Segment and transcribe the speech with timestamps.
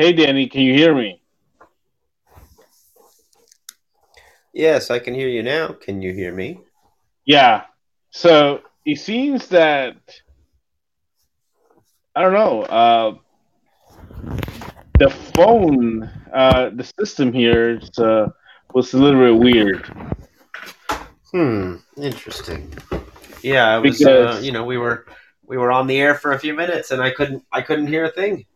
[0.00, 1.20] Hey, Danny, can you hear me?
[4.54, 5.74] Yes, I can hear you now.
[5.74, 6.58] Can you hear me?
[7.26, 7.64] Yeah.
[8.08, 9.98] So it seems that
[12.16, 12.62] I don't know.
[12.62, 13.14] Uh,
[14.98, 18.30] the phone, uh, the system here is, uh,
[18.72, 19.84] was a little bit weird.
[21.30, 21.76] Hmm.
[21.98, 22.72] Interesting.
[23.42, 24.00] Yeah, I was.
[24.00, 25.04] Uh, Because- you know, we were
[25.44, 28.06] we were on the air for a few minutes, and I couldn't I couldn't hear
[28.06, 28.46] a thing.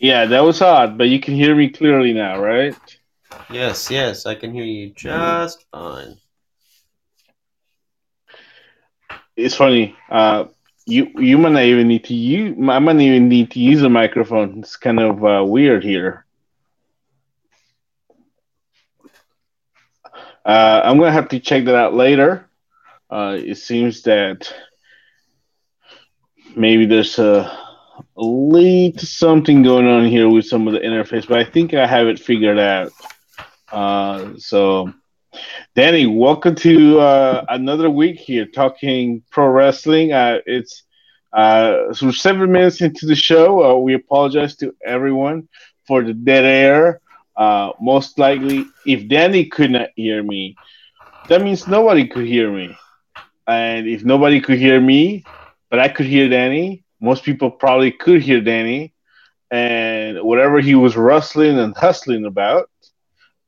[0.00, 2.76] Yeah, that was odd, but you can hear me clearly now, right?
[3.50, 6.16] Yes, yes, I can hear you just fine.
[9.36, 9.96] It's funny.
[10.10, 10.46] Uh,
[10.86, 12.56] you you might not even need to use.
[12.58, 14.60] I might not even need to use a microphone.
[14.60, 16.24] It's kind of uh, weird here.
[20.44, 22.48] Uh, I'm gonna have to check that out later.
[23.10, 24.52] Uh, it seems that
[26.54, 27.63] maybe there's a,
[27.98, 32.06] to something going on here with some of the interface, but I think I have
[32.06, 32.92] it figured out.
[33.70, 34.92] Uh, so,
[35.74, 40.12] Danny, welcome to uh, another week here talking pro wrestling.
[40.12, 40.84] Uh, it's
[41.32, 43.64] uh, so seven minutes into the show.
[43.64, 45.48] Uh, we apologize to everyone
[45.86, 47.00] for the dead air.
[47.36, 50.56] Uh, most likely, if Danny could not hear me,
[51.28, 52.76] that means nobody could hear me.
[53.46, 55.24] And if nobody could hear me,
[55.70, 58.92] but I could hear Danny, most people probably could hear Danny.
[59.50, 62.70] And whatever he was rustling and hustling about,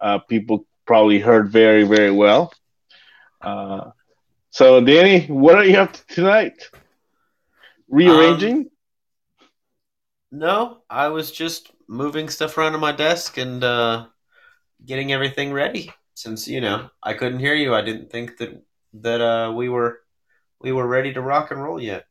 [0.00, 2.52] uh, people probably heard very, very well.
[3.40, 3.90] Uh,
[4.50, 6.70] so, Danny, what are you up to tonight?
[7.88, 8.70] Rearranging?
[10.30, 14.06] No, I was just moving stuff around on my desk and uh,
[14.84, 15.92] getting everything ready.
[16.14, 18.62] Since you know I couldn't hear you, I didn't think that
[18.94, 20.00] that uh, we were
[20.60, 22.06] we were ready to rock and roll yet.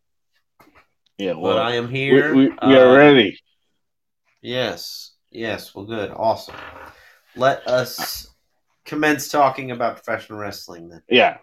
[1.17, 2.33] Yeah, But well, I am here.
[2.35, 3.39] we, we are Uh, ready.
[4.41, 5.73] Yes, yes.
[5.73, 6.55] Well, good, awesome.
[7.35, 8.27] Let us
[8.85, 11.01] commence talking about professional wrestling then.
[11.09, 11.37] Yeah,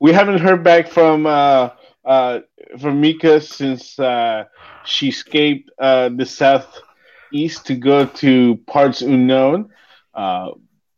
[0.00, 1.70] we haven't heard back from uh,
[2.04, 2.40] uh,
[2.80, 4.44] from Mika since uh,
[4.84, 9.70] she escaped uh, the southeast to go to parts unknown.
[10.14, 10.50] Uh,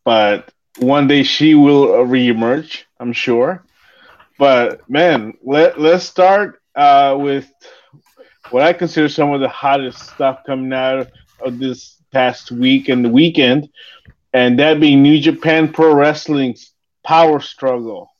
[0.04, 3.64] but one day she will reemerge, I'm sure.
[4.38, 7.50] But man, let let's start uh, with
[8.50, 11.10] what I consider some of the hottest stuff coming out
[11.40, 13.68] of this past week and the weekend,
[14.32, 16.72] and that being New Japan Pro Wrestling's
[17.04, 18.10] Power Struggle.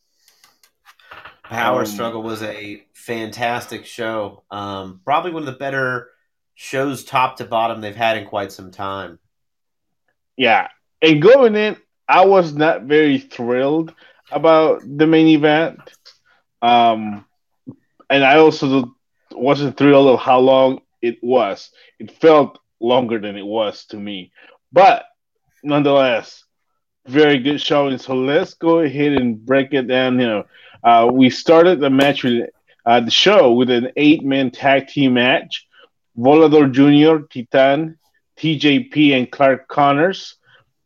[1.45, 4.43] Power Um, Struggle was a fantastic show.
[4.51, 6.11] Um, probably one of the better
[6.55, 9.19] shows, top to bottom, they've had in quite some time.
[10.37, 10.69] Yeah,
[11.03, 11.77] and going in,
[12.09, 13.95] I was not very thrilled
[14.31, 15.79] about the main event.
[16.63, 17.25] Um,
[18.11, 18.95] and I also
[19.37, 21.71] wasn't thrilled of how long it was.
[21.99, 24.33] It felt longer than it was to me,
[24.73, 25.05] but
[25.63, 26.45] nonetheless,
[27.07, 27.99] very good showing.
[27.99, 30.19] So let's go ahead and break it down.
[30.19, 30.45] here.
[30.83, 32.51] uh, we started the match with
[32.87, 35.67] uh, the show with an eight-man tag team match.
[36.19, 37.99] Volador Jr., Titan,
[38.39, 40.37] TJP, and Clark Connors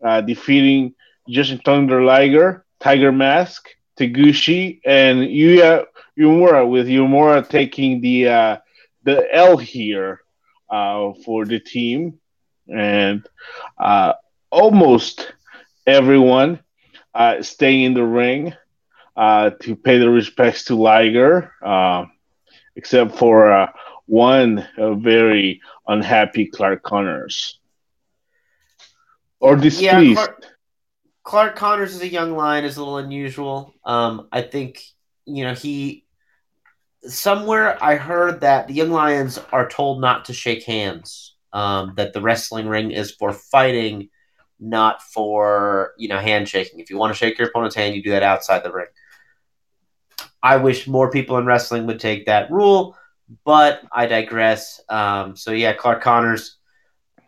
[0.04, 0.94] uh, defeating
[1.28, 5.84] Jushin Thunder Liger, Tiger Mask, Taguchi, and Yuya
[6.18, 8.56] Uemura, with Uemura taking the uh,
[9.04, 10.20] the L here
[10.70, 12.18] uh, for the team,
[12.68, 13.26] and
[13.78, 14.14] uh,
[14.50, 15.32] almost
[15.86, 16.60] everyone
[17.14, 18.54] uh, staying in the ring
[19.16, 22.04] uh, to pay their respects to Liger, uh,
[22.76, 23.72] except for uh,
[24.06, 27.58] one uh, very unhappy Clark Connors
[29.40, 30.16] or displeased.
[30.16, 30.46] Clark,
[31.22, 33.74] Clark Connors is a young lion, is a little unusual.
[33.84, 34.82] Um, I think,
[35.26, 36.04] you know, he.
[37.02, 42.12] Somewhere I heard that the young lions are told not to shake hands, um, that
[42.12, 44.08] the wrestling ring is for fighting,
[44.58, 46.80] not for, you know, handshaking.
[46.80, 48.86] If you want to shake your opponent's hand, you do that outside the ring.
[50.42, 52.96] I wish more people in wrestling would take that rule,
[53.44, 54.80] but I digress.
[54.88, 56.58] Um, so, yeah, Clark Connors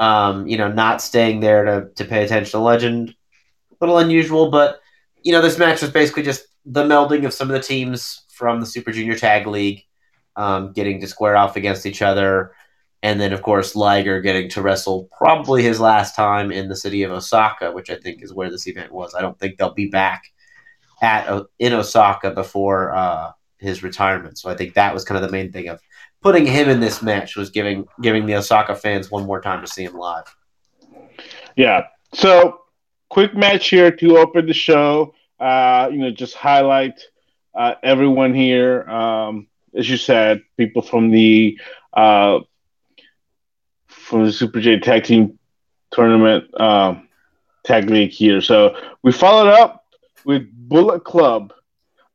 [0.00, 3.10] um, you know, not staying there to, to pay attention to Legend.
[3.10, 4.80] A little unusual, but
[5.22, 8.60] you know, this match was basically just the melding of some of the teams from
[8.60, 9.84] the Super Junior Tag League
[10.36, 12.52] um, getting to square off against each other,
[13.02, 17.02] and then of course Liger getting to wrestle probably his last time in the city
[17.02, 19.14] of Osaka, which I think is where this event was.
[19.14, 20.22] I don't think they'll be back
[21.02, 24.38] at in Osaka before uh, his retirement.
[24.38, 25.80] So I think that was kind of the main thing of
[26.22, 29.66] putting him in this match was giving giving the Osaka fans one more time to
[29.66, 30.34] see him live.
[31.56, 31.86] Yeah.
[32.12, 32.62] So,
[33.10, 35.14] quick match here to open the show.
[35.38, 36.98] Uh, you know, just highlight
[37.54, 38.88] uh, everyone here.
[38.88, 41.58] Um, as you said, people from the
[41.92, 42.40] uh,
[43.88, 45.38] from the Super J Tag Team
[45.90, 47.08] Tournament um,
[47.64, 48.40] Tag League here.
[48.40, 49.84] So we followed up
[50.24, 51.52] with Bullet Club,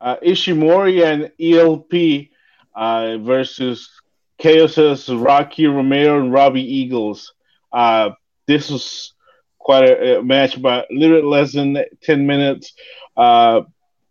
[0.02, 2.30] uh, Ishimori and ELP
[2.76, 3.90] uh, versus
[4.42, 7.34] Chaos's Rocky Romero and Robbie Eagles.
[7.72, 8.12] Uh,
[8.48, 9.15] this was
[9.66, 12.74] quite a, a, match, but a little bit less than 10 minutes.
[13.18, 13.62] Uh,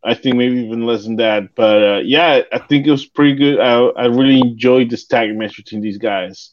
[0.02, 1.54] I think maybe even less than that.
[1.54, 3.60] But uh, yeah, I think it was pretty good.
[3.60, 6.50] I, I really enjoyed this tag match between these guys.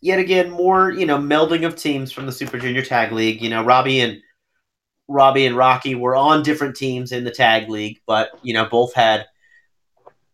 [0.00, 3.40] Yet again, more you know melding of teams from the Super Junior Tag League.
[3.40, 4.18] You know, Robbie and
[5.06, 8.94] Robbie and Rocky were on different teams in the tag league, but you know both
[8.94, 9.26] had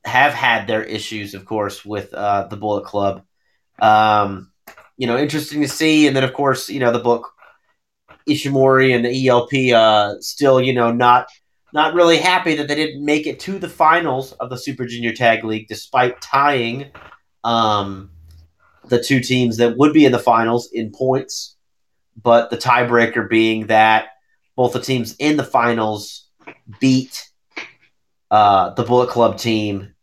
[0.06, 3.24] have had their issues, of course, with uh, the Bullet Club.
[3.78, 4.52] Um,
[4.96, 7.35] you know, interesting to see, and then of course, you know, the book
[8.28, 11.28] Ishimori and the ELP uh, still, you know, not
[11.72, 15.12] not really happy that they didn't make it to the finals of the Super Junior
[15.12, 16.90] Tag League, despite tying
[17.44, 18.10] um,
[18.88, 21.56] the two teams that would be in the finals in points.
[22.20, 24.08] But the tiebreaker being that
[24.56, 26.28] both the teams in the finals
[26.80, 27.28] beat
[28.30, 29.94] uh, the Bullet Club team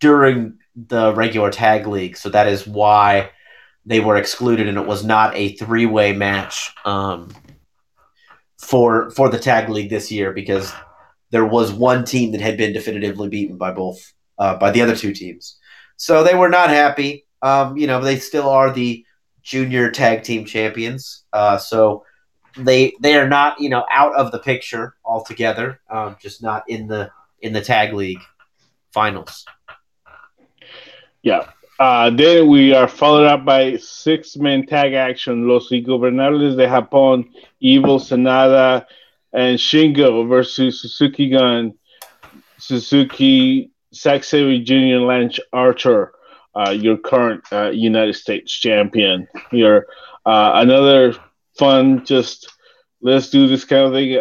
[0.00, 2.16] during the regular tag league.
[2.16, 3.30] So that is why
[3.86, 7.30] they were excluded, and it was not a three way match um,
[8.64, 10.72] for for the tag league this year because
[11.30, 14.96] there was one team that had been definitively beaten by both uh, by the other
[14.96, 15.58] two teams.
[15.96, 17.26] So they were not happy.
[17.42, 19.04] Um, you know, they still are the
[19.42, 21.24] junior tag team champions.
[21.32, 22.04] Uh, so
[22.56, 25.80] they they are not you know out of the picture altogether.
[25.90, 28.22] Um, just not in the in the tag league
[28.92, 29.44] finals.
[31.22, 31.48] Yeah.
[31.78, 37.28] Uh, then we are followed up by six man tag action Los Ingobernables de Japón,
[37.58, 38.86] Evil, Sanada,
[39.32, 41.74] and Shingo versus Suzuki Gun,
[42.58, 46.12] Suzuki, Zack Sabre Jr., Lance Archer,
[46.54, 49.26] uh, your current uh, United States champion.
[49.50, 49.88] Here,
[50.24, 51.16] uh, another
[51.58, 52.52] fun, just
[53.02, 54.16] let's do this kind of thing.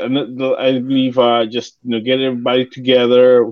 [0.57, 3.51] I believe uh, just you know get everybody together.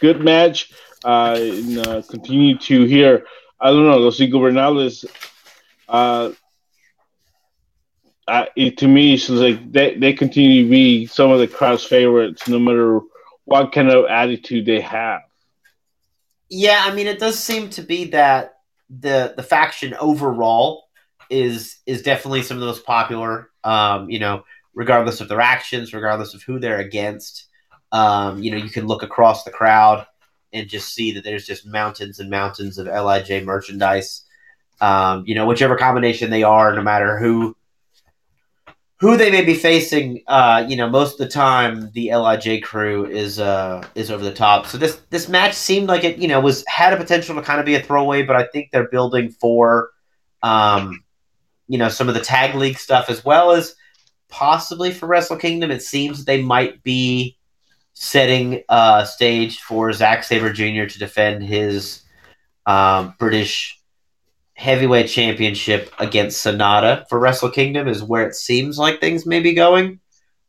[0.00, 0.72] Good match.
[1.04, 3.26] Uh, and, uh, continue to hear.
[3.60, 3.98] I don't know.
[3.98, 5.04] Los Ingobernables.
[5.88, 6.32] Uh,
[8.56, 12.48] it, to me, it's like they, they continue to be some of the crowd's favorites,
[12.48, 13.00] no matter
[13.44, 15.22] what kind of attitude they have.
[16.48, 18.54] Yeah, I mean, it does seem to be that
[18.88, 20.84] the the faction overall
[21.28, 23.50] is is definitely some of the most popular.
[23.64, 27.44] Um, you know, regardless of their actions, regardless of who they're against.
[27.92, 30.06] Um, you know, you can look across the crowd
[30.52, 34.22] and just see that there's just mountains and mountains of LIJ merchandise.
[34.80, 37.56] Um, you know, whichever combination they are, no matter who
[38.98, 43.04] who they may be facing, uh, you know, most of the time the LIJ crew
[43.04, 44.66] is uh, is over the top.
[44.66, 47.60] So this this match seemed like it, you know, was had a potential to kind
[47.60, 49.90] of be a throwaway, but I think they're building for,
[50.42, 51.04] um,
[51.68, 53.74] you know, some of the tag league stuff as well as
[54.28, 55.70] possibly for Wrestle Kingdom.
[55.70, 57.36] It seems that they might be
[57.98, 60.84] setting a stage for Zack Sabre Jr.
[60.84, 62.02] to defend his
[62.66, 63.80] um, British
[64.52, 69.54] heavyweight championship against Sanada for Wrestle Kingdom is where it seems like things may be
[69.54, 70.00] going.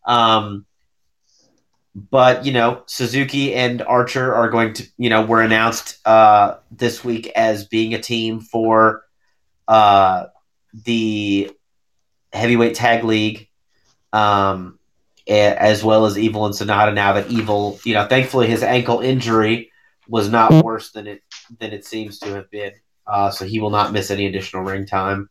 [0.06, 0.66] Um,
[1.96, 7.02] but you know, Suzuki and Archer are going to, you know, were announced uh, this
[7.06, 9.04] week as being a team for
[9.70, 10.26] uh,
[10.74, 11.50] the
[12.34, 13.48] heavyweight tag league,
[14.12, 14.77] um,
[15.28, 16.94] as well as Evil and Sanada.
[16.94, 19.72] Now that Evil, you know, thankfully his ankle injury
[20.08, 21.22] was not worse than it
[21.60, 22.72] than it seems to have been
[23.08, 25.30] uh, so he will not miss any additional ring time.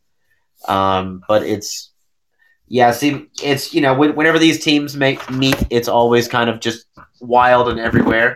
[0.67, 1.93] Um, but it's
[2.69, 6.87] yeah, see, it's you know whenever these teams make meet, it's always kind of just
[7.21, 8.35] wild and everywhere.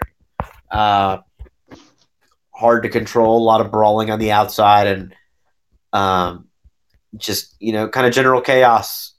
[0.71, 1.19] Uh,
[2.55, 5.15] hard to control, a lot of brawling on the outside, and
[5.93, 6.49] um,
[7.17, 9.10] just you know, kind of general chaos.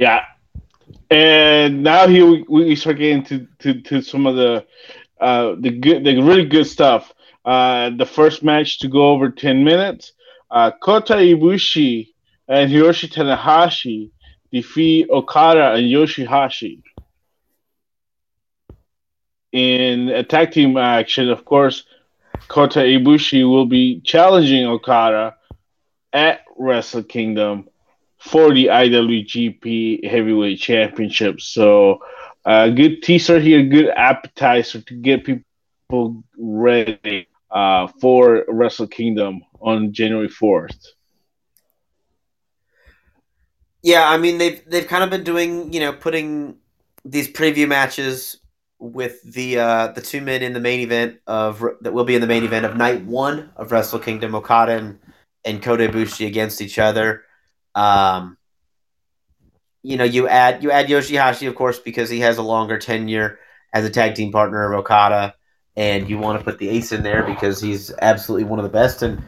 [0.00, 0.24] Yeah,
[1.10, 4.64] and now here we, we start getting to, to, to some of the
[5.20, 7.12] uh, the good, the really good stuff.
[7.44, 10.12] Uh, the first match to go over 10 minutes.
[10.50, 12.14] Uh, Kota Ibushi
[12.48, 14.10] and Hiroshi Tanahashi
[14.50, 16.82] defeat Okada and Yoshihashi.
[19.52, 21.84] In a tag team action, of course,
[22.48, 25.36] Kota Ibushi will be challenging Okada
[26.14, 27.68] at Wrestle Kingdom
[28.20, 31.40] for the IWGP Heavyweight Championship.
[31.40, 32.00] So,
[32.44, 39.42] a uh, good teaser here, good appetizer to get people ready uh, for Wrestle Kingdom
[39.60, 40.92] on January fourth.
[43.82, 46.56] Yeah, I mean they've they've kind of been doing you know putting
[47.04, 48.36] these preview matches
[48.78, 52.20] with the uh, the two men in the main event of that will be in
[52.20, 54.98] the main event of night one of Wrestle Kingdom, Okada and
[55.44, 57.24] and Kota Ibushi against each other.
[57.74, 58.36] Um,
[59.82, 63.38] you know, you add you add Yoshihashi, of course, because he has a longer tenure
[63.72, 65.34] as a tag team partner of Okada,
[65.76, 68.68] and you want to put the Ace in there because he's absolutely one of the
[68.70, 69.02] best.
[69.02, 69.22] And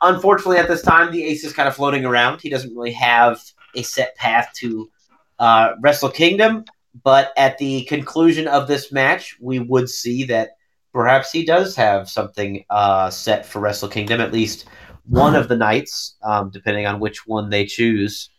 [0.00, 2.40] unfortunately, at this time, the Ace is kind of floating around.
[2.40, 3.42] He doesn't really have
[3.74, 4.90] a set path to
[5.38, 6.64] uh, Wrestle Kingdom.
[7.02, 10.56] But at the conclusion of this match, we would see that
[10.92, 14.66] perhaps he does have something uh, set for Wrestle Kingdom, at least
[15.08, 18.30] one of the nights, um, depending on which one they choose.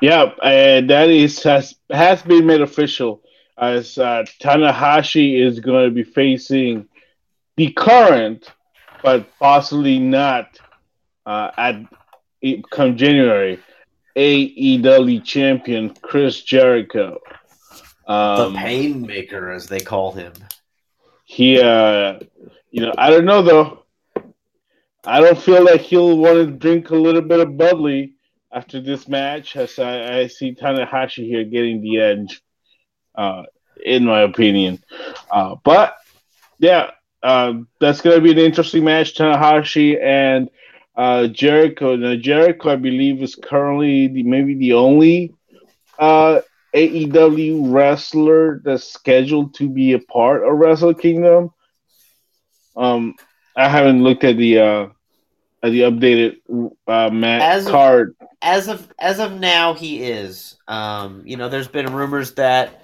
[0.00, 3.22] Yeah, and that is has has been made official
[3.58, 6.88] as uh, Tanahashi is going to be facing
[7.56, 8.52] the current,
[9.02, 10.58] but possibly not
[11.24, 11.76] uh, at
[12.70, 13.58] come January,
[14.16, 17.18] AEW champion Chris Jericho.
[18.06, 20.32] Um, the Painmaker, as they call him.
[21.24, 22.20] He, uh,
[22.70, 23.85] you know, I don't know though.
[25.06, 28.14] I don't feel like he'll want to drink a little bit of bubbly
[28.52, 29.54] after this match.
[29.54, 32.42] As I, I see Tanahashi here getting the edge,
[33.14, 33.44] uh,
[33.84, 34.82] in my opinion.
[35.30, 35.96] Uh, but
[36.58, 36.90] yeah,
[37.22, 39.14] uh, that's gonna be an interesting match.
[39.14, 40.50] Tanahashi and
[40.96, 41.94] uh, Jericho.
[41.94, 45.32] Now Jericho, I believe, is currently the, maybe the only
[46.00, 46.40] uh,
[46.74, 51.50] AEW wrestler that's scheduled to be a part of Wrestle Kingdom.
[52.76, 53.14] Um,
[53.56, 54.90] I haven't looked at the
[55.66, 56.36] at the updated
[56.86, 58.14] uh, match as card.
[58.20, 60.56] Of, as of as of now, he is.
[60.68, 62.82] Um, you know, there's been rumors that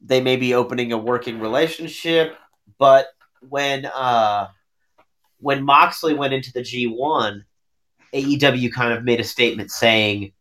[0.00, 2.36] they may be opening a working relationship,
[2.78, 3.08] but
[3.48, 4.48] when uh,
[5.38, 7.42] when Moxley went into the G1,
[8.14, 10.32] AEW kind of made a statement saying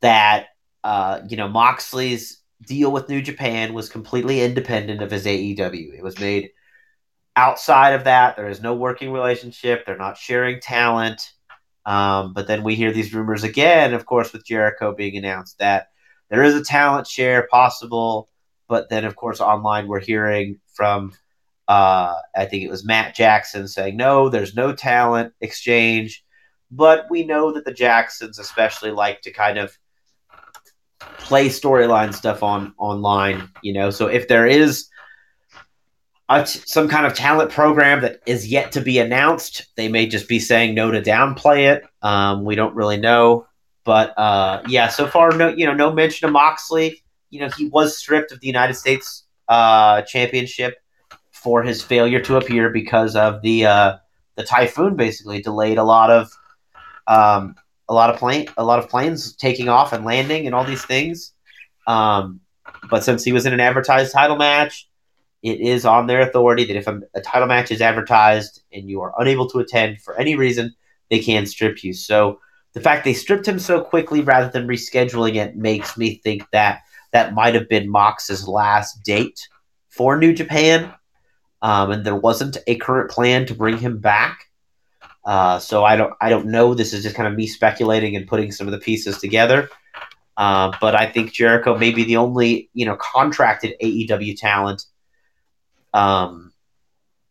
[0.00, 0.48] that
[0.84, 5.96] uh, you know Moxley's deal with New Japan was completely independent of his AEW.
[5.96, 6.50] It was made
[7.36, 8.36] outside of that.
[8.36, 9.84] There is no working relationship.
[9.84, 11.32] They're not sharing talent.
[11.84, 15.88] Um, but then we hear these rumors again, of course, with Jericho being announced that
[16.30, 18.28] there is a talent share possible.
[18.68, 21.12] But then, of course, online we're hearing from
[21.68, 26.24] uh, I think it was Matt Jackson saying no, there's no talent exchange.
[26.70, 29.76] But we know that the Jacksons especially like to kind of
[31.18, 33.90] play storyline stuff on online, you know.
[33.90, 34.88] So if there is
[36.40, 40.28] a, some kind of talent program that is yet to be announced, they may just
[40.28, 41.84] be saying no to downplay it.
[42.02, 43.46] Um, we don't really know,
[43.84, 47.02] but uh, yeah, so far no, you know, no mention of Moxley.
[47.30, 50.76] You know, he was stripped of the United States uh, Championship
[51.30, 53.96] for his failure to appear because of the uh,
[54.36, 54.96] the typhoon.
[54.96, 56.30] Basically, delayed a lot of
[57.06, 57.56] um,
[57.88, 60.84] a lot of plane, a lot of planes taking off and landing, and all these
[60.84, 61.32] things.
[61.86, 62.40] Um,
[62.90, 64.88] but since he was in an advertised title match,
[65.42, 69.00] it is on their authority that if a, a, title match is advertised and you
[69.00, 70.74] are unable to attend for any reason,
[71.10, 71.92] they can strip you.
[71.92, 72.38] So
[72.74, 76.82] the fact they stripped him so quickly rather than rescheduling it makes me think that
[77.12, 79.48] that might have been Mox's last date
[79.88, 80.92] for New Japan,
[81.60, 84.46] um, and there wasn't a current plan to bring him back.
[85.24, 86.74] Uh, so I don't I don't know.
[86.74, 89.68] This is just kind of me speculating and putting some of the pieces together.
[90.36, 94.84] Uh, but I think Jericho may be the only you know contracted AEW talent
[95.92, 96.52] um,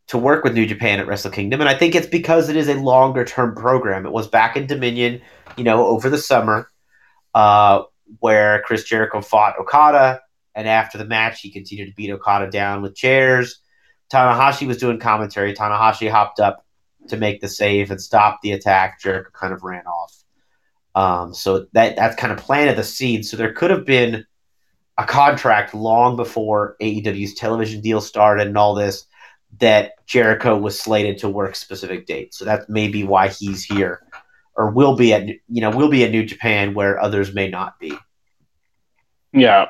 [0.08, 2.68] to work with New Japan at Wrestle Kingdom, and I think it's because it is
[2.68, 4.06] a longer term program.
[4.06, 5.22] It was back in Dominion,
[5.58, 6.70] you know, over the summer,
[7.34, 7.84] uh,
[8.20, 10.22] where Chris Jericho fought Okada,
[10.54, 13.60] and after the match, he continued to beat Okada down with chairs.
[14.12, 15.54] Tanahashi was doing commentary.
[15.54, 16.66] Tanahashi hopped up
[17.08, 19.02] to make the save and stop the attack.
[19.02, 20.16] Jericho kind of ran off.
[20.94, 23.26] Um, so that that's kind of planted the seed.
[23.26, 24.26] So there could have been
[25.02, 29.06] a contract long before AEW's television deal started and all this
[29.60, 32.38] that Jericho was slated to work specific dates.
[32.38, 34.02] So that may be why he's here
[34.56, 37.80] or will be at you know will be at New Japan where others may not
[37.80, 37.94] be.
[39.34, 39.68] Yeah,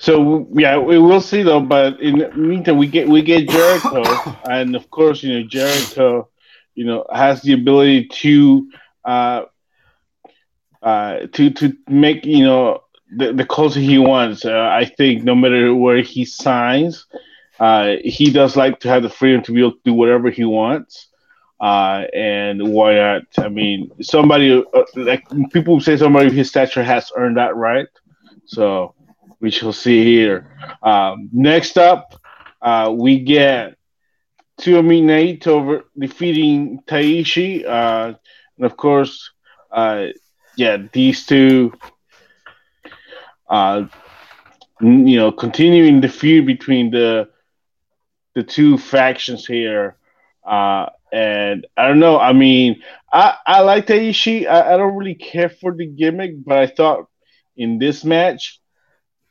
[0.00, 1.60] so yeah, we will see though.
[1.60, 4.02] But in the meantime, we get we get Jericho,
[4.50, 6.28] and of course, you know Jericho,
[6.74, 8.70] you know has the ability to
[9.04, 9.42] uh,
[10.82, 12.82] uh, to to make you know
[13.16, 14.44] the, the closer he wants.
[14.44, 17.06] Uh, I think no matter where he signs,
[17.58, 20.44] uh, he does like to have the freedom to be able to do whatever he
[20.44, 21.08] wants.
[21.60, 23.22] Uh, and why not?
[23.38, 27.86] I mean, somebody uh, like people say somebody of his stature has earned that right.
[28.46, 28.94] So
[29.40, 30.56] we shall see here.
[30.82, 32.14] Um, next up,
[32.62, 33.76] uh, we get
[34.58, 37.66] Naito defeating Taichi.
[37.66, 38.14] Uh,
[38.56, 39.30] and of course,
[40.56, 41.72] yeah, these two,
[43.50, 43.86] uh,
[44.80, 47.28] you know, continuing the feud between the
[48.34, 49.96] the two factions here.
[50.46, 52.18] Uh, and I don't know.
[52.18, 52.82] I mean,
[53.12, 54.46] I I like Taichi.
[54.48, 57.06] I, I don't really care for the gimmick, but I thought
[57.56, 58.60] in this match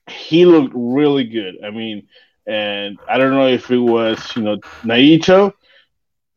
[0.09, 1.55] he looked really good.
[1.65, 2.07] I mean,
[2.47, 5.53] and I don't know if it was you know Naito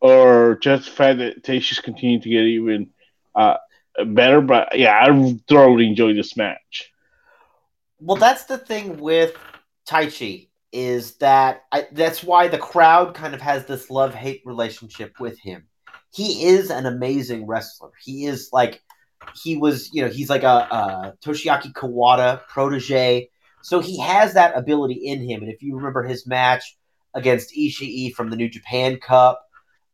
[0.00, 2.90] or just the fact that Taichi's continuing to get even
[3.34, 3.56] uh,
[4.06, 4.40] better.
[4.40, 6.91] But yeah, I thoroughly enjoyed this match.
[8.04, 9.36] Well, that's the thing with
[9.88, 15.20] Taichi is that I, that's why the crowd kind of has this love hate relationship
[15.20, 15.68] with him.
[16.12, 17.90] He is an amazing wrestler.
[18.02, 18.82] He is like
[19.40, 23.30] he was, you know, he's like a, a Toshiaki Kawada protege.
[23.62, 25.42] So he has that ability in him.
[25.42, 26.76] And if you remember his match
[27.14, 29.40] against Ishii from the New Japan Cup,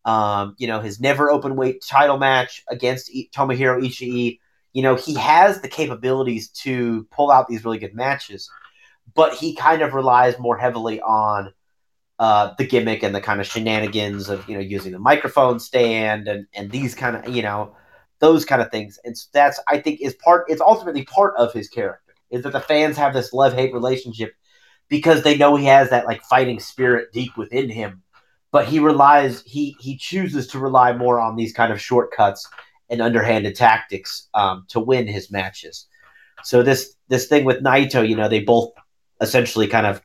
[0.07, 4.39] um, you know, his never open weight title match against I- Tomohiro Ishii,
[4.79, 8.49] you know, he has the capabilities to pull out these really good matches
[9.15, 11.53] but he kind of relies more heavily on
[12.19, 16.27] uh, the gimmick and the kind of shenanigans of you know using the microphone stand
[16.29, 17.75] and and these kind of you know
[18.21, 18.99] those kind of things.
[19.05, 20.47] And that's I think is part.
[20.49, 24.35] It's ultimately part of his character is that the fans have this love hate relationship
[24.89, 28.03] because they know he has that like fighting spirit deep within him.
[28.51, 32.49] But he relies he he chooses to rely more on these kind of shortcuts
[32.91, 35.87] and underhanded tactics um, to win his matches.
[36.45, 38.73] So this this thing with Naito, you know, they both
[39.21, 40.01] essentially kind of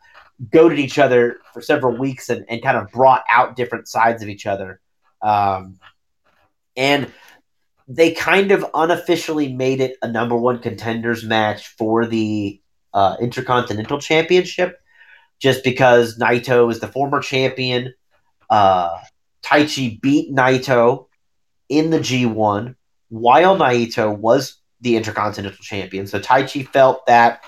[0.52, 4.30] goaded each other for several weeks and, and kind of brought out different sides of
[4.30, 4.80] each other.
[5.22, 5.80] Um,
[6.76, 7.12] and
[7.88, 12.60] they kind of unofficially made it a number one contenders match for the
[12.94, 14.80] uh, Intercontinental Championship
[15.40, 17.94] just because Naito is the former champion.
[18.50, 18.98] Uh,
[19.44, 21.08] Taichi beat Naito
[21.78, 22.76] in the G1
[23.10, 26.08] while Naito was the Intercontinental Champion.
[26.08, 27.44] So Taichi felt that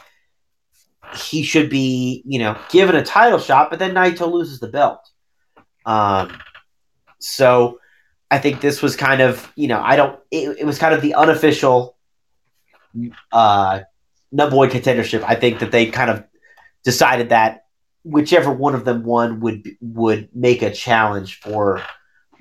[1.15, 4.99] he should be, you know, given a title shot, but then Naito loses the belt.
[5.85, 6.37] Um,
[7.19, 7.79] so
[8.31, 11.01] I think this was kind of, you know, I don't, it, it was kind of
[11.01, 11.95] the unofficial
[13.31, 13.81] uh,
[14.31, 15.23] number one contendership.
[15.23, 16.23] I think that they kind of
[16.83, 17.65] decided that
[18.03, 21.81] whichever one of them won would would make a challenge for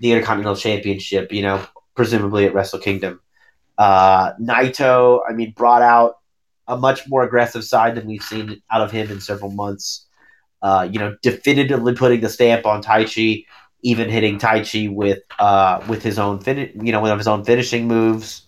[0.01, 1.33] the Intercontinental Championship.
[1.33, 3.21] You know, presumably at Wrestle Kingdom.
[3.77, 6.17] Uh, Naito, I mean, brought out
[6.67, 10.07] a much more aggressive side than we've seen out of him in several months.
[10.63, 13.45] Uh, you know, definitively putting the stamp on Taichi,
[13.83, 17.87] even hitting Taichi with uh, with his own fin- you know, with his own finishing
[17.87, 18.43] moves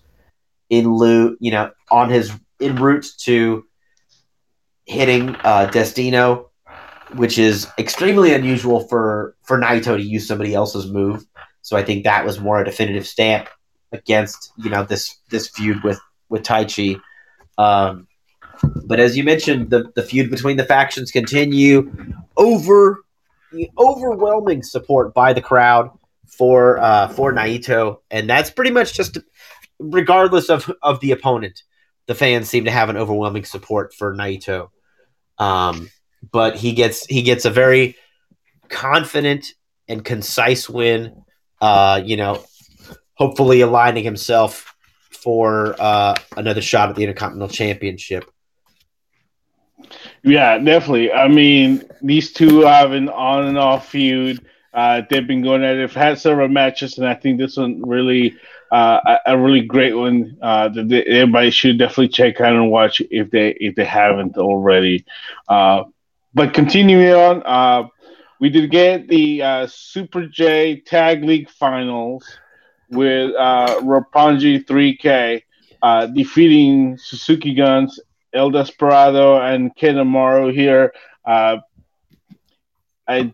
[0.70, 3.64] in lieu, you know, on his en route to
[4.86, 6.50] hitting uh, Destino,
[7.14, 11.26] which is extremely unusual for for Naito to use somebody else's move.
[11.66, 13.48] So I think that was more a definitive stamp
[13.90, 17.00] against you know this this feud with with Taichi.
[17.58, 18.06] Um,
[18.84, 21.92] but as you mentioned, the, the feud between the factions continue
[22.36, 23.00] over
[23.50, 25.90] the overwhelming support by the crowd
[26.28, 29.18] for uh, for Naito, and that's pretty much just
[29.80, 31.64] regardless of of the opponent.
[32.06, 34.68] The fans seem to have an overwhelming support for Naito,
[35.38, 35.90] um,
[36.30, 37.96] but he gets he gets a very
[38.68, 39.46] confident
[39.88, 41.24] and concise win.
[41.60, 42.44] Uh, you know,
[43.14, 44.74] hopefully aligning himself
[45.10, 48.30] for uh, another shot at the Intercontinental Championship.
[50.22, 51.12] Yeah, definitely.
[51.12, 54.44] I mean, these two have an on and off feud.
[54.72, 55.78] Uh, they've been going at it.
[55.78, 58.36] They've had several matches, and I think this one really
[58.70, 63.00] uh, a, really great one uh, that they, everybody should definitely check out and watch
[63.10, 65.04] if they if they haven't already.
[65.48, 65.84] Uh,
[66.34, 67.88] but continuing on, uh,
[68.40, 72.24] we did get the uh, Super J Tag League Finals
[72.90, 75.42] with uh, Roppongi 3K
[75.82, 78.00] uh, defeating Suzuki Guns,
[78.32, 80.92] El Desperado, and Kanemaru here.
[81.24, 81.58] Uh,
[83.08, 83.32] I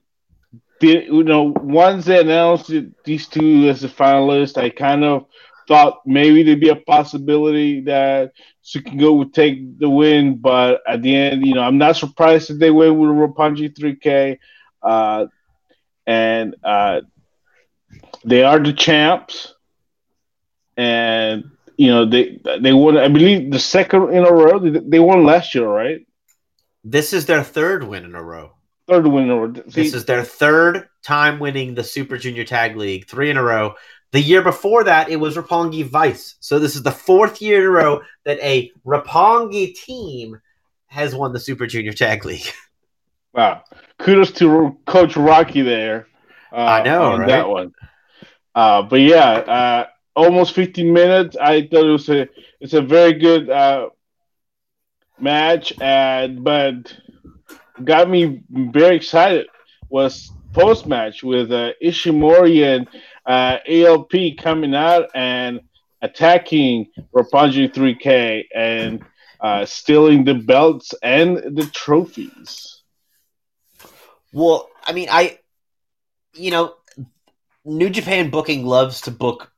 [0.81, 2.73] did, you know, once they announced
[3.05, 5.27] these two as the finalists, I kind of
[5.69, 11.15] thought maybe there'd be a possibility that Suzuki would take the win, but at the
[11.15, 14.39] end, you know, I'm not surprised that they went with Roppongi 3K.
[14.83, 15.27] Uh,
[16.07, 17.03] and uh,
[18.25, 19.55] they are the champs,
[20.77, 22.97] and you know they they won.
[22.97, 24.59] I believe the second in a row.
[24.59, 26.07] They won last year, right?
[26.85, 28.53] This is their third win in a row.
[28.89, 29.55] Third win in a row.
[29.55, 33.43] See, this is their third time winning the Super Junior Tag League, three in a
[33.43, 33.75] row.
[34.13, 36.35] The year before that, it was Roppongi Vice.
[36.41, 40.39] So this is the fourth year in a row that a Roppongi team
[40.87, 42.53] has won the Super Junior Tag League.
[43.35, 43.63] Wow!
[43.99, 46.07] Kudos to Coach Rocky there.
[46.53, 47.29] Uh, I know right?
[47.29, 47.73] that one.
[48.55, 51.37] Uh, but yeah, uh, almost 15 minutes.
[51.41, 52.29] I thought it was a
[52.61, 53.89] it's a very good uh,
[55.19, 56.95] match, and but
[57.83, 59.47] got me very excited
[59.89, 62.89] was post match with uh, Ishimori and
[63.27, 65.61] uh, ELP coming out and
[66.01, 69.05] attacking Roppongi 3K and
[69.41, 72.82] uh, stealing the belts and the trophies.
[74.33, 75.39] Well, I mean, I,
[76.35, 76.75] you know,
[77.65, 79.53] New Japan booking loves to book,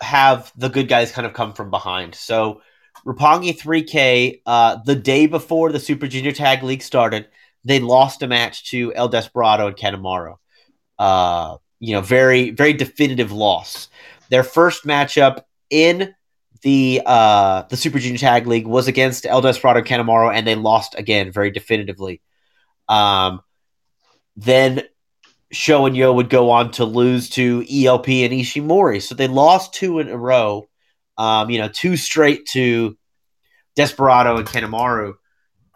[0.00, 2.14] have the good guys kind of come from behind.
[2.14, 2.62] So,
[3.04, 7.28] Roppongi 3K, uh, the day before the Super Junior Tag League started,
[7.64, 10.36] they lost a match to El Desperado and Kanemaru.
[10.98, 13.88] Uh, you know, very, very definitive loss.
[14.30, 16.14] Their first matchup in
[16.62, 20.54] the uh, the Super Junior Tag League was against El Desperado and Kanemaru, and they
[20.54, 22.20] lost again very definitively.
[22.88, 23.40] Um,
[24.36, 24.82] then
[25.52, 29.02] Sho and Yo would go on to lose to ELP and Ishimori.
[29.02, 30.68] So they lost two in a row.
[31.18, 32.96] Um, you know, two straight to
[33.76, 35.14] Desperado and Kanemaru.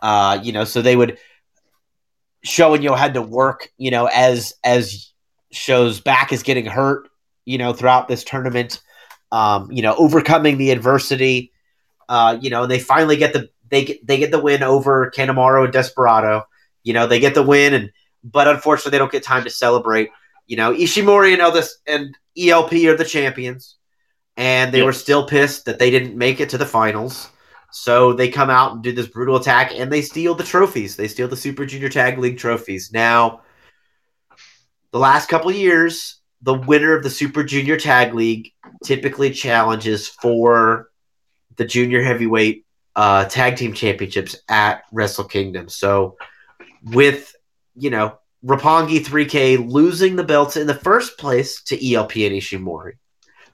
[0.00, 1.18] Uh, you know, so they would
[2.42, 5.12] Sho and Yo had to work, you know, as as
[5.52, 7.08] Sho's back is getting hurt,
[7.44, 8.80] you know, throughout this tournament.
[9.32, 11.52] Um, you know, overcoming the adversity.
[12.08, 15.10] Uh, you know, and they finally get the they get they get the win over
[15.10, 16.44] Kanemaru and Desperado.
[16.82, 17.90] You know, they get the win and
[18.24, 20.10] but unfortunately they don't get time to celebrate.
[20.46, 23.76] You know, Ishimori and Eldis and ELP are the champions,
[24.36, 24.86] and they yep.
[24.86, 27.30] were still pissed that they didn't make it to the finals.
[27.72, 30.96] So they come out and do this brutal attack, and they steal the trophies.
[30.96, 32.90] They steal the Super Junior Tag League trophies.
[32.92, 33.42] Now,
[34.92, 38.52] the last couple years, the winner of the Super Junior Tag League
[38.82, 40.90] typically challenges for
[41.56, 45.68] the Junior Heavyweight uh, Tag Team Championships at Wrestle Kingdom.
[45.68, 46.16] So,
[46.82, 47.35] with
[47.76, 52.92] you know, Roppongi 3K losing the belts in the first place to ELP and Ishimori,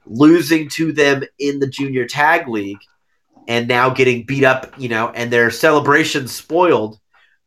[0.07, 2.81] losing to them in the Junior Tag League,
[3.49, 6.99] and now getting beat up, you know, and their celebration spoiled.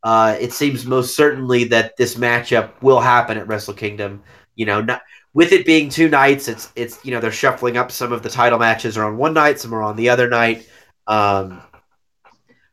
[0.04, 4.22] Uh, it seems most certainly that this matchup will happen at Wrestle Kingdom.
[4.56, 5.02] You know, not,
[5.34, 7.92] with it being two nights, it's it's you know they're shuffling up.
[7.92, 10.68] Some of the title matches are on one night, some are on the other night.
[11.08, 11.62] Um,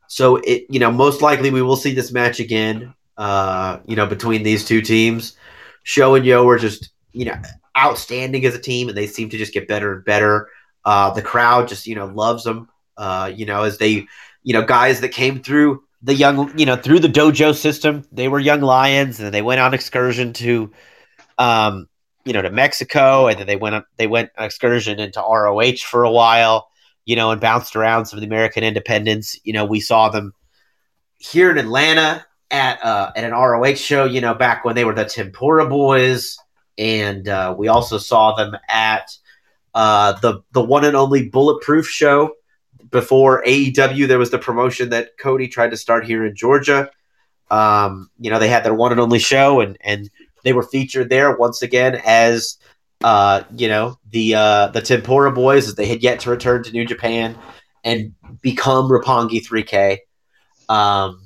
[0.07, 4.05] so it you know most likely we will see this match again uh, you know,
[4.05, 5.35] between these two teams.
[5.83, 7.35] Sho and Yo are just, you know,
[7.77, 10.49] outstanding as a team, and they seem to just get better and better.
[10.85, 12.69] Uh, the crowd just, you know, loves them.
[12.97, 14.07] Uh, you know, as they,
[14.43, 18.27] you know, guys that came through the young, you know, through the dojo system, they
[18.27, 20.71] were young lions, and they went on excursion to,
[21.37, 21.87] um,
[22.25, 25.77] you know, to Mexico, and then they went on, they went on excursion into ROH
[25.89, 26.69] for a while,
[27.05, 29.39] you know, and bounced around some of the American independents.
[29.43, 30.33] You know, we saw them
[31.17, 34.93] here in Atlanta at uh, at an ROH show, you know, back when they were
[34.93, 36.37] the Tempura Boys,
[36.77, 39.09] and uh, we also saw them at
[39.73, 42.33] uh, the the one and only Bulletproof show
[42.89, 44.07] before AEW.
[44.07, 46.89] There was the promotion that Cody tried to start here in Georgia.
[47.49, 50.09] Um, you know, they had their one and only show, and and
[50.43, 52.57] they were featured there once again as
[53.03, 56.71] uh, you know the uh, the Tempura Boys as they had yet to return to
[56.71, 57.37] New Japan
[57.83, 59.97] and become Roppongi 3K.
[60.69, 61.22] Um,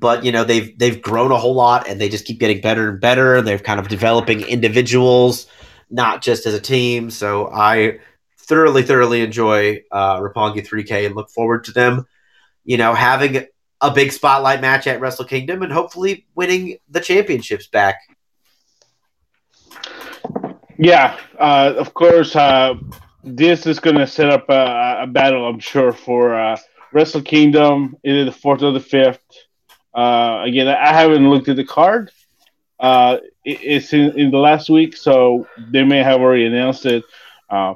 [0.00, 2.90] but you know they've they've grown a whole lot and they just keep getting better
[2.90, 3.40] and better.
[3.42, 5.46] They're kind of developing individuals,
[5.90, 7.10] not just as a team.
[7.10, 7.98] So I
[8.38, 12.06] thoroughly thoroughly enjoy uh, Roppongi 3K and look forward to them,
[12.64, 13.46] you know, having
[13.80, 17.96] a big spotlight match at Wrestle Kingdom and hopefully winning the championships back.
[20.78, 22.36] Yeah, uh, of course.
[22.36, 22.74] Uh,
[23.24, 26.56] this is going to set up a, a, battle, I'm sure, for uh,
[26.92, 29.20] Wrestle Kingdom, either the fourth or the fifth.
[29.96, 32.10] Uh, again, I haven't looked at the card.
[32.78, 37.02] Uh, it, it's in, in the last week, so they may have already announced it.
[37.48, 37.74] Uh,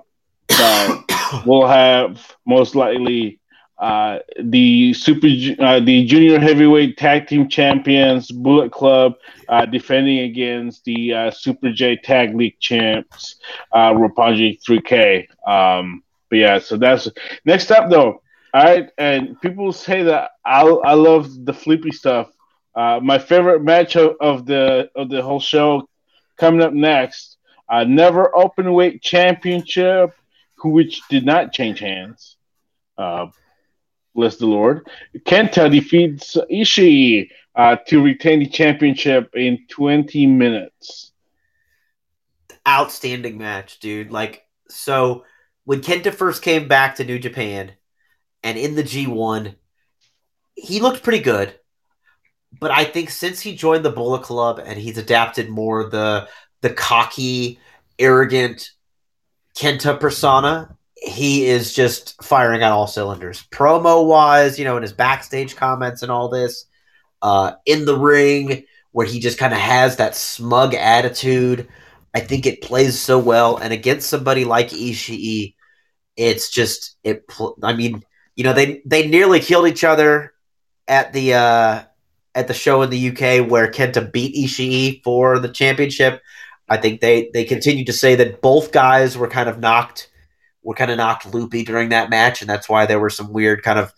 [0.48, 1.02] but
[1.46, 3.40] we'll have most likely
[3.78, 5.26] uh, the super
[5.60, 9.14] uh, the junior heavyweight tag team champions Bullet Club
[9.48, 13.36] uh, defending against the uh, Super J Tag League champs
[13.72, 15.26] uh, Roppongi 3K.
[15.48, 17.08] Um, but yeah, so that's
[17.46, 18.20] next up though.
[18.52, 22.30] All right, and people say that I I love the flippy stuff.
[22.74, 25.88] Uh, my favorite match of, of, the of the whole show
[26.36, 27.36] coming up next.
[27.68, 30.14] Uh, never open weight championship,
[30.64, 32.36] which did not change hands.
[32.98, 33.26] Uh,
[34.14, 34.88] bless the Lord.
[35.18, 41.12] Kenta defeats Ishii uh, to retain the championship in 20 minutes.
[42.66, 44.10] Outstanding match, dude.
[44.10, 45.24] Like so,
[45.64, 47.72] when Kenta first came back to New Japan
[48.42, 49.54] and in the G1,
[50.54, 51.54] he looked pretty good.
[52.58, 56.28] But I think since he joined the Bullet Club and he's adapted more the
[56.62, 57.58] the cocky,
[57.98, 58.70] arrogant
[59.56, 63.44] Kenta persona, he is just firing on all cylinders.
[63.50, 66.66] Promo wise, you know, in his backstage comments and all this,
[67.22, 71.68] uh, in the ring, where he just kind of has that smug attitude.
[72.14, 75.54] I think it plays so well, and against somebody like Ishii,
[76.16, 77.24] it's just it.
[77.62, 78.02] I mean,
[78.36, 80.32] you know, they they nearly killed each other
[80.88, 81.82] at the uh,
[82.34, 86.22] at the show in the UK where Kenta beat Ishii for the championship.
[86.68, 90.10] I think they they continued to say that both guys were kind of knocked
[90.62, 93.62] were kind of knocked loopy during that match, and that's why there were some weird
[93.62, 93.92] kind of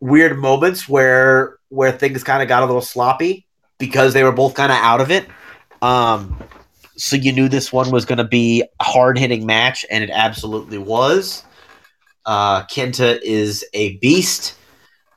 [0.00, 3.46] weird moments where where things kind of got a little sloppy
[3.78, 5.26] because they were both kind of out of it.
[5.82, 6.42] Um,
[6.96, 10.10] so you knew this one was going to be a hard hitting match, and it
[10.10, 11.44] absolutely was.
[12.26, 14.56] Uh, Kenta is a beast,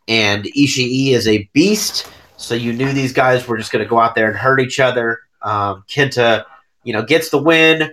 [0.08, 2.10] and Ishii is a beast.
[2.38, 4.80] So you knew these guys were just going to go out there and hurt each
[4.80, 5.20] other.
[5.42, 6.46] Um, Kenta
[6.90, 7.92] you know, gets the win.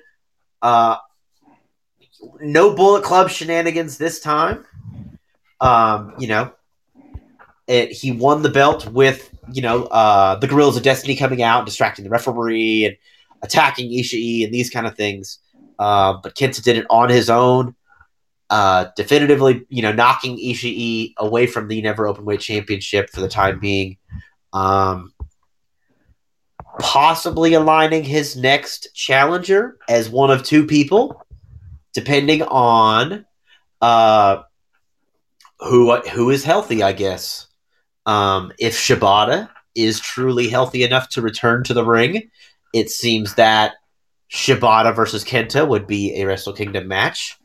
[0.62, 0.96] Uh,
[2.40, 4.64] no Bullet Club shenanigans this time.
[5.60, 6.52] Um, you know,
[7.66, 11.66] it, he won the belt with you know uh, the Guerillas of Destiny coming out,
[11.66, 12.96] distracting the referee and
[13.42, 15.40] attacking Ishii and these kind of things.
[15.78, 17.74] Uh, but Kenta did it on his own,
[18.50, 23.58] uh, definitively, you know, knocking Ishii away from the Never Openweight Championship for the time
[23.58, 23.96] being.
[24.52, 25.12] Um,
[26.78, 31.24] possibly aligning his next challenger as one of two people,
[31.94, 33.24] depending on
[33.80, 34.42] uh,
[35.60, 36.82] who who is healthy.
[36.82, 37.46] I guess
[38.04, 42.30] um, if Shibata is truly healthy enough to return to the ring,
[42.72, 43.74] it seems that
[44.30, 47.36] Shibata versus Kenta would be a Wrestle Kingdom match.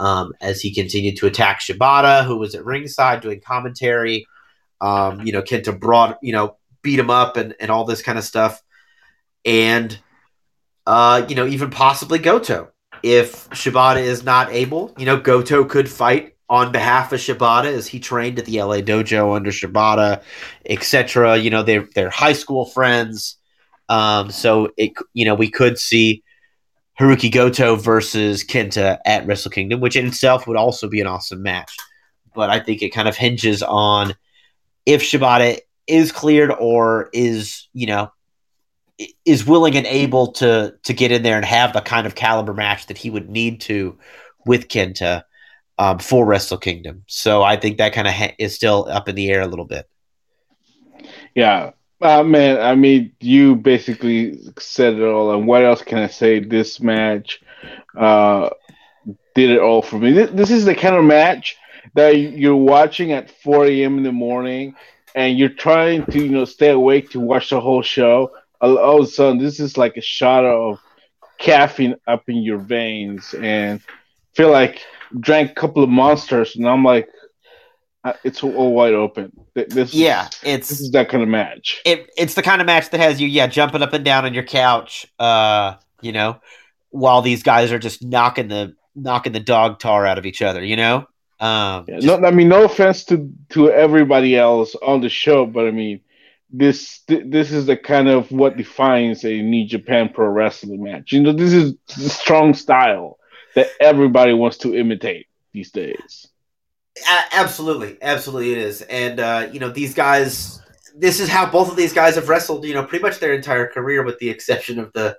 [0.00, 4.26] Um, as he continued to attack Shibata, who was at ringside doing commentary.
[4.80, 8.18] Um, you know, Kenta brought, you know, beat him up and, and all this kind
[8.18, 8.60] of stuff
[9.44, 9.98] and
[10.86, 12.70] uh, you know, even possibly Goto.
[13.02, 17.86] If Shibata is not able, you know, Goto could fight on behalf of Shibata as
[17.86, 20.22] he trained at the LA dojo under Shibata,
[20.66, 21.36] etc.
[21.36, 23.36] You know, they're they're high school friends.
[23.88, 26.22] Um, so it you know, we could see
[26.98, 31.42] Hirooki Goto versus Kenta at Wrestle Kingdom, which in itself would also be an awesome
[31.42, 31.76] match.
[32.34, 34.14] But I think it kind of hinges on
[34.86, 38.12] if Shibata is cleared or is, you know,
[39.24, 42.54] is willing and able to to get in there and have the kind of caliber
[42.54, 43.98] match that he would need to
[44.46, 45.24] with Kenta
[45.78, 47.02] um, for Wrestle Kingdom.
[47.08, 49.64] So I think that kind of ha- is still up in the air a little
[49.64, 49.88] bit.
[51.34, 51.72] Yeah,
[52.04, 52.60] uh, man.
[52.60, 55.32] I mean, you basically said it all.
[55.34, 56.40] And what else can I say?
[56.40, 57.40] This match
[57.98, 58.50] uh,
[59.34, 60.12] did it all for me.
[60.12, 61.56] This, this is the kind of match
[61.94, 63.98] that you're watching at 4 a.m.
[63.98, 64.74] in the morning,
[65.14, 68.30] and you're trying to you know stay awake to watch the whole show
[68.64, 70.78] all of a sudden this is like a shot of
[71.38, 73.80] caffeine up in your veins and
[74.34, 74.80] feel like
[75.20, 77.08] drank a couple of monsters and I'm like
[78.04, 79.43] uh, it's all wide open.
[79.54, 81.80] This yeah, it's this is that kind of match.
[81.84, 84.34] It, it's the kind of match that has you yeah jumping up and down on
[84.34, 86.40] your couch, uh, you know,
[86.90, 90.62] while these guys are just knocking the knocking the dog tar out of each other,
[90.64, 91.06] you know.
[91.38, 95.46] Um, yeah, just, no, I mean, no offense to to everybody else on the show,
[95.46, 96.00] but I mean,
[96.50, 101.12] this this is the kind of what defines a New Japan Pro Wrestling match.
[101.12, 101.74] You know, this is
[102.12, 103.18] strong style
[103.54, 106.28] that everybody wants to imitate these days.
[107.32, 108.82] Absolutely, absolutely, it is.
[108.82, 110.60] And uh, you know, these guys.
[110.96, 112.64] This is how both of these guys have wrestled.
[112.64, 115.16] You know, pretty much their entire career, with the exception of the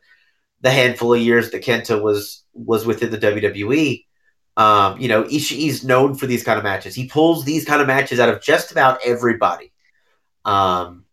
[0.62, 4.06] the handful of years that Kenta was was within the WWE.
[4.58, 6.96] Um, you know, Ishii's known for these kind of matches.
[6.96, 9.74] He pulls these kind of matches out of just about everybody.
[10.46, 11.06] Um,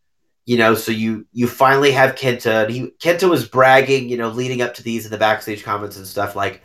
[0.47, 2.69] you know, so you you finally have Kenta.
[2.69, 6.07] He Kenta was bragging, you know, leading up to these in the backstage comments and
[6.07, 6.63] stuff like,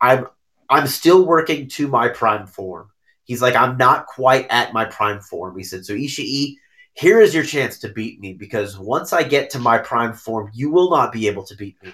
[0.00, 0.26] I'm
[0.68, 2.90] I'm still working to my prime form.
[3.24, 5.56] He's like, I'm not quite at my prime form.
[5.56, 6.56] He said, so Ishii,
[6.92, 10.50] here is your chance to beat me because once I get to my prime form,
[10.54, 11.92] you will not be able to beat me.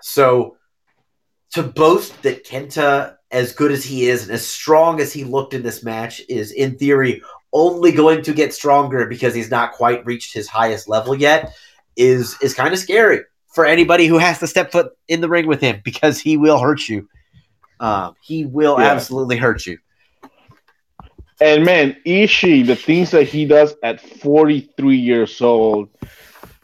[0.00, 0.56] So
[1.52, 5.54] to boast that Kenta, as good as he is and as strong as he looked
[5.54, 10.06] in this match, is in theory only going to get stronger because he's not quite
[10.06, 11.52] reached his highest level yet
[11.96, 13.20] is is kind of scary
[13.52, 16.58] for anybody who has to step foot in the ring with him because he will
[16.58, 17.08] hurt you.
[17.80, 18.86] Um, he will yeah.
[18.86, 19.78] absolutely hurt you.
[21.40, 25.88] And man, Ishii, the things that he does at 43 years old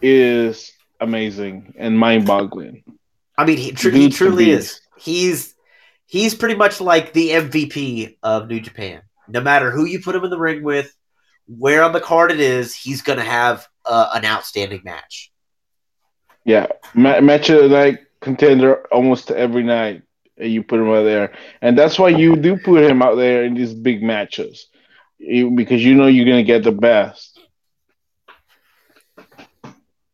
[0.02, 2.84] is amazing and mind-boggling.
[3.38, 4.80] I mean, he, tr- he truly is.
[4.98, 5.54] He's
[6.06, 10.24] he's pretty much like the MVP of New Japan no matter who you put him
[10.24, 10.94] in the ring with,
[11.46, 15.32] where on the card it is, he's going to have uh, an outstanding match.
[16.44, 20.02] Yeah, Ma- match of the night contender almost every night.
[20.38, 21.32] You put him out there,
[21.62, 24.68] and that's why you do put him out there in these big matches,
[25.18, 27.36] because you know you're to get the best.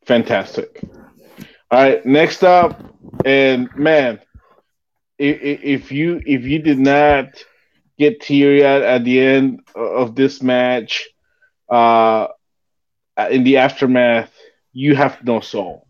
[0.07, 0.81] fantastic.
[1.71, 2.83] All right, next up,
[3.25, 4.21] and man,
[5.19, 7.43] if, you if you did not
[7.99, 11.09] get teary at, at the end of this match,
[11.71, 12.29] uh,
[13.31, 14.33] in the aftermath,
[14.73, 15.87] you have no soul.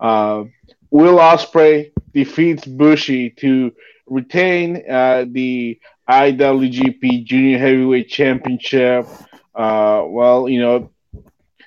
[0.00, 0.44] Uh,
[0.90, 3.72] Will Ospreay defeats Bushi to
[4.06, 9.06] retain uh, the IWGP Junior Heavyweight Championship.
[9.54, 10.90] Uh, well, you know,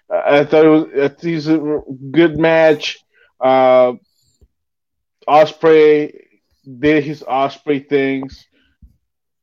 [0.09, 1.81] I thought it was, it was a
[2.11, 2.99] good match.
[3.39, 3.93] Uh,
[5.27, 6.11] Ospreay
[6.79, 8.47] did his Ospreay things.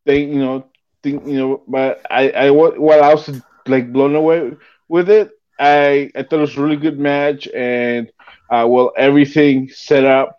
[0.04, 0.70] They, you know,
[1.02, 4.52] think, you know, but I, I, what I was like blown away
[4.88, 5.30] with it.
[5.58, 8.10] I, I thought it was a really good match, and
[8.50, 10.38] uh, well, everything set up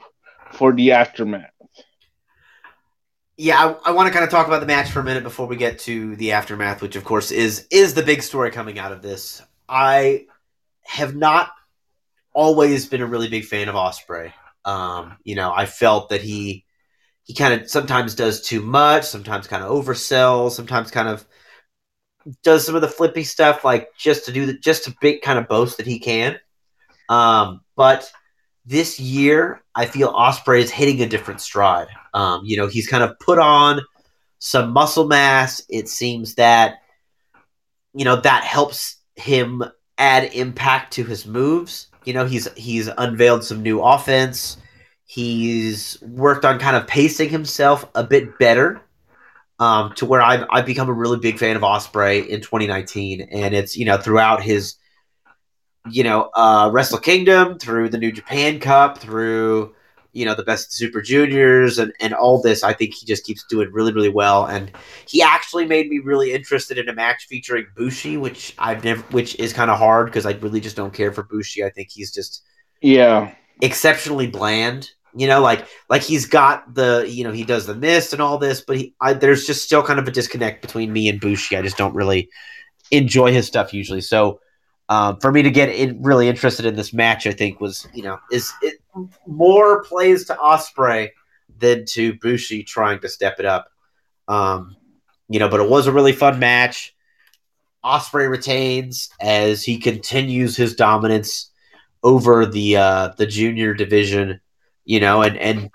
[0.56, 1.52] for the aftermath.
[3.38, 5.46] Yeah, I, I want to kind of talk about the match for a minute before
[5.46, 8.94] we get to the aftermath, which of course is is the big story coming out
[8.94, 9.42] of this.
[9.68, 10.28] I
[10.84, 11.52] have not
[12.34, 14.32] always been a really big fan of Ospreay.
[14.64, 16.66] Um, you know, I felt that he
[17.24, 21.26] he kind of sometimes does too much, sometimes kind of oversells, sometimes kind of
[22.44, 25.38] does some of the flippy stuff, like just to do the just to big kind
[25.38, 26.40] of boast that he can.
[27.10, 28.10] Um, but
[28.66, 31.88] this year, I feel Ospreay is hitting a different stride.
[32.14, 33.82] Um, you know, he's kind of put on
[34.40, 35.62] some muscle mass.
[35.70, 36.80] It seems that
[37.94, 39.64] you know that helps him
[39.98, 41.88] add impact to his moves.
[42.04, 44.58] You know, he's he's unveiled some new offense.
[45.06, 48.82] He's worked on kind of pacing himself a bit better
[49.60, 53.22] um, to where I've, I've become a really big fan of Ospreay in 2019.
[53.22, 54.76] And it's, you know, throughout his
[55.90, 59.74] you know, uh, Wrestle Kingdom, through the New Japan Cup, through
[60.14, 62.64] you know the best Super Juniors, and and all this.
[62.64, 64.72] I think he just keeps doing really really well, and
[65.08, 69.36] he actually made me really interested in a match featuring Bushi, which I've never, which
[69.40, 71.64] is kind of hard because I really just don't care for Bushi.
[71.64, 72.44] I think he's just
[72.82, 74.90] yeah exceptionally bland.
[75.18, 78.38] You know, like like he's got the you know he does the mist and all
[78.38, 81.56] this, but he I, there's just still kind of a disconnect between me and Bushi.
[81.56, 82.30] I just don't really
[82.92, 84.02] enjoy his stuff usually.
[84.02, 84.40] So
[84.90, 88.04] um, for me to get in, really interested in this match, I think was you
[88.04, 88.76] know is it
[89.26, 91.10] more plays to Ospreay
[91.58, 93.70] than to Bushi trying to step it up.
[94.28, 94.76] Um,
[95.30, 96.96] you know, but it was a really fun match.
[97.84, 101.52] Ospreay retains as he continues his dominance
[102.04, 104.40] over the uh, the junior division.
[104.86, 105.72] You know, and and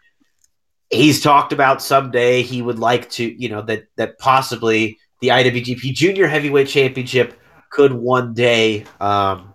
[0.90, 5.94] he's talked about someday he would like to, you know, that that possibly the IWGP
[5.94, 7.38] Junior Heavyweight Championship
[7.70, 9.54] could one day um,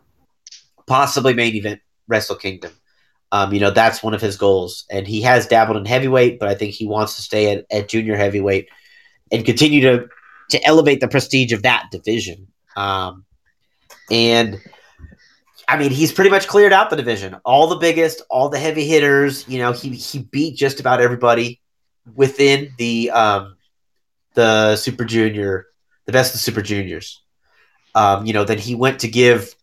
[0.87, 2.71] possibly main event Wrestle Kingdom.
[3.31, 4.85] Um, you know, that's one of his goals.
[4.89, 7.89] And he has dabbled in heavyweight, but I think he wants to stay at, at
[7.89, 8.69] junior heavyweight
[9.31, 10.07] and continue to
[10.51, 12.47] to elevate the prestige of that division.
[12.75, 13.25] Um,
[14.11, 14.61] and
[15.67, 17.35] I mean, he's pretty much cleared out the division.
[17.43, 19.47] All the biggest, all the heavy hitters.
[19.47, 21.61] You know, he he beat just about everybody
[22.13, 23.57] within the um,
[24.35, 25.65] the Super Junior,
[26.05, 27.24] the best of Super Juniors.
[27.95, 29.55] Um, you know, then he went to give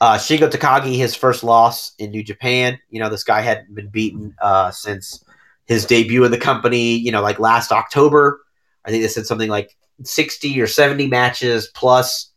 [0.00, 2.78] uh, Shingo Takagi his first loss in New Japan.
[2.90, 5.24] You know, this guy hadn't been beaten uh, since
[5.66, 6.96] his debut in the company.
[6.96, 8.40] You know, like last October.
[8.84, 12.28] I think they said something like sixty or seventy matches plus.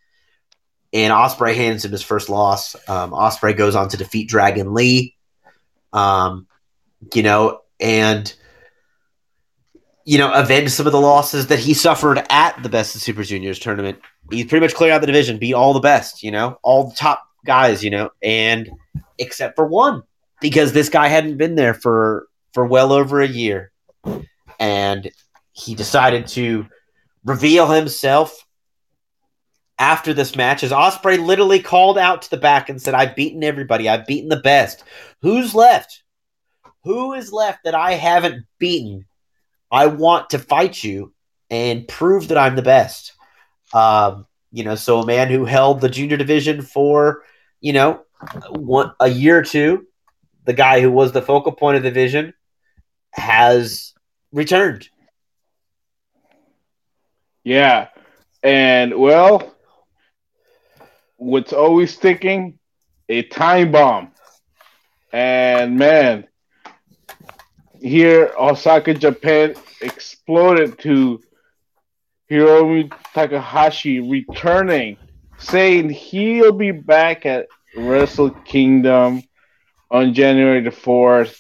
[0.94, 2.76] And Ospreay hands him his first loss.
[2.88, 5.16] Um, Ospreay goes on to defeat Dragon Lee.
[5.92, 6.48] Um,
[7.14, 8.32] you know, and
[10.06, 13.24] you know, avenge some of the losses that he suffered at the Best of Super
[13.24, 14.00] Juniors tournament
[14.32, 16.96] he's pretty much cleared out the division, beat all the best, you know, all the
[16.96, 18.70] top guys, you know, and
[19.18, 20.04] except for one
[20.42, 23.72] because this guy hadn't been there for for well over a year,
[24.60, 25.10] and
[25.54, 26.68] he decided to
[27.24, 28.46] reveal himself
[29.80, 33.44] after this match as Ospreay literally called out to the back and said, "I've beaten
[33.44, 33.90] everybody.
[33.90, 34.84] I've beaten the best.
[35.22, 36.04] Who's left?
[36.84, 39.06] Who is left that I haven't beaten?
[39.72, 41.14] I want to fight you
[41.50, 43.14] and prove that I'm the best."
[43.74, 47.24] Um, you know, so a man who held the junior division for,
[47.60, 48.02] you know,
[48.50, 49.88] one a year or two,
[50.46, 52.34] the guy who was the focal point of the division
[53.12, 53.94] has
[54.32, 54.88] returned.
[57.44, 57.90] Yeah.
[58.42, 59.56] And well,
[61.18, 62.60] what's always sticking?
[63.10, 64.12] A time bomb.
[65.12, 66.28] And man,
[67.82, 71.22] here Osaka, Japan exploded to
[72.34, 74.98] Hiromu Takahashi returning,
[75.38, 79.22] saying he'll be back at Wrestle Kingdom
[79.92, 81.40] on January the 4th.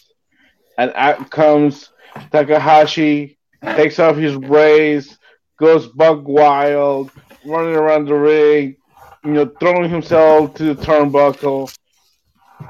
[0.77, 1.89] And out comes
[2.31, 5.17] Takahashi, takes off his braids,
[5.59, 7.11] goes bug wild,
[7.45, 8.75] running around the ring,
[9.23, 11.75] you know, throwing himself to the turnbuckle.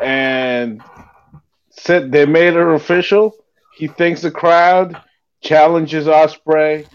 [0.02, 0.82] and
[1.72, 3.36] said they made it official.
[3.76, 4.96] He thanks the crowd,
[5.42, 6.88] challenges Ospreay,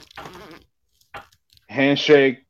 [1.69, 2.45] handshake,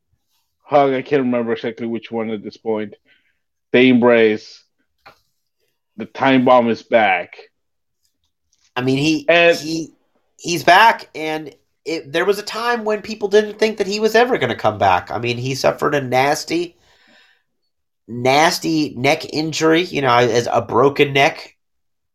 [0.62, 0.92] hug.
[0.92, 2.94] I can't remember exactly which one at this point.
[3.72, 4.64] They embrace.
[5.96, 7.36] The time bomb is back.
[8.76, 9.92] I mean, he And- he
[10.38, 11.54] he's back, and
[11.84, 14.56] it, there was a time when people didn't think that he was ever going to
[14.56, 15.10] come back.
[15.10, 16.76] I mean, he suffered a nasty,
[18.06, 19.82] nasty neck injury.
[19.82, 21.56] You know, as a broken neck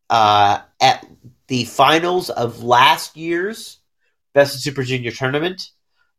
[0.08, 1.06] uh, at
[1.48, 3.78] the finals of last year's
[4.32, 5.70] Best of Super Junior tournament.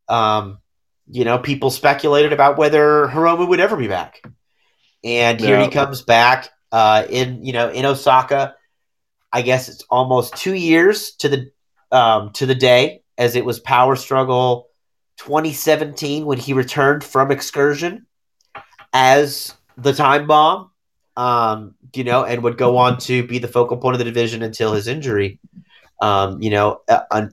[0.08, 0.60] Um,
[1.08, 4.24] you know, people speculated about whether Hiromu would ever be back,
[5.04, 8.56] and here he comes back uh, in you know in Osaka.
[9.32, 11.52] I guess it's almost two years to the
[11.92, 14.70] um, to the day as it was Power Struggle
[15.18, 18.06] 2017 when he returned from excursion
[18.94, 20.72] as the Time Bomb,
[21.18, 24.42] um, you know, and would go on to be the focal point of the division
[24.42, 25.40] until his injury.
[26.02, 27.28] Um, you know, uh,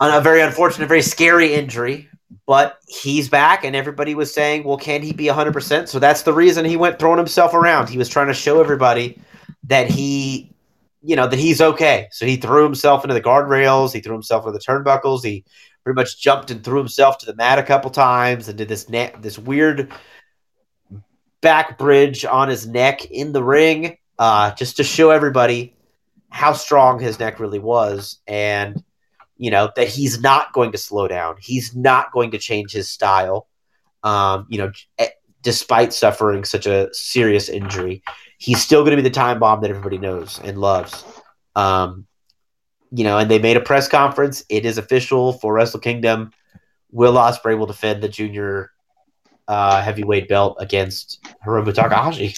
[0.00, 2.08] a very unfortunate, very scary injury.
[2.46, 6.22] But he's back, and everybody was saying, "Well, can he be 100 percent?" So that's
[6.22, 7.88] the reason he went throwing himself around.
[7.88, 9.20] He was trying to show everybody
[9.64, 10.50] that he,
[11.02, 12.08] you know, that he's okay.
[12.10, 13.92] So he threw himself into the guardrails.
[13.92, 15.24] He threw himself into the turnbuckles.
[15.24, 15.44] He
[15.84, 18.88] pretty much jumped and threw himself to the mat a couple times and did this
[18.88, 19.92] na- this weird
[21.40, 25.74] back bridge on his neck in the ring, uh, just to show everybody
[26.30, 28.82] how strong his neck really was, and
[29.40, 31.36] you know that he's not going to slow down.
[31.40, 33.48] He's not going to change his style.
[34.02, 35.08] Um, you know, eh,
[35.42, 38.02] despite suffering such a serious injury,
[38.36, 41.04] he's still going to be the time bomb that everybody knows and loves.
[41.56, 42.06] Um,
[42.92, 44.44] you know, and they made a press conference.
[44.50, 46.32] It is official for Wrestle Kingdom.
[46.90, 48.72] Will Ospreay will defend the junior
[49.48, 52.34] uh, heavyweight belt against Hiromu Takahashi.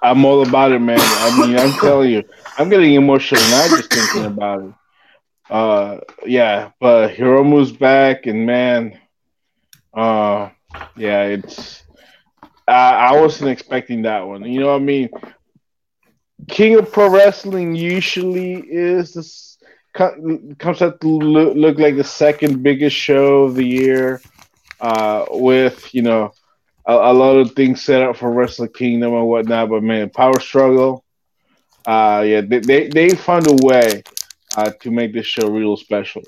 [0.00, 0.98] I'm all about it, man.
[1.00, 2.22] I mean, I'm telling you,
[2.56, 4.74] I'm getting emotional now just thinking about it.
[5.50, 8.98] Uh, yeah, but Hiromu's back, and man,
[9.92, 10.50] uh,
[10.96, 11.82] yeah, it's.
[12.66, 14.44] I, I wasn't expecting that one.
[14.44, 15.10] You know what I mean?
[16.48, 19.58] King of Pro Wrestling usually is this
[19.92, 24.20] comes out to look, look like the second biggest show of the year,
[24.80, 26.32] uh, with you know
[26.86, 29.68] a, a lot of things set up for Wrestle Kingdom and whatnot.
[29.68, 31.04] But man, Power Struggle,
[31.86, 34.02] uh, yeah, they they, they found a way
[34.56, 36.22] uh, to make this show real special.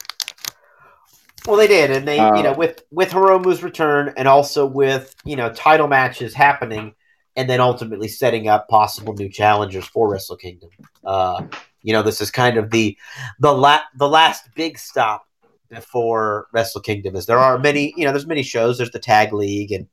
[1.47, 5.15] Well, they did, and they, Uh, you know, with with Hiromu's return, and also with
[5.25, 6.95] you know title matches happening,
[7.37, 10.71] and then ultimately setting up possible new challengers for Wrestle Kingdom.
[11.05, 11.47] Uh,
[11.83, 12.99] you know, this is kind of the
[13.39, 15.27] the la- the last big stop
[15.69, 17.15] before Wrestle Kingdom.
[17.15, 18.79] Is there are many, you know, there's many shows.
[18.79, 19.87] There's the Tag League and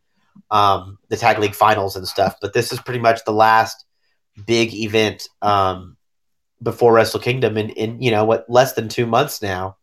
[0.49, 3.85] um, the Tag League Finals and stuff, but this is pretty much the last
[4.47, 5.97] big event um,
[6.63, 9.77] before Wrestle Kingdom in in you know what less than two months now.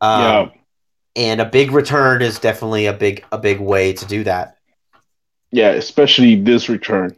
[0.00, 0.48] Um, yeah,
[1.16, 4.56] and a big return is definitely a big a big way to do that.
[5.50, 7.14] yeah, especially this return.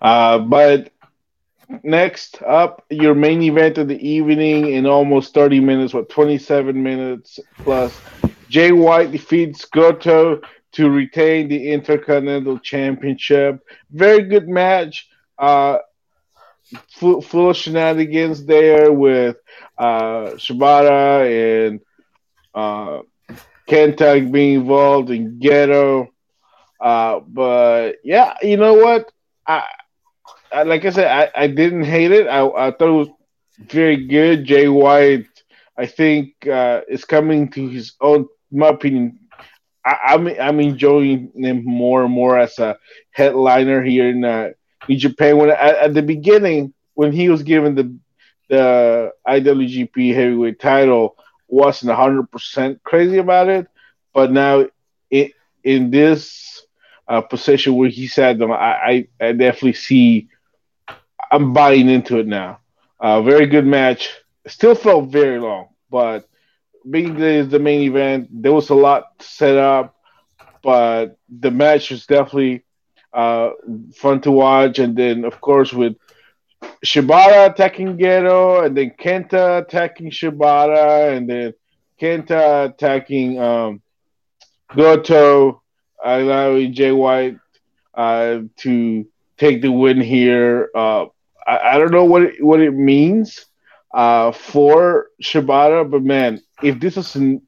[0.00, 0.92] Uh, but
[1.82, 7.38] next up, your main event of the evening in almost 30 minutes, what 27 minutes
[7.58, 7.98] plus.
[8.48, 10.40] Jay White defeats Goto
[10.72, 13.60] to retain the Intercontinental Championship.
[13.90, 15.08] Very good match.
[15.38, 15.78] Uh,
[16.88, 19.36] full, full shenanigans there with
[19.78, 21.80] uh, Shibata and
[22.54, 23.00] uh,
[23.68, 26.08] Kenta being involved in Gedo.
[26.80, 29.12] Uh, but yeah, you know what?
[29.46, 29.64] I,
[30.52, 32.26] I like I said, I, I didn't hate it.
[32.26, 33.08] I, I thought it was
[33.58, 34.44] very good.
[34.44, 35.26] Jay White,
[35.76, 38.26] I think, uh, is coming to his own.
[38.50, 39.20] My opinion,
[39.84, 42.78] I, I'm I'm enjoying him more and more as a
[43.12, 44.50] headliner here in uh,
[44.88, 45.36] in Japan.
[45.36, 47.96] When at, at the beginning, when he was given the
[48.48, 51.16] the IWGP Heavyweight title,
[51.48, 53.66] wasn't hundred percent crazy about it,
[54.12, 54.66] but now
[55.10, 56.62] it in this
[57.08, 60.28] uh, position where he's at them, I, I, I definitely see
[61.30, 62.60] I'm buying into it now.
[62.98, 64.10] Uh, very good match.
[64.46, 66.28] Still felt very long, but
[66.88, 69.96] being the, the main event, there was a lot set up,
[70.62, 72.64] but the match was definitely
[73.12, 73.50] uh,
[73.94, 74.78] fun to watch.
[74.78, 75.96] And then, of course, with
[76.84, 81.54] Shibata attacking Gedo, and then Kenta attacking Shibata, and then
[82.00, 83.82] Kenta attacking um,
[84.74, 85.62] Goto,
[86.04, 87.38] allowing Jay White
[87.94, 89.06] uh, to
[89.36, 90.70] take the win here.
[90.74, 91.06] Uh,
[91.46, 93.46] I, I don't know what it, what it means
[93.92, 97.42] uh, for Shibata, but man, if this is an,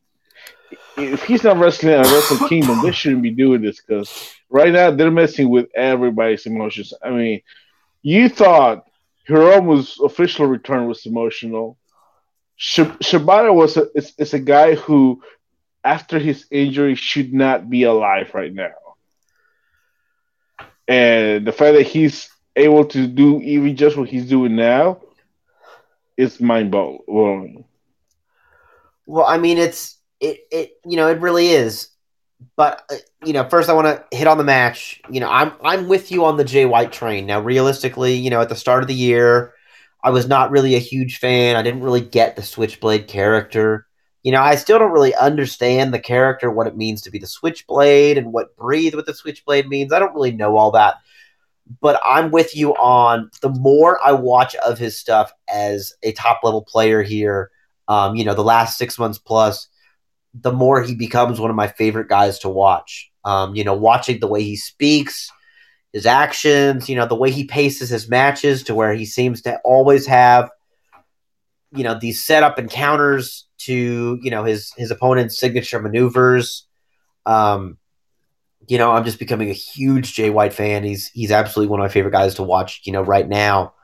[0.96, 4.90] if he's not wrestling at Wrestle Kingdom, they shouldn't be doing this because right now
[4.92, 6.94] they're messing with everybody's emotions.
[7.02, 7.42] I mean,
[8.02, 8.86] you thought
[9.28, 11.78] Hiromu's official return was emotional.
[12.56, 15.22] Sh- Shibata was a, is, is a guy who,
[15.84, 18.72] after his injury, should not be alive right now.
[20.88, 25.00] And the fact that he's able to do even just what he's doing now
[26.16, 27.64] is mind blowing.
[29.06, 31.91] Well, I mean, it's it it you know it really is.
[32.56, 35.00] But uh, you know, first I want to hit on the match.
[35.10, 37.26] You know, I'm I'm with you on the Jay White train.
[37.26, 39.54] Now, realistically, you know, at the start of the year,
[40.02, 41.56] I was not really a huge fan.
[41.56, 43.86] I didn't really get the Switchblade character.
[44.22, 47.26] You know, I still don't really understand the character, what it means to be the
[47.26, 49.92] Switchblade, and what breathe with the Switchblade means.
[49.92, 50.96] I don't really know all that.
[51.80, 56.40] But I'm with you on the more I watch of his stuff as a top
[56.42, 57.50] level player here,
[57.88, 59.68] um, you know, the last six months plus,
[60.34, 63.10] the more he becomes one of my favorite guys to watch.
[63.24, 65.30] Um, you know, watching the way he speaks,
[65.92, 69.60] his actions, you know, the way he paces his matches to where he seems to
[69.64, 70.50] always have,
[71.72, 76.66] you know, these setup encounters to, you know, his his opponent's signature maneuvers.
[77.26, 77.78] Um,
[78.68, 80.82] you know, I'm just becoming a huge Jay White fan.
[80.82, 83.74] He's he's absolutely one of my favorite guys to watch, you know, right now.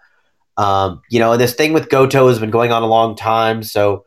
[0.57, 3.63] Um, you know, and this thing with Goto has been going on a long time,
[3.63, 4.05] so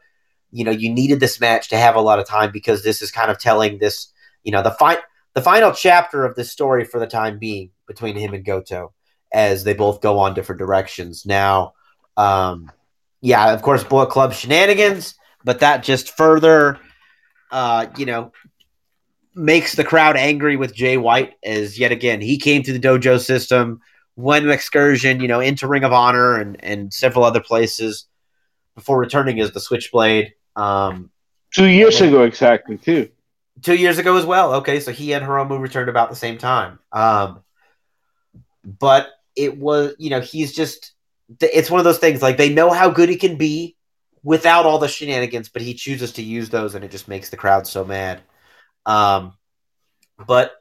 [0.51, 3.11] you know, you needed this match to have a lot of time because this is
[3.11, 4.11] kind of telling this,
[4.43, 4.99] you know, the fi-
[5.33, 8.93] the final chapter of this story for the time being between him and Goto
[9.33, 11.25] as they both go on different directions.
[11.25, 11.73] Now,
[12.17, 12.69] um,
[13.21, 16.79] yeah, of course, Bullet Club shenanigans, but that just further,
[17.51, 18.33] uh, you know,
[19.33, 23.23] makes the crowd angry with Jay White as yet again he came to the dojo
[23.23, 23.79] system,
[24.17, 28.07] went an excursion, you know, into Ring of Honor and and several other places
[28.75, 30.33] before returning as the Switchblade.
[30.55, 31.11] Um,
[31.53, 33.09] two years ago, exactly, too.
[33.61, 34.55] Two years ago as well.
[34.55, 36.79] Okay, so he and Hiromu returned about the same time.
[36.91, 37.43] Um,
[38.63, 40.93] but it was, you know, he's just,
[41.39, 43.75] it's one of those things like they know how good he can be
[44.23, 47.37] without all the shenanigans, but he chooses to use those and it just makes the
[47.37, 48.21] crowd so mad.
[48.85, 49.33] Um,
[50.27, 50.53] but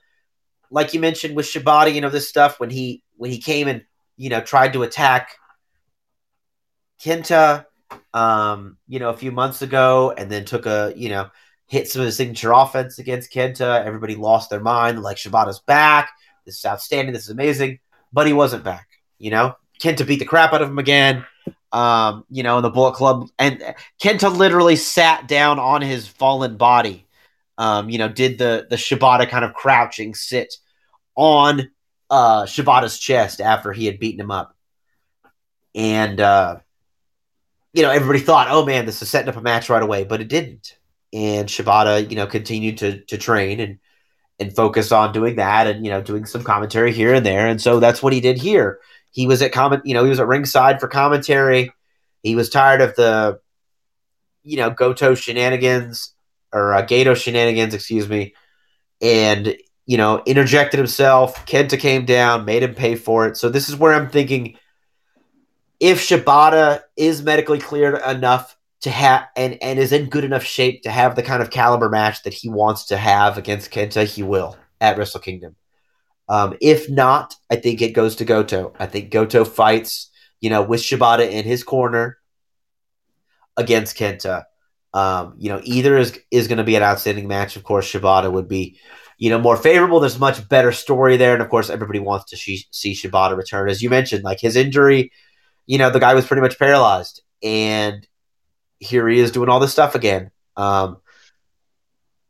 [0.71, 3.85] like you mentioned with Shibata, you know, this stuff when he, when he came and,
[4.17, 5.31] you know, tried to attack
[7.03, 7.67] Kenta,
[8.15, 11.31] um, you know, a few months ago, and then took a, you know,
[11.67, 13.85] hit some of the signature offense against Kenta.
[13.85, 15.03] Everybody lost their mind.
[15.03, 16.11] Like Shibata's back.
[16.45, 17.13] This is outstanding.
[17.13, 17.79] This is amazing.
[18.13, 18.89] But he wasn't back.
[19.19, 21.25] You know, Kenta beat the crap out of him again.
[21.73, 23.63] Um, you know, in the Bullet Club, and
[24.03, 27.07] Kenta literally sat down on his fallen body.
[27.59, 30.55] Um, you know, did the the Shibata kind of crouching sit
[31.15, 31.71] on
[32.09, 34.57] uh Shibata's chest after he had beaten him up.
[35.75, 36.57] And uh
[37.73, 40.21] you know, everybody thought, oh man, this is setting up a match right away, but
[40.21, 40.77] it didn't.
[41.13, 43.79] And Shibata, you know, continued to to train and
[44.39, 47.47] and focus on doing that and you know doing some commentary here and there.
[47.47, 48.81] And so that's what he did here.
[49.13, 51.73] He was at comment, you know, he was at ringside for commentary.
[52.23, 53.41] He was tired of the,
[54.45, 56.15] you know, Goto shenanigans
[56.53, 58.35] or uh, Gedo shenanigans, excuse me,
[59.01, 59.57] and
[59.87, 61.47] you know interjected himself.
[61.47, 63.37] Kenta came down, made him pay for it.
[63.37, 64.57] So this is where I'm thinking
[65.81, 70.83] if Shibata is medically cleared enough to have and, and is in good enough shape
[70.83, 74.23] to have the kind of caliber match that he wants to have against Kenta, he
[74.23, 75.57] will at Wrestle Kingdom.
[76.29, 78.73] Um, if not, I think it goes to Goto.
[78.79, 80.11] I think Goto fights,
[80.41, 82.19] you know, with Shibata in his corner
[83.57, 84.45] against Kenta.
[84.93, 87.57] Um, you know, either is is going to be an outstanding match.
[87.57, 88.79] Of course, Shibata would be,
[89.19, 90.01] you know, more favorable.
[90.01, 93.69] There's much better story there, and of course, everybody wants to see, see Shibata return.
[93.69, 95.13] As you mentioned, like his injury
[95.71, 98.05] you know, the guy was pretty much paralyzed, and
[98.81, 100.33] here he is doing all this stuff again.
[100.57, 100.97] Um,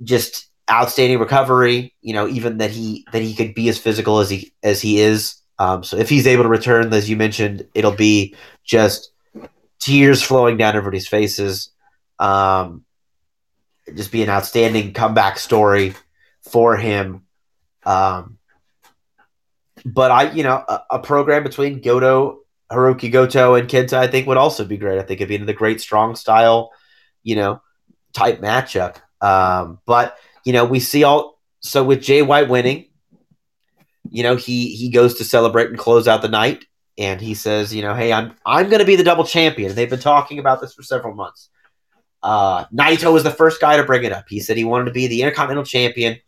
[0.02, 1.94] just outstanding recovery.
[2.02, 5.00] You know, even that he that he could be as physical as he as he
[5.00, 5.36] is.
[5.58, 9.10] Um, so if he's able to return, as you mentioned, it'll be just
[9.78, 11.70] tears flowing down everybody's faces.
[12.18, 12.84] Um,
[13.96, 15.94] just be an outstanding comeback story
[16.42, 17.22] for him.
[17.86, 18.36] Um,
[19.86, 22.39] but I, you know, a, a program between Goto
[22.70, 24.98] Hirooki Goto and Kenta, I think would also be great.
[24.98, 26.70] I think it'd be the great strong style,
[27.22, 27.60] you know,
[28.12, 28.96] type matchup.
[29.20, 32.86] Um, but you know, we see all so with Jay White winning,
[34.08, 36.64] you know, he he goes to celebrate and close out the night,
[36.96, 39.74] and he says, you know, hey, I'm I'm going to be the double champion.
[39.74, 41.50] They've been talking about this for several months.
[42.22, 44.26] Uh, Naito was the first guy to bring it up.
[44.28, 46.18] He said he wanted to be the Intercontinental Champion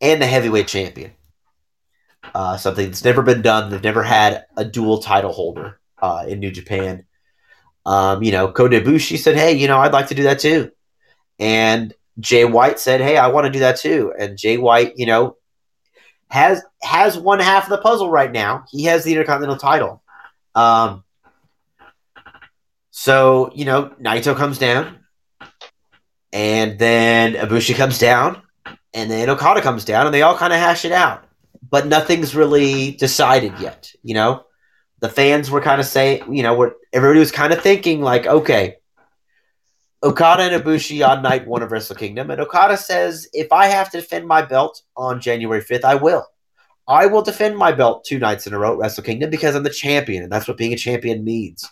[0.00, 1.12] and the Heavyweight Champion
[2.34, 3.70] uh, something that's never been done.
[3.70, 7.04] They've never had a dual title holder uh, in New Japan.
[7.84, 10.70] Um, you know, Kota Ibushi said, "Hey, you know, I'd like to do that too,"
[11.38, 15.06] and Jay White said, "Hey, I want to do that too." And Jay White, you
[15.06, 15.36] know,
[16.30, 18.64] has has one half of the puzzle right now.
[18.70, 20.02] He has the Intercontinental title.
[20.54, 21.04] Um,
[22.90, 24.98] so you know, Naito comes down,
[26.32, 28.42] and then Ibushi comes down,
[28.94, 31.25] and then Okada comes down, and they all kind of hash it out.
[31.68, 33.90] But nothing's really decided yet.
[34.02, 34.44] You know,
[35.00, 38.26] the fans were kind of saying, you know, what everybody was kind of thinking, like,
[38.26, 38.76] okay,
[40.02, 43.90] Okada and Ibushi on night one of Wrestle Kingdom, and Okada says, if I have
[43.90, 46.26] to defend my belt on January fifth, I will.
[46.88, 49.64] I will defend my belt two nights in a row at Wrestle Kingdom because I'm
[49.64, 51.68] the champion, and that's what being a champion means.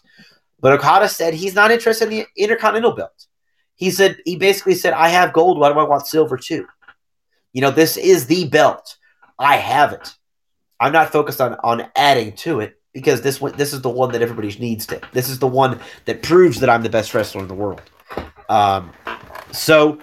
[0.60, 3.26] But Okada said he's not interested in the Intercontinental belt.
[3.76, 6.66] He said he basically said, I have gold, why do I want silver too?
[7.52, 8.96] You know, this is the belt.
[9.38, 10.14] I have it.
[10.80, 14.12] I'm not focused on on adding to it because this one this is the one
[14.12, 15.00] that everybody needs to.
[15.12, 17.82] This is the one that proves that I'm the best wrestler in the world.
[18.48, 18.92] Um,
[19.52, 19.98] so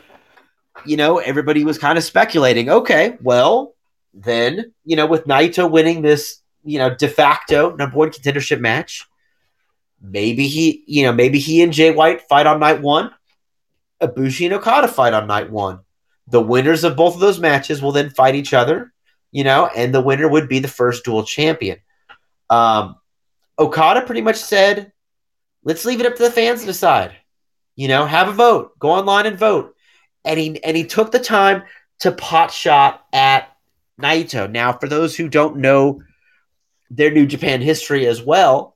[0.86, 2.70] you know, everybody was kind of speculating.
[2.70, 3.76] Okay, well,
[4.14, 9.06] then you know, with Naito winning this, you know, de facto number one contendership match,
[10.02, 13.12] maybe he, you know, maybe he and Jay White fight on night one.
[14.02, 15.82] Ibushi and Okada fight on night one.
[16.28, 18.92] The winners of both of those matches will then fight each other,
[19.32, 21.80] you know, and the winner would be the first dual champion.
[22.50, 22.98] Um,
[23.58, 24.92] Okada pretty much said,
[25.64, 27.14] let's leave it up to the fans to decide.
[27.76, 29.76] You know, have a vote, go online and vote.
[30.24, 31.64] And he and he took the time
[32.00, 33.56] to pot shot at
[34.00, 34.52] Naito.
[34.52, 36.04] Now, for those who don't know
[36.90, 38.76] their New Japan history as well,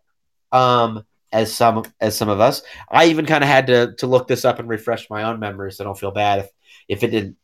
[0.51, 4.27] um, as some as some of us, I even kind of had to to look
[4.27, 6.49] this up and refresh my own memory, so I don't feel bad if
[6.87, 7.35] if it didn't,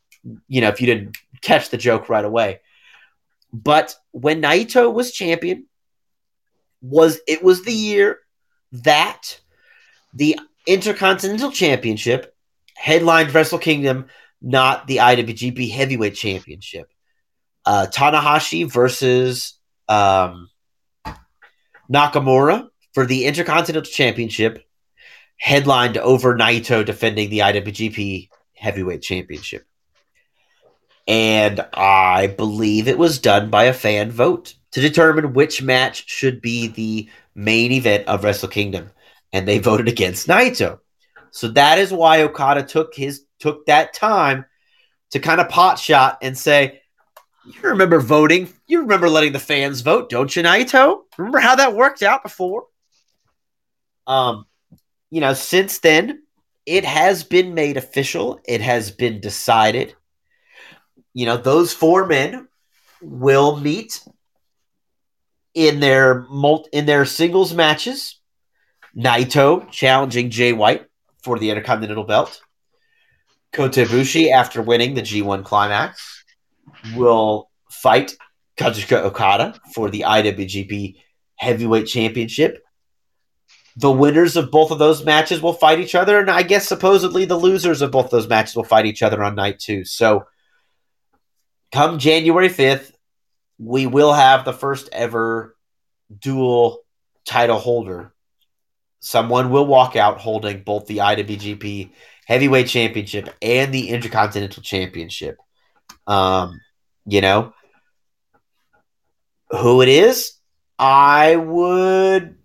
[0.48, 2.62] you know, if you didn't catch the joke right away.
[3.54, 5.68] But when Naito was champion,
[6.82, 8.20] was it was the year
[8.72, 9.40] that
[10.14, 12.36] the Intercontinental Championship
[12.76, 14.08] headlined Wrestle Kingdom,
[14.42, 16.92] not the IWGP Heavyweight Championship.
[17.66, 20.50] Uh, Tanahashi versus um,
[21.92, 24.66] Nakamura for the Intercontinental Championship,
[25.38, 29.66] headlined over Naito defending the IWGP Heavyweight Championship.
[31.08, 36.42] And I believe it was done by a fan vote to determine which match should
[36.42, 38.92] be the main event of Wrestle Kingdom.
[39.34, 40.80] And they voted against Naito.
[41.32, 44.46] So that is why Okada took his took that time
[45.12, 46.82] to kind of pot shot and say,
[47.46, 48.50] You remember voting?
[48.68, 51.02] You remember letting the fans vote, don't you, Naito?
[51.18, 52.66] Remember how that worked out before?
[54.08, 54.46] Um,
[55.10, 56.24] you know, since then,
[56.66, 58.40] it has been made official.
[58.46, 59.96] It has been decided.
[61.14, 62.48] You know, those four men
[63.02, 64.02] will meet
[65.54, 68.20] in their multi, in their singles matches.
[68.96, 70.86] Naito challenging Jay White
[71.24, 72.42] for the Intercontinental Belt.
[73.54, 76.24] Kota Ibushi, after winning the G1 Climax,
[76.96, 78.16] will fight
[78.58, 80.96] Kazuchika Okada for the IWGP
[81.36, 82.64] Heavyweight Championship.
[83.78, 87.26] The winners of both of those matches will fight each other, and I guess supposedly
[87.26, 89.86] the losers of both those matches will fight each other on night two.
[89.86, 90.26] So,
[91.72, 92.92] come January 5th,
[93.58, 95.56] we will have the first ever
[96.20, 96.84] dual
[97.26, 98.14] title holder.
[99.00, 101.92] Someone will walk out holding both the IWGP
[102.26, 105.38] Heavyweight Championship and the Intercontinental Championship.
[106.08, 106.60] Um,
[107.06, 107.54] you know,
[109.50, 110.34] who it is,
[110.78, 112.38] I would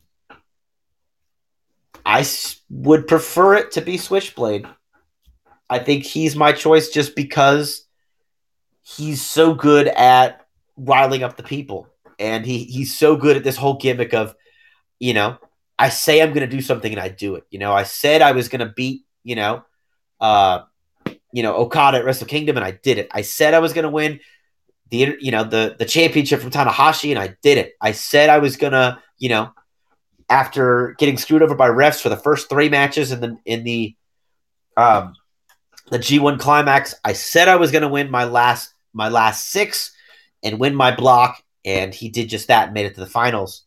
[2.05, 2.25] I
[2.71, 4.67] would prefer it to be Switchblade.
[5.69, 7.86] I think he's my choice just because
[8.87, 11.89] he's so good at riling up the people.
[12.19, 14.35] And he he's so good at this whole gimmick of,
[14.99, 15.39] you know,
[15.79, 17.45] I say I'm going to do something and I do it.
[17.51, 19.65] You know, I said I was going to beat, you know,
[20.21, 20.61] uh,
[21.33, 23.09] you know, Okada at Wrestle Kingdom and I did it.
[23.11, 24.21] I said I was going to win
[24.89, 27.75] the you know the the championship from Tanahashi and I did it.
[27.81, 29.53] I said I was going to, you know,
[30.31, 33.97] after getting screwed over by refs for the first three matches in the in the
[34.77, 35.15] um
[35.91, 36.95] the G1 climax.
[37.05, 39.93] I said I was going to win my last my last six
[40.43, 43.63] and win my block, and he did just that and made it to the finals.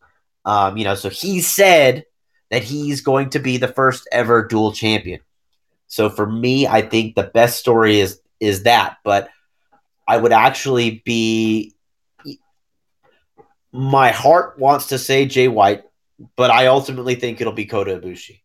[0.46, 2.06] Um, you know, so he said
[2.50, 5.20] that he's going to be the first ever dual champion.
[5.88, 9.30] So for me, I think the best story is is that, but
[10.08, 11.76] I would actually be
[13.72, 15.84] my heart wants to say Jay White
[16.36, 18.42] but I ultimately think it'll be Kota Ibushi.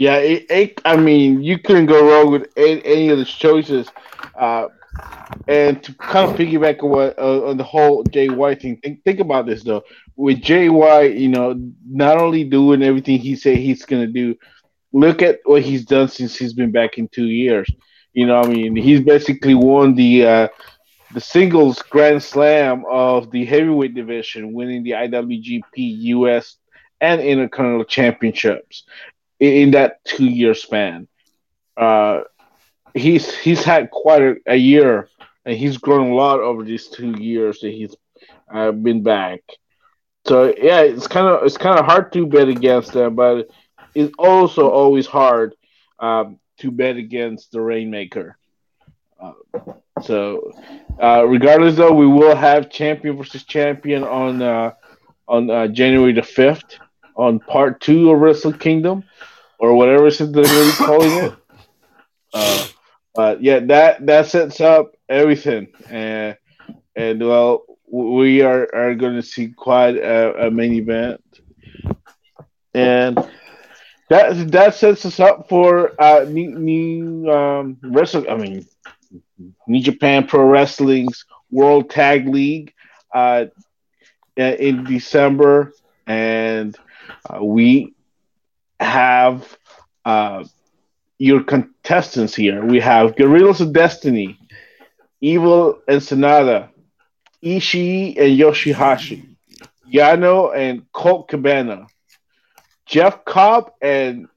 [0.00, 3.86] Yeah, it, it, I mean, you couldn't go wrong with any, any of the choices.
[4.34, 4.68] Uh,
[5.46, 9.04] and to kind of piggyback on what uh, on the whole Jay White thing, think,
[9.04, 9.82] think about this though.
[10.16, 11.54] With Jay White, you know,
[11.86, 14.36] not only doing everything he said he's gonna do,
[14.94, 17.70] look at what he's done since he's been back in two years.
[18.14, 20.48] You know, I mean, he's basically won the uh,
[21.12, 26.56] the singles Grand Slam of the heavyweight division, winning the IWGP US
[27.02, 28.84] and Intercontinental Championships
[29.40, 31.08] in, that two year span.
[31.76, 32.22] Uh,
[32.94, 35.08] he's he's had quite a, a, year,
[35.44, 37.94] and he's grown a lot over these two years that he's
[38.52, 39.40] uh, been back.
[40.26, 43.48] So yeah, it's kind of it's kind of hard to bet against them, but
[43.94, 45.54] it's also always hard
[45.98, 48.36] um, to bet against the Rainmaker.
[49.18, 49.32] Uh,
[50.02, 50.52] so,
[51.02, 54.72] uh, regardless, though, we will have champion versus champion on uh,
[55.28, 56.78] on uh, January the fifth
[57.16, 59.04] on part two of Wrestle Kingdom
[59.60, 61.34] or whatever since they're really calling it.
[62.32, 62.66] Uh,
[63.14, 66.36] but yeah, that that sets up everything, and
[66.96, 71.22] and well, we are are going to see quite a, a main event,
[72.74, 73.16] and
[74.08, 78.28] that that sets us up for uh, new new um, wrestling.
[78.28, 78.66] I mean,
[79.66, 82.72] New Japan Pro Wrestling's World Tag League
[83.14, 83.46] uh,
[84.36, 85.72] in December,
[86.06, 86.76] and
[87.28, 87.94] uh, we
[88.80, 89.56] have
[90.04, 90.44] uh,
[91.18, 92.64] your contestants here.
[92.64, 94.38] We have Guerillas of Destiny,
[95.20, 96.70] Evil and Sanada,
[97.44, 99.26] Ishii and Yoshihashi,
[99.92, 101.86] Yano and Colt Cabana,
[102.86, 104.28] Jeff Cobb and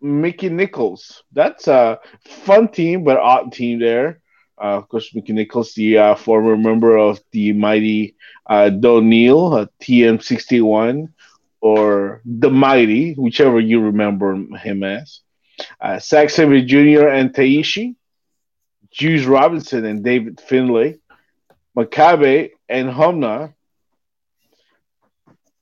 [0.00, 1.22] Mikey Nicholls.
[1.32, 4.20] That's a fun team, but odd team there.
[4.60, 8.16] Uh, of course, Mikey Nicholls, the uh, former member of the mighty
[8.46, 11.08] uh, Neil, uh, TM61,
[11.60, 15.20] or the Mighty, whichever you remember him as.
[15.80, 17.08] Uh, Zack Sabre Jr.
[17.08, 17.96] and Taichi,
[18.90, 20.98] Juice Robinson and David Finlay,
[21.76, 23.54] Makabe and Honma,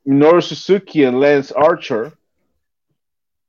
[0.07, 2.13] Minoru Suzuki and Lance Archer,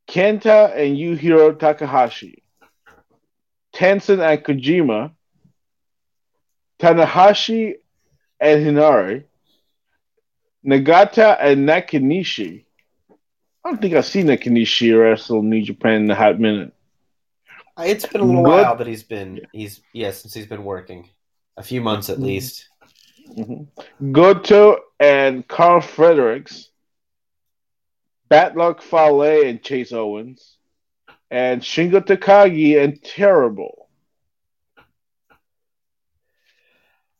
[0.09, 2.43] Kenta and Yujiro Takahashi,
[3.73, 5.11] Tenzan and Kojima,
[6.79, 7.75] Tanahashi
[8.39, 9.25] and Henare,
[10.65, 12.65] Nagata and Nakanishi.
[13.63, 16.73] I don't think I've seen Nakanishi wrestle New Japan in a hot minute.
[17.77, 21.09] Uh, it's been a little while that he's been he's yeah since he's been working,
[21.55, 22.25] a few months at mm-hmm.
[22.25, 22.67] least.
[23.37, 24.11] Mm-hmm.
[24.11, 26.69] Goto and Karl Fredericks,
[28.27, 30.57] Bad Luck Fale and Chase Owens,
[31.31, 33.87] and Shingo Takagi and Terrible.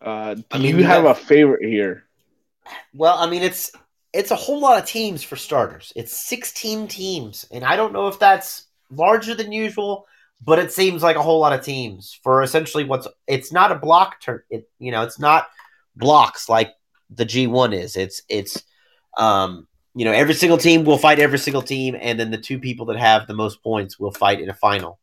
[0.02, 2.09] Uh, do I mean, you have, have a favorite here?
[2.94, 3.72] Well, I mean, it's
[4.14, 5.94] it's a whole lot of teams for starters.
[5.96, 10.08] It's 16 teams, and I don't know if that's larger than usual,
[10.44, 13.76] but it seems like a whole lot of teams for essentially what's it's not a
[13.76, 14.42] block turn.
[14.50, 15.48] It you know, it's not
[15.96, 16.74] blocks like
[17.10, 17.96] the G1 is.
[17.96, 18.64] It's it's
[19.18, 22.60] um you know, every single team will fight every single team, and then the two
[22.60, 25.00] people that have the most points will fight in a final.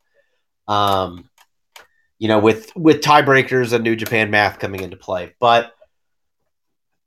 [0.69, 1.29] Um,
[2.19, 5.73] you know, with with tiebreakers and New Japan math coming into play, but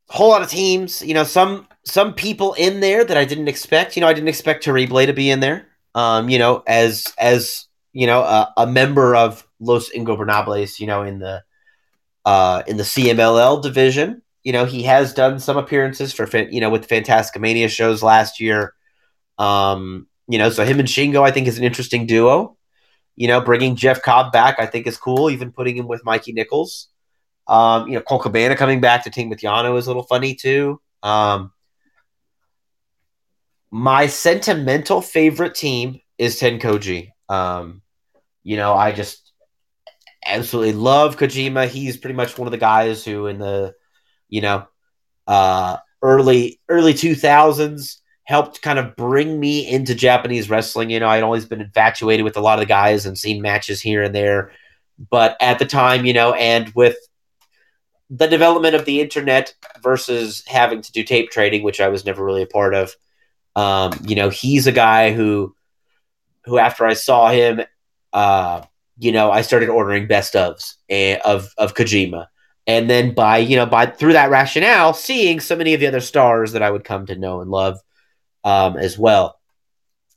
[0.10, 1.02] whole lot of teams.
[1.02, 3.96] You know, some some people in there that I didn't expect.
[3.96, 5.68] You know, I didn't expect Terrible to be in there.
[5.96, 10.80] Um, you know, as as you know, a, a member of Los Ingobernables.
[10.80, 11.44] You know, in the
[12.26, 14.22] uh, in the CMLL division.
[14.44, 18.40] You know, he has done some appearances for you know with the Fantasticamania shows last
[18.40, 18.74] year.
[19.38, 22.56] Um, you know, so him and Shingo, I think, is an interesting duo.
[23.16, 25.30] You know, bringing Jeff Cobb back, I think, is cool.
[25.30, 26.88] Even putting him with Mikey Nicholls.
[27.50, 30.36] Um, you know, Colt Cabana coming back to team with Yano is a little funny
[30.36, 30.80] too.
[31.02, 31.52] Um,
[33.72, 37.10] my sentimental favorite team is TenCozy.
[37.28, 37.82] Um,
[38.44, 39.32] you know, I just
[40.26, 41.68] absolutely love Kojima.
[41.68, 43.74] He's pretty much one of the guys who, in the
[44.28, 44.68] you know
[45.26, 50.92] uh, early early two thousands, helped kind of bring me into Japanese wrestling.
[50.92, 53.82] You know, I'd always been infatuated with a lot of the guys and seen matches
[53.82, 54.52] here and there.
[55.10, 56.98] But at the time, you know, and with
[58.10, 62.24] the development of the internet versus having to do tape trading, which I was never
[62.24, 62.96] really a part of,
[63.56, 65.56] um, you know, he's a guy who,
[66.46, 67.62] who after I saw him,
[68.14, 68.64] uh,
[68.98, 72.28] you know, I started ordering best ofs eh, of of Kojima,
[72.68, 76.02] and then by you know by through that rationale, seeing so many of the other
[76.02, 77.80] stars that I would come to know and love
[78.44, 79.40] um, as well.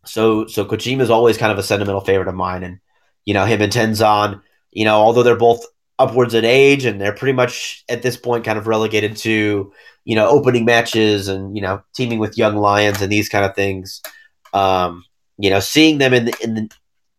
[0.05, 2.81] So so Kojima is always kind of a sentimental favorite of mine, and
[3.25, 4.43] you know him and Tenzan.
[4.73, 5.65] You know, although they're both
[5.99, 9.73] upwards in age and they're pretty much at this point kind of relegated to
[10.05, 13.55] you know opening matches and you know teaming with young lions and these kind of
[13.55, 14.03] things.
[14.53, 15.05] Um,
[15.39, 16.71] you know, seeing them in the in the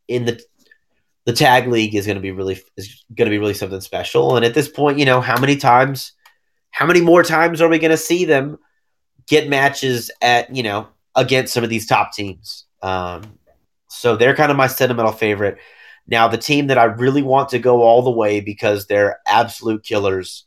[0.08, 0.42] in the
[1.26, 4.36] the tag league is going to be really is going to be really something special.
[4.36, 6.14] And at this point, you know, how many times,
[6.72, 8.60] how many more times are we going to see them
[9.28, 12.66] get matches at you know against some of these top teams.
[12.82, 13.40] Um,
[13.88, 15.58] so they're kind of my sentimental favorite.
[16.08, 19.84] Now, the team that I really want to go all the way because they're absolute
[19.84, 20.46] killers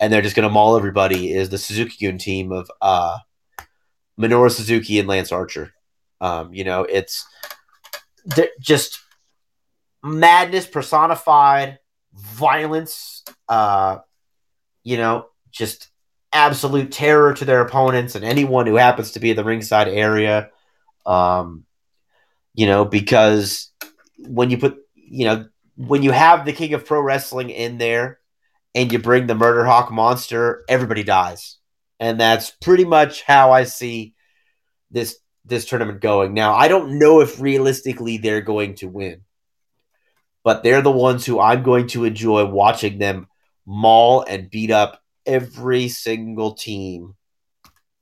[0.00, 3.18] and they're just going to maul everybody is the Suzuki-gun team of uh,
[4.18, 5.72] Minoru Suzuki and Lance Archer.
[6.20, 7.26] Um, you know, it's
[8.58, 9.00] just
[10.02, 11.78] madness personified,
[12.14, 13.98] violence, uh,
[14.82, 15.88] you know, just
[16.32, 20.50] absolute terror to their opponents and anyone who happens to be in the ringside area.
[21.04, 21.64] Um,
[22.54, 23.70] you know, because
[24.18, 24.78] when you put,
[25.08, 25.46] you know,
[25.76, 28.18] when you have the king of pro wrestling in there
[28.74, 31.58] and you bring the murder hawk monster, everybody dies.
[31.98, 34.14] And that's pretty much how I see
[34.90, 36.34] this this tournament going.
[36.34, 39.22] Now, I don't know if realistically they're going to win.
[40.42, 43.26] But they're the ones who I'm going to enjoy watching them
[43.64, 47.14] maul and beat up every single team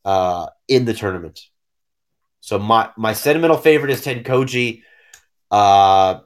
[0.05, 1.41] uh, in the tournament.
[2.41, 4.83] So my my sentimental favorite is TenCozy,
[5.51, 6.21] uh,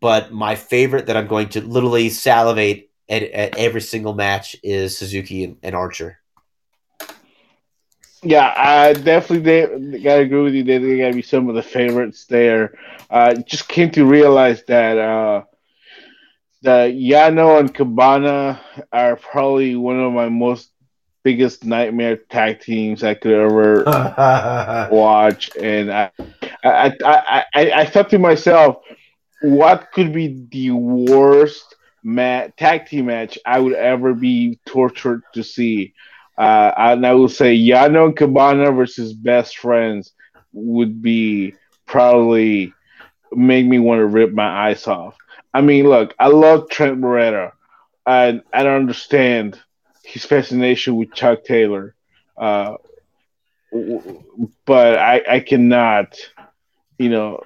[0.00, 4.96] but my favorite that I'm going to literally salivate at, at every single match is
[4.96, 6.18] Suzuki and, and Archer.
[8.22, 10.64] Yeah, I definitely gotta agree with you.
[10.64, 12.76] They, they gotta be some of the favorites there.
[13.08, 15.44] Uh, just came to realize that uh,
[16.62, 18.60] the Yano and Cabana
[18.92, 20.72] are probably one of my most
[21.22, 23.84] biggest nightmare tag teams I could ever
[24.90, 26.10] watch, and I,
[26.64, 28.82] I, I, I, I thought to myself,
[29.42, 35.42] what could be the worst mat- tag team match I would ever be tortured to
[35.42, 35.94] see?
[36.36, 40.12] Uh, and I will say Yano and Cabana versus Best Friends
[40.52, 41.54] would be
[41.86, 42.72] probably
[43.32, 45.16] make me want to rip my eyes off.
[45.52, 47.52] I mean, look, I love Trent Beretta,
[48.06, 49.60] and I don't understand
[50.04, 51.94] his fascination with Chuck Taylor,
[52.36, 52.76] uh,
[54.64, 56.16] but I, I cannot,
[56.98, 57.42] you know,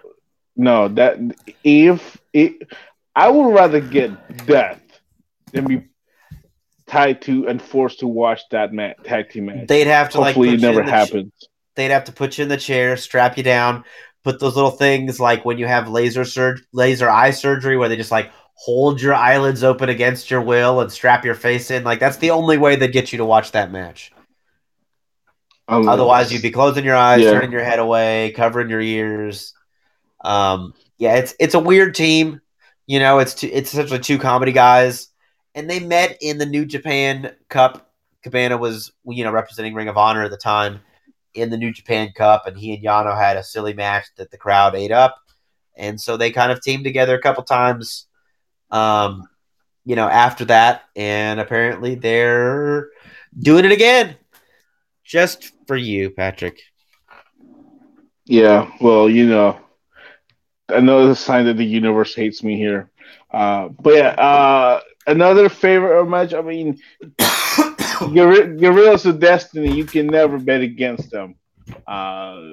[0.57, 1.19] no that
[1.65, 2.71] if it,
[3.15, 4.81] I would rather get death
[5.53, 5.83] than be
[6.87, 9.67] tied to and forced to watch that match, tag team match.
[9.67, 11.33] They'd have to hopefully like it never happens.
[11.43, 13.85] Ch- they'd have to put you in the chair, strap you down,
[14.25, 17.97] put those little things like when you have laser sur- laser eye surgery where they
[17.97, 21.85] just like hold your eyelids open against your will and strap your face in.
[21.85, 24.13] Like that's the only way they get you to watch that match.
[25.69, 27.33] Um, Otherwise, you'd be closing your eyes, yeah.
[27.33, 29.55] turning your head away, covering your ears.
[30.23, 32.41] Um, yeah, it's it's a weird team.
[32.87, 35.09] You know, it's two, it's essentially two comedy guys,
[35.55, 37.91] and they met in the New Japan Cup.
[38.23, 40.81] Cabana was you know representing Ring of Honor at the time
[41.35, 44.39] in the New Japan Cup, and he and Yano had a silly match that the
[44.39, 45.16] crowd ate up,
[45.77, 48.07] and so they kind of teamed together a couple times.
[48.70, 49.29] Um,
[49.85, 52.91] you know, after that, and apparently they're
[53.39, 54.16] doing it again,
[55.05, 56.61] just for you, Patrick.
[58.25, 59.59] Yeah, well, you know,
[60.73, 62.91] another sign that the universe hates me here.
[63.31, 66.35] Uh, but yeah, uh, another favorite match.
[66.35, 66.81] I mean,
[67.99, 71.37] Guerrillas of Destiny, you can never bet against them.
[71.87, 72.51] Uh,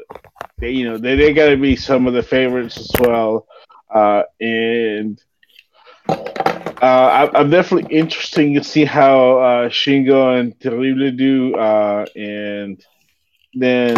[0.57, 3.47] they, you know, they, they got to be some of the favorites as well.
[3.89, 5.22] Uh, and
[6.07, 11.55] uh, I, am definitely interested to see how uh, Shingo and Terrible do.
[11.55, 12.84] Uh, and
[13.53, 13.95] then,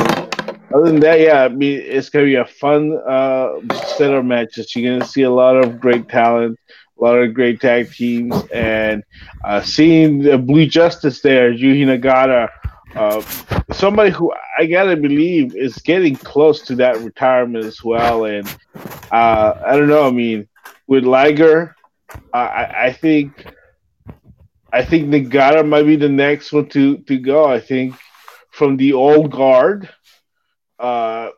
[0.74, 3.59] other than that, yeah, I mean, it's going to be a fun uh,
[3.97, 4.76] set of matches.
[4.76, 6.57] You're going to see a lot of great talent
[7.01, 9.03] a lot of great tag teams, and
[9.43, 12.47] uh, seeing the Blue Justice there, Yuji Nagata,
[12.95, 13.22] uh,
[13.74, 18.26] somebody who I gotta believe is getting close to that retirement as well.
[18.26, 18.47] And
[19.11, 20.07] uh, I don't know.
[20.07, 20.47] I mean,
[20.88, 21.76] with Liger,
[22.34, 23.45] I, I think
[24.72, 27.45] I think Nagata might be the next one to to go.
[27.45, 27.95] I think
[28.51, 29.89] from the old guard,
[30.82, 31.29] uh,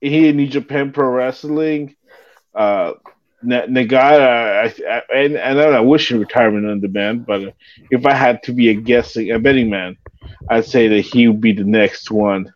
[0.00, 1.96] he in New Japan Pro Wrestling.
[2.54, 2.94] Uh,
[3.44, 7.54] Nagata, I, I, and, and I wish retirement on demand, but
[7.90, 9.96] if I had to be a guessing, a betting man,
[10.48, 12.52] I'd say that he would be the next one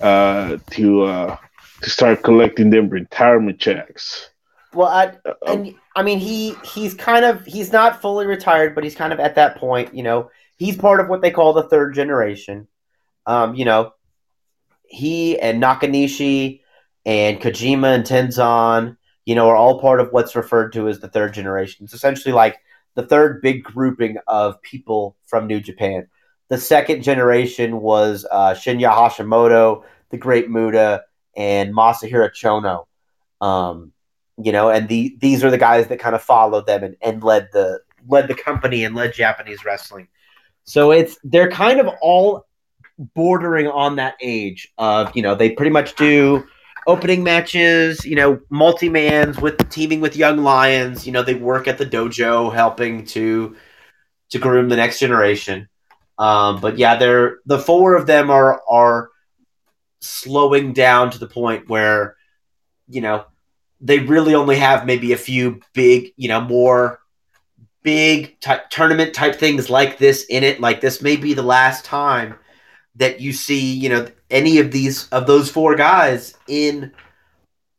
[0.00, 1.36] uh, to uh,
[1.82, 4.30] to start collecting them retirement checks.
[4.72, 5.12] Well, I,
[5.46, 9.20] and I mean he he's kind of he's not fully retired, but he's kind of
[9.20, 9.94] at that point.
[9.94, 12.66] You know, he's part of what they call the third generation.
[13.26, 13.92] Um, you know,
[14.92, 16.60] he and Nakanishi
[17.04, 21.08] and Kojima and Tenzan you know, are all part of what's referred to as the
[21.08, 21.84] third generation.
[21.84, 22.58] It's essentially like
[22.94, 26.08] the third big grouping of people from New Japan.
[26.48, 31.04] The second generation was uh, Shinya Hashimoto, the Great Muta,
[31.36, 32.86] and Masahiro Chono.
[33.44, 33.92] Um,
[34.36, 37.22] you know, and the these are the guys that kind of followed them and, and
[37.22, 40.08] led the led the company and led Japanese wrestling.
[40.64, 42.46] So it's they're kind of all
[43.14, 46.44] bordering on that age of you know they pretty much do
[46.86, 51.06] opening matches, you know, multi mans with teaming with young lions.
[51.06, 53.56] You know, they work at the dojo, helping to
[54.30, 55.68] to groom the next generation.
[56.18, 59.10] Um, but yeah, they're the four of them are are
[60.00, 62.16] slowing down to the point where
[62.88, 63.24] you know
[63.80, 67.00] they really only have maybe a few big, you know, more
[67.82, 68.36] big
[68.70, 70.60] tournament type things like this in it.
[70.60, 72.36] Like this may be the last time
[72.96, 76.92] that you see, you know, any of these of those four guys in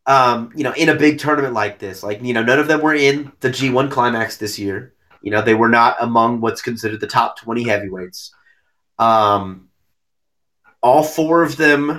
[0.05, 2.03] um, you know, in a big tournament like this.
[2.03, 4.93] Like, you know, none of them were in the G1 climax this year.
[5.21, 8.33] You know, they were not among what's considered the top 20 heavyweights.
[8.99, 9.69] Um,
[10.81, 11.89] all four of them,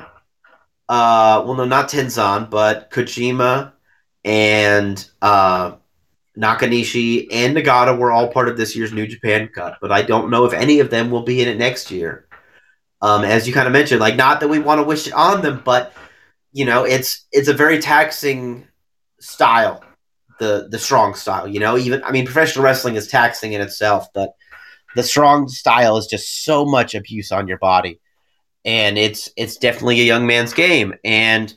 [0.88, 3.72] uh, well, no, not Tenzan, but Kojima
[4.24, 5.76] and uh,
[6.36, 10.30] Nakanishi and Nagata were all part of this year's New Japan Cup, but I don't
[10.30, 12.26] know if any of them will be in it next year.
[13.04, 15.42] Um, as you kind of mentioned, like not that we want to wish it on
[15.42, 15.92] them, but
[16.52, 18.66] you know, it's it's a very taxing
[19.20, 19.84] style,
[20.40, 21.46] the the strong style.
[21.46, 24.30] You know, even I mean, professional wrestling is taxing in itself, but
[24.96, 28.00] the strong style is just so much abuse on your body,
[28.64, 30.94] and it's it's definitely a young man's game.
[31.04, 31.52] And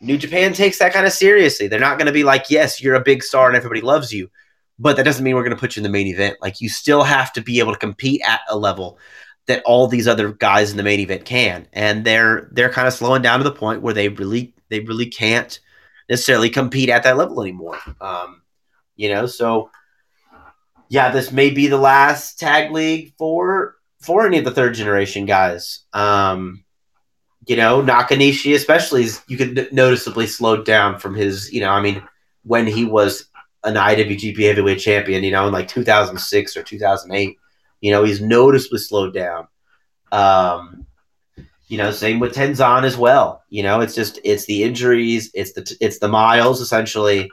[0.00, 1.68] New Japan takes that kind of seriously.
[1.68, 4.30] They're not going to be like, yes, you're a big star and everybody loves you,
[4.80, 6.38] but that doesn't mean we're going to put you in the main event.
[6.40, 8.98] Like you still have to be able to compete at a level
[9.46, 12.94] that all these other guys in the main event can, and they're they're kind of
[12.94, 15.60] slowing down to the point where they really they really can't
[16.08, 17.78] necessarily compete at that level anymore.
[18.00, 18.42] Um,
[18.96, 19.70] you know, so
[20.88, 25.26] yeah, this may be the last tag league for for any of the third generation
[25.26, 25.80] guys.
[25.92, 26.64] Um,
[27.46, 31.80] you know, Nakanishi especially is you could noticeably slowed down from his, you know, I
[31.80, 32.02] mean,
[32.42, 33.26] when he was
[33.64, 37.36] an IWGP heavyweight champion, you know, in like 2006 or 2008
[37.80, 39.48] you know, he's noticeably slowed down.
[40.12, 40.86] Um,
[41.68, 43.42] you know, same with Tenzan as well.
[43.50, 47.30] You know, it's just it's the injuries, it's the it's the miles essentially,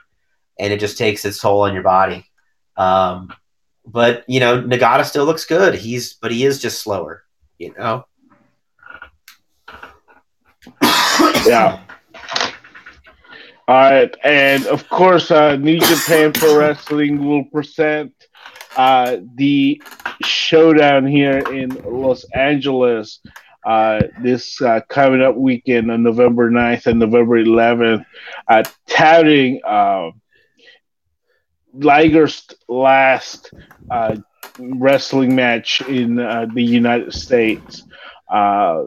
[0.59, 2.25] and it just takes its toll on your body.
[2.75, 3.31] Um,
[3.85, 5.75] but you know, Nagata still looks good.
[5.75, 7.23] He's but he is just slower.
[7.59, 8.05] You know.
[11.45, 11.81] yeah.
[13.65, 18.13] All right, and of course, uh, New Japan Pro Wrestling will present
[18.75, 19.81] uh, the
[20.23, 23.19] showdown here in Los Angeles
[23.65, 28.05] uh, this uh, coming up weekend on November 9th and November 11th,
[28.47, 30.09] uh, touting uh,
[31.73, 33.53] Liger's last
[33.89, 34.17] uh,
[34.59, 37.83] wrestling match in uh, the United States.
[38.29, 38.85] Uh,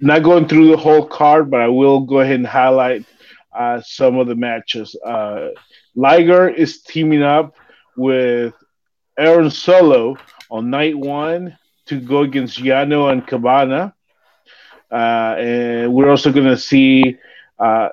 [0.00, 3.04] not going through the whole card, but I will go ahead and highlight
[3.56, 4.96] uh, some of the matches.
[5.04, 5.48] Uh,
[5.94, 7.54] Liger is teaming up
[7.96, 8.54] with
[9.18, 10.16] Aaron Solo
[10.50, 11.56] on night one
[11.86, 13.94] to go against Yano and Cabana.
[14.90, 17.16] Uh, and we're also going to see
[17.58, 17.88] uh,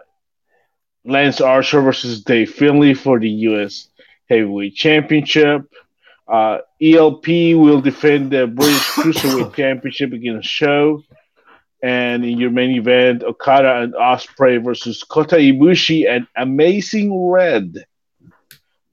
[1.06, 3.88] Lance Archer versus Dave Finlay for the U.S.
[4.30, 5.64] Heavyweight Championship.
[6.28, 11.04] Uh, ELP will defend the British Cruiserweight Championship against Show.
[11.82, 17.86] And in your main event, Okada and Ospreay versus Kota Ibushi and Amazing Red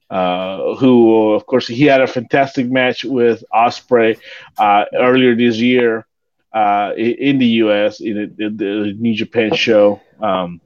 [0.09, 4.17] uh, who, of course, he had a fantastic match with Ospreay
[4.57, 6.05] uh, earlier this year
[6.53, 7.99] uh, in the U.S.
[7.99, 10.61] in the, New Japan show um,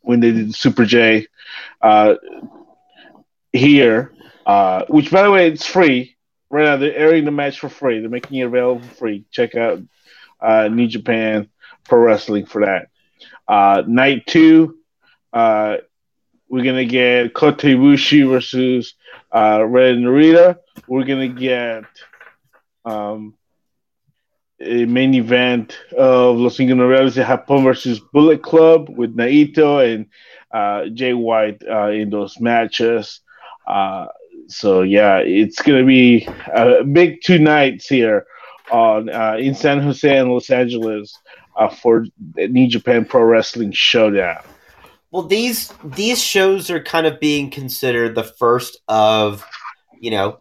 [0.00, 1.26] when they did Super J
[1.80, 2.14] uh,
[3.52, 4.12] here,
[4.46, 6.16] uh, which, by the way, it's free.
[6.48, 8.00] Right now, they're airing the match for free.
[8.00, 9.24] They're making it available for free.
[9.30, 9.80] Check out
[10.40, 11.48] uh, New Japan
[11.84, 13.88] Pro Wrestling for that.
[13.88, 14.78] night two.
[16.52, 18.92] We're gonna get Kota Ibushi versus
[19.34, 20.58] uh, Ren Narita.
[20.86, 21.84] We're gonna get
[22.84, 23.32] um,
[24.60, 30.08] a main event of Los Ingobernables de Japón versus Bullet Club with Naito and
[30.52, 33.22] uh, Jay White uh, in those matches.
[33.66, 34.08] Uh,
[34.48, 38.26] so yeah, it's gonna be a big two nights here
[38.70, 41.18] on uh, in San Jose and Los Angeles
[41.56, 42.04] uh, for
[42.34, 44.42] the New Japan Pro Wrestling Showdown.
[45.12, 49.44] Well, these these shows are kind of being considered the first of,
[50.00, 50.40] you know,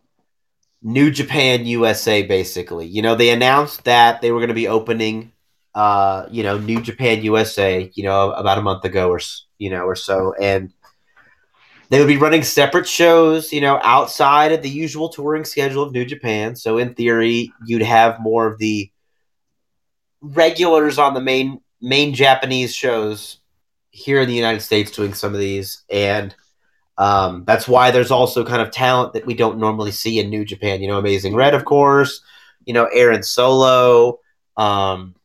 [0.81, 2.88] New Japan USA basically.
[2.88, 5.34] You know, they announced that they were going to be opening
[5.76, 9.19] uh, you know, New Japan USA, you know, about a month ago or
[9.57, 10.73] you know, or so and
[11.89, 15.91] they would be running separate shows, you know, outside of the usual touring schedule of
[15.91, 16.56] New Japan.
[16.56, 18.89] So in theory, you'd have more of the
[20.22, 23.40] regulars on the main main Japanese shows
[23.91, 26.35] here in the United States doing some of these, and
[26.97, 30.45] um, that's why there's also kind of talent that we don't normally see in New
[30.45, 30.81] Japan.
[30.81, 32.22] You know, Amazing Red, of course.
[32.65, 34.19] You know, Aaron Solo.
[34.57, 35.15] Um,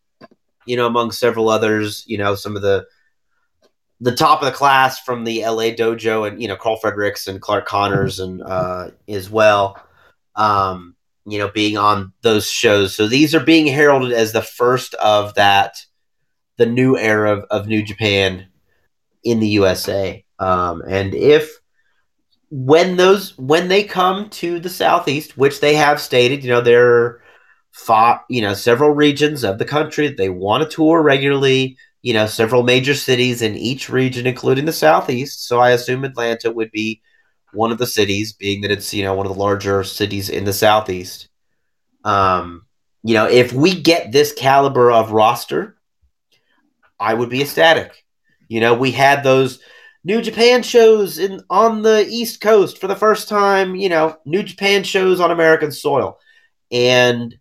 [0.64, 2.04] you know, among several others.
[2.06, 2.86] You know, some of the
[4.00, 7.40] the top of the class from the LA dojo and you know Karl Fredericks and
[7.40, 9.80] Clark Connors and uh, as well.
[10.34, 12.94] Um, you know, being on those shows.
[12.94, 15.84] So these are being heralded as the first of that,
[16.56, 18.46] the new era of, of New Japan
[19.26, 20.24] in the USA.
[20.38, 21.58] Um, and if
[22.50, 27.20] when those when they come to the southeast, which they have stated, you know, they're
[27.72, 31.76] fought, you know, several regions of the country that they want to tour regularly.
[32.02, 35.48] You know, several major cities in each region, including the southeast.
[35.48, 37.02] So I assume Atlanta would be
[37.52, 40.44] one of the cities, being that it's you know one of the larger cities in
[40.44, 41.28] the southeast.
[42.04, 42.64] Um,
[43.02, 45.76] you know, if we get this caliber of roster,
[47.00, 48.05] I would be ecstatic.
[48.48, 49.60] You know, we had those
[50.04, 53.74] New Japan shows in on the East Coast for the first time.
[53.74, 56.18] You know, New Japan shows on American soil,
[56.70, 57.36] and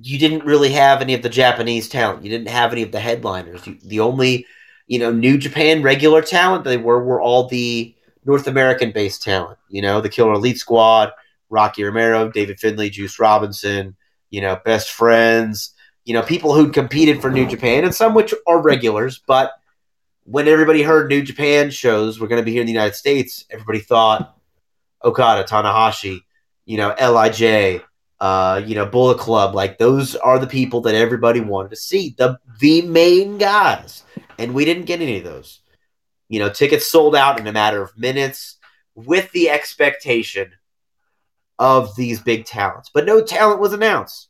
[0.00, 2.24] you didn't really have any of the Japanese talent.
[2.24, 3.66] You didn't have any of the headliners.
[3.66, 4.46] You, the only,
[4.86, 7.94] you know, New Japan regular talent they were were all the
[8.24, 9.58] North American based talent.
[9.68, 11.10] You know, the Killer Elite Squad,
[11.50, 13.94] Rocky Romero, David Finlay, Juice Robinson.
[14.30, 15.74] You know, best friends.
[16.04, 19.20] You know, people who'd competed for New Japan, and some which are regulars.
[19.26, 19.52] But
[20.24, 23.44] when everybody heard New Japan shows were going to be here in the United States,
[23.50, 24.36] everybody thought
[25.04, 26.20] Okada, Tanahashi,
[26.64, 27.82] you know, LIJ,
[28.20, 29.54] uh, you know, Bullet Club.
[29.54, 32.14] Like those are the people that everybody wanted to see.
[32.16, 34.02] The the main guys,
[34.38, 35.60] and we didn't get any of those.
[36.28, 38.56] You know, tickets sold out in a matter of minutes
[38.94, 40.52] with the expectation
[41.58, 42.90] of these big talents.
[42.92, 44.28] But no talent was announced.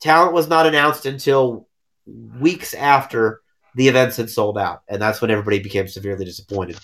[0.00, 1.66] Talent was not announced until
[2.06, 3.40] weeks after
[3.74, 4.82] the events had sold out.
[4.88, 6.78] And that's when everybody became severely disappointed.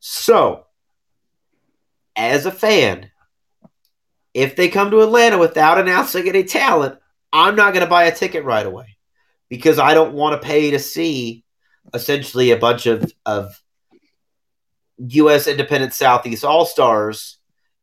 [0.00, 0.66] So,
[2.16, 3.10] as a fan,
[4.34, 6.98] if they come to Atlanta without announcing any talent,
[7.32, 8.96] I'm not going to buy a ticket right away
[9.48, 11.44] because I don't want to pay to see
[11.94, 13.60] essentially a bunch of, of
[14.98, 15.46] U.S.
[15.46, 17.38] independent Southeast All Stars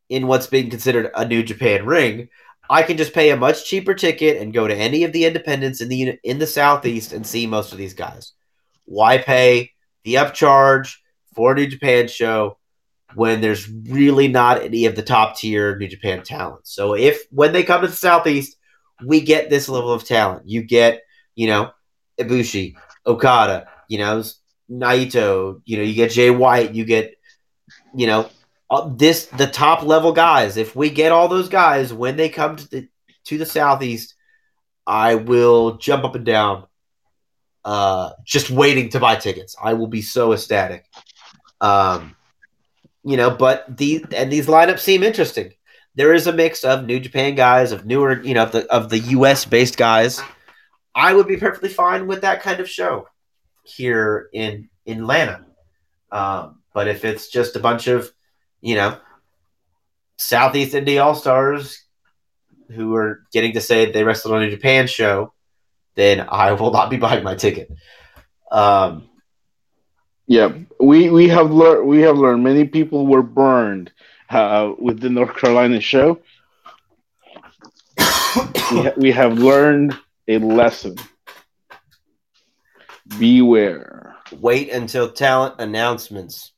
[0.10, 2.30] in what's being considered a New Japan ring.
[2.70, 5.82] I can just pay a much cheaper ticket and go to any of the independents
[5.82, 8.34] in the in the Southeast and see most of these guys.
[8.86, 9.72] Why pay
[10.04, 10.96] the upcharge
[11.36, 12.58] for a New Japan show
[13.16, 16.68] when there's really not any of the top tier New Japan talent?
[16.68, 18.56] So if when they come to the Southeast,
[19.04, 20.48] we get this level of talent.
[20.48, 21.02] You get,
[21.36, 21.72] you know,
[22.20, 22.76] Ibushi,
[23.06, 24.24] Okada, you know,
[24.70, 27.16] Naito, you know, you get Jay White, you get,
[27.96, 28.30] you know,
[28.70, 30.58] uh, this the top level guys.
[30.58, 32.88] If we get all those guys when they come to the
[33.26, 34.16] to the southeast,
[34.86, 36.66] I will jump up and down,
[37.66, 39.56] uh, just waiting to buy tickets.
[39.62, 40.86] I will be so ecstatic.
[41.62, 42.16] Um,
[43.04, 45.54] you know, but these and these lineups seem interesting.
[45.96, 48.90] There is a mix of New Japan guys, of newer, you know, of the of
[48.90, 49.46] the U.S.
[49.46, 50.22] based guys.
[50.96, 53.08] I would be perfectly fine with that kind of show
[53.64, 55.46] here in in Atlanta.
[56.12, 58.12] Um, but if it's just a bunch of
[58.62, 58.98] you know,
[60.18, 61.84] Southeast Indie All Stars
[62.72, 65.34] who are getting to say they wrestled on a Japan show,
[65.96, 67.72] then I will not be buying my ticket.
[68.52, 69.10] Um,
[70.28, 73.92] yeah, we we have learned we have learned many people were burned
[74.30, 76.20] uh, with the North Carolina show.
[77.98, 80.96] we, ha- we have learned a lesson.
[83.18, 84.16] Beware.
[84.32, 86.52] Wait until talent announcements.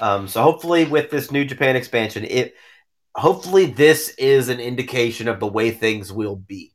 [0.00, 2.54] Um, so hopefully, with this New Japan expansion, it
[3.14, 6.72] hopefully this is an indication of the way things will be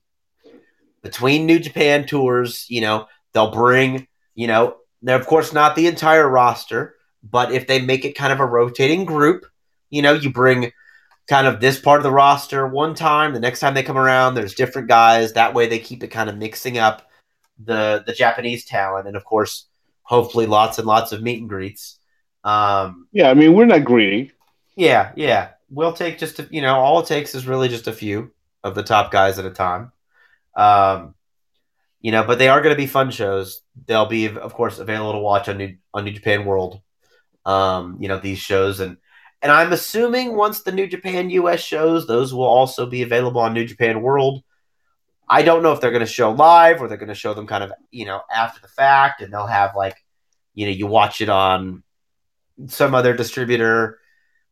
[1.02, 2.66] between New Japan tours.
[2.70, 7.68] You know, they'll bring you know they're of course not the entire roster, but if
[7.68, 9.46] they make it kind of a rotating group,
[9.90, 10.72] you know, you bring
[11.28, 14.34] kind of this part of the roster one time, the next time they come around,
[14.34, 15.34] there's different guys.
[15.34, 17.10] That way, they keep it kind of mixing up
[17.64, 19.68] the the Japanese talent, and of course,
[20.04, 21.97] hopefully, lots and lots of meet and greets.
[22.48, 24.32] Um, yeah, I mean, we're not greedy.
[24.78, 25.50] Yeah, yeah.
[25.70, 28.32] We'll take just a, you know, all it takes is really just a few
[28.64, 29.92] of the top guys at a time.
[30.56, 31.14] Um,
[32.00, 33.64] you know, but they are going to be fun shows.
[33.86, 36.80] They'll be, of course, available to watch on New on New Japan World.
[37.46, 38.96] Um, you know, these shows and
[39.42, 43.54] and I'm assuming once the New Japan US shows, those will also be available on
[43.54, 44.42] New Japan World.
[45.28, 47.46] I don't know if they're going to show live or they're going to show them
[47.46, 49.98] kind of, you know, after the fact and they'll have like,
[50.56, 51.84] you know, you watch it on
[52.68, 54.00] some other distributor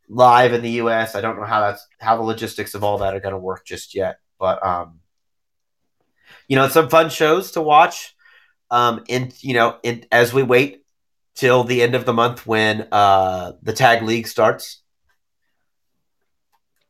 [0.07, 1.15] live in the US.
[1.15, 3.65] I don't know how that's how the logistics of all that are going to work
[3.65, 4.99] just yet, but um,
[6.47, 8.15] you know, some fun shows to watch.
[8.71, 10.83] Um, and you know, in, as we wait
[11.35, 14.81] till the end of the month when uh the tag league starts.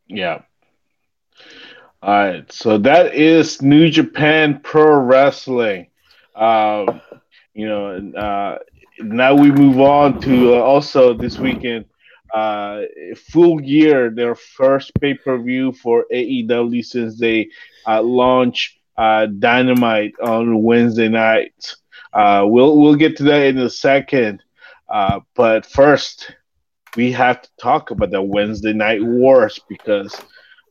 [0.08, 0.42] Yeah.
[2.02, 5.88] All right, so that is New Japan Pro Wrestling.
[6.36, 7.02] Um,
[7.56, 8.60] you know, uh,
[9.00, 11.86] now we move on to uh, also this weekend.
[12.34, 12.82] Uh,
[13.32, 17.50] full gear, their first pay per view for AEW since they
[17.88, 21.76] uh, launch uh, Dynamite on Wednesday night.
[22.14, 24.42] Uh, we'll we'll get to that in a second,
[24.90, 26.36] uh, but first
[26.96, 30.16] we have to talk about the Wednesday Night Wars because,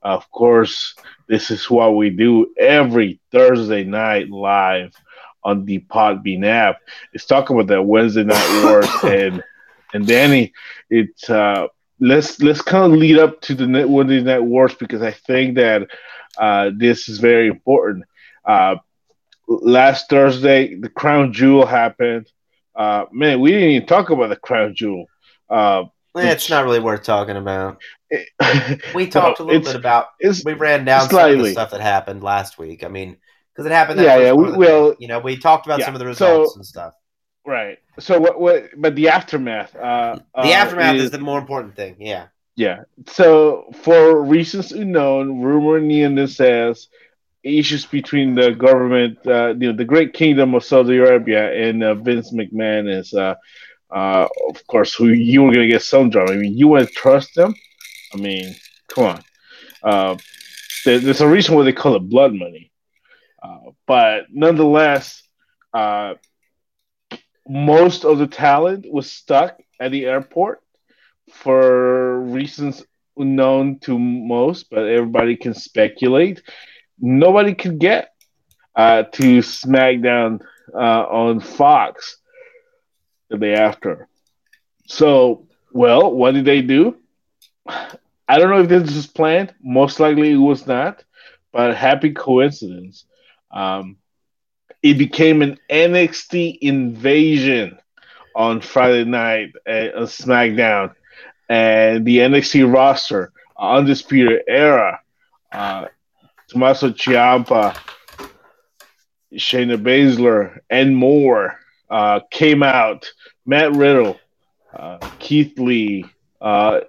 [0.03, 0.95] of course,
[1.29, 4.93] this is what we do every Thursday night live
[5.45, 6.81] on the Podbean app.
[7.13, 9.43] Let's talk about that Wednesday Night Wars and
[9.93, 10.53] and Danny.
[10.91, 11.69] It's uh,
[12.01, 15.89] let's let's kind of lead up to the Wednesday Night Wars because I think that
[16.39, 18.05] uh, this is very important.
[18.45, 18.77] Uh,
[19.47, 22.31] last Thursday, the Crown Jewel happened.
[22.75, 25.07] Uh, man, we didn't even talk about the Crown Jewel.
[25.49, 25.85] Uh,
[26.17, 27.81] it's not really worth talking about.
[28.95, 30.09] we talked no, a little bit about.
[30.45, 31.33] We ran down slightly.
[31.33, 32.85] some of the stuff that happened last week.
[32.85, 33.17] I mean,
[33.55, 34.01] because it happened.
[34.01, 34.33] yeah, yeah.
[34.33, 36.95] We, well, you know, we talked about yeah, some of the results so, and stuff.
[37.47, 37.79] Right.
[37.99, 38.41] So what?
[38.41, 38.71] What?
[38.77, 39.75] But the aftermath.
[39.77, 41.97] Uh, the uh, aftermath is, is the more important thing.
[41.99, 42.27] Yeah.
[42.57, 42.85] Yeah.
[43.07, 46.89] So for reasons unknown, rumor Neon says
[47.43, 51.95] issues between the government, uh, you know, the Great Kingdom of Saudi Arabia and uh,
[51.95, 53.35] Vince McMahon is, uh,
[53.91, 56.33] uh, of course, who you were going to get some drama.
[56.33, 57.55] I mean, you want to trust them?
[58.15, 58.55] I mean,
[58.89, 59.25] come on.
[59.83, 60.17] Uh,
[60.85, 62.71] there, there's a reason why they call it blood money.
[63.45, 65.23] Uh, but nonetheless,
[65.75, 66.15] uh,
[67.49, 70.63] most of the talent was stuck at the airport
[71.31, 72.85] for reasons
[73.19, 76.43] unknown to most, but everybody can speculate
[77.01, 78.13] nobody could get
[78.77, 80.41] uh, to SmackDown
[80.75, 82.19] uh, on Fox
[83.31, 84.09] the day after.
[84.87, 86.97] So, well, what did they do?
[88.29, 89.55] I don't know if this was planned.
[89.63, 91.05] Most likely it was not,
[91.53, 93.05] but happy coincidence.
[93.55, 93.97] Um,
[94.83, 97.79] it became an NXT invasion
[98.37, 100.95] on Friday night at, on SmackDown,
[101.49, 105.01] and the NXT roster, Undisputed Era,
[105.53, 105.87] uh,
[106.49, 107.79] Tommaso Ciampa,
[109.33, 111.59] Shayna Baszler, and more
[111.89, 113.07] uh, came out.
[113.47, 114.19] Matt Riddle,
[114.75, 116.05] uh, Keith Lee,
[116.41, 116.81] uh,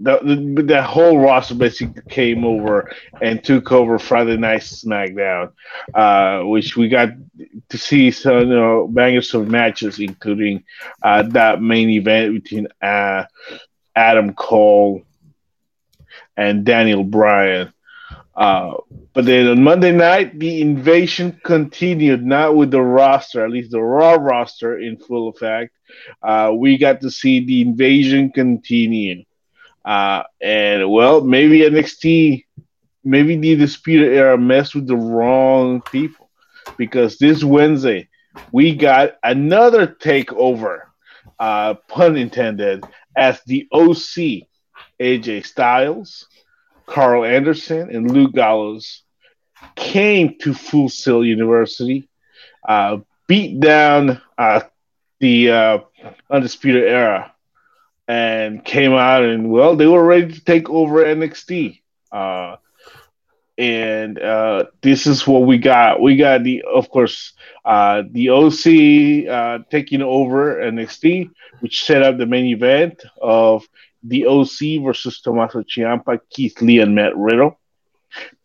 [0.00, 2.90] the, the, the, whole roster basically came over
[3.20, 5.52] and took over Friday Night SmackDown,
[5.94, 7.10] uh, which we got
[7.68, 10.64] to see some you know, bangers of matches, including
[11.02, 13.24] uh, that main event between uh,
[13.94, 15.02] Adam Cole
[16.36, 17.72] and Daniel Bryan.
[18.34, 18.76] Uh,
[19.12, 23.82] but then on Monday night, the invasion continued, not with the roster, at least the
[23.82, 25.74] Raw roster in full effect.
[26.22, 29.24] Uh, we got to see the invasion continue.
[29.90, 32.44] Uh, and well, maybe NXT,
[33.02, 36.30] maybe the Disputed Era messed with the wrong people.
[36.76, 38.08] Because this Wednesday
[38.52, 40.82] we got another takeover,
[41.40, 42.84] uh, pun intended,
[43.16, 44.46] as the OC
[45.00, 46.24] AJ Styles
[46.86, 49.02] Karl Anderson and Luke Gallows
[49.74, 52.08] came to Full Sail University,
[52.68, 54.60] uh, beat down uh,
[55.18, 55.78] the uh,
[56.30, 57.34] Undisputed Era,
[58.10, 61.80] and came out and well, they were ready to take over NXT.
[62.10, 62.56] Uh,
[63.56, 66.00] and uh, this is what we got.
[66.00, 67.34] We got the, of course,
[67.64, 71.30] uh, the OC taking over NXT,
[71.60, 73.64] which set up the main event of
[74.02, 77.60] the OC versus Tommaso Ciampa, Keith Lee, and Matt Riddle.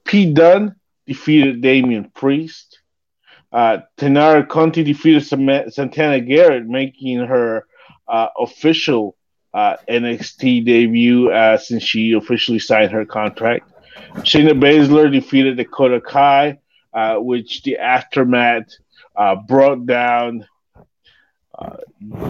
[0.04, 0.76] Pete Dunne
[1.08, 2.82] defeated Damian Priest.
[3.52, 7.66] Uh, Taynara Conti defeated Santana Garrett, making her
[8.08, 9.16] uh, official
[9.56, 13.72] uh, NXT debut uh, since she officially signed her contract.
[14.18, 16.60] Shayna Baszler defeated Dakota Kai,
[16.94, 18.68] uh, which the aftermath
[19.16, 20.46] uh, brought down
[21.58, 21.78] uh,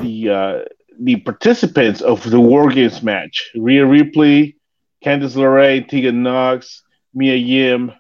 [0.02, 0.68] the
[1.00, 4.58] the participants of the War Games match: Rhea Ripley,
[5.04, 6.84] Candice LeRae, Tegan Nox,
[7.14, 7.92] Mia Yim,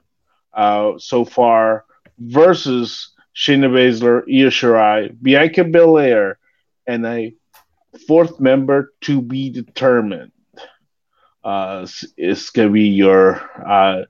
[0.53, 1.85] uh, so far
[2.19, 6.37] versus Shayna Baszler, Io Shirai, Bianca Belair,
[6.85, 7.33] and a
[8.07, 10.31] fourth member to be determined.
[11.43, 14.03] Uh, it's gonna be your uh,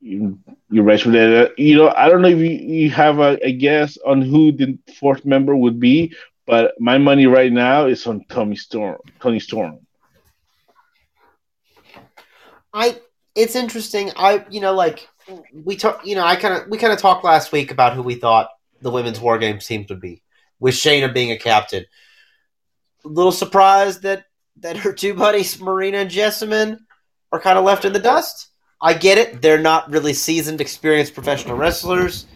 [0.00, 1.52] your match with.
[1.58, 4.78] You know, I don't know if you, you have a, a guess on who the
[5.00, 6.14] fourth member would be,
[6.46, 8.98] but my money right now is on Toni Storm.
[9.20, 9.80] Toni Storm.
[12.72, 13.00] I
[13.34, 14.12] it's interesting.
[14.16, 15.08] I you know like
[15.52, 16.06] we talk.
[16.06, 18.48] You know I kind of we kind of talked last week about who we thought
[18.80, 20.22] the women's war game teams would be,
[20.60, 21.84] with Shayna being a captain.
[23.04, 24.24] A little surprised that
[24.60, 26.78] that her two buddies Marina and Jessamyn,
[27.32, 28.48] are kind of left in the dust.
[28.80, 32.26] I get it; they're not really seasoned, experienced professional wrestlers,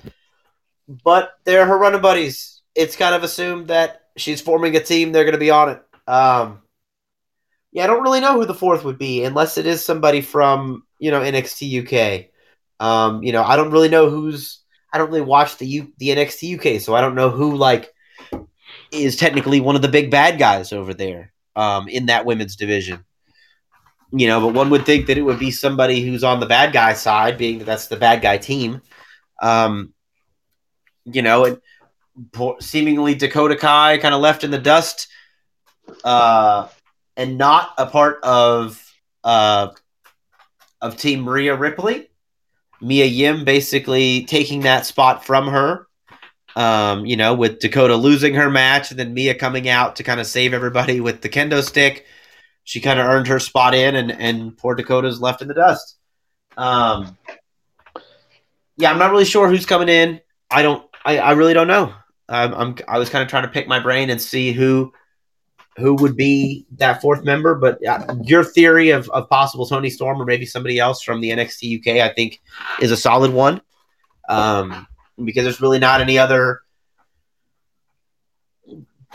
[1.04, 2.62] but they're her running buddies.
[2.74, 5.12] It's kind of assumed that she's forming a team.
[5.12, 5.82] They're going to be on it.
[6.06, 6.62] Um,
[7.70, 10.84] yeah, I don't really know who the fourth would be unless it is somebody from
[10.98, 12.26] you know NXT UK.
[12.84, 14.60] Um, you know, I don't really know who's.
[14.92, 17.91] I don't really watch the U, the NXT UK, so I don't know who like
[18.92, 23.04] is technically one of the big bad guys over there um, in that women's division.
[24.14, 26.72] You know, but one would think that it would be somebody who's on the bad
[26.72, 28.82] guy side, being that that's the bad guy team.
[29.40, 29.94] Um,
[31.04, 31.60] you know, and
[32.60, 35.08] seemingly Dakota Kai kind of left in the dust,
[36.04, 36.68] uh,
[37.16, 38.82] and not a part of
[39.24, 39.68] uh,
[40.82, 42.10] of Team Rhea Ripley.
[42.82, 45.86] Mia Yim basically taking that spot from her.
[46.54, 50.20] Um, you know, with Dakota losing her match and then Mia coming out to kind
[50.20, 52.04] of save everybody with the kendo stick.
[52.64, 55.96] She kind of earned her spot in, and and poor Dakota's left in the dust.
[56.56, 57.16] Um,
[58.76, 60.20] yeah, I'm not really sure who's coming in.
[60.50, 60.86] I don't.
[61.04, 61.94] I, I really don't know.
[62.28, 62.76] Um, I'm.
[62.86, 64.92] I was kind of trying to pick my brain and see who
[65.76, 67.54] who would be that fourth member.
[67.54, 71.30] But uh, your theory of, of possible Toni Storm or maybe somebody else from the
[71.30, 72.40] NXT UK, I think,
[72.80, 73.60] is a solid one.
[74.28, 74.86] Um,
[75.24, 76.62] because there's really not any other,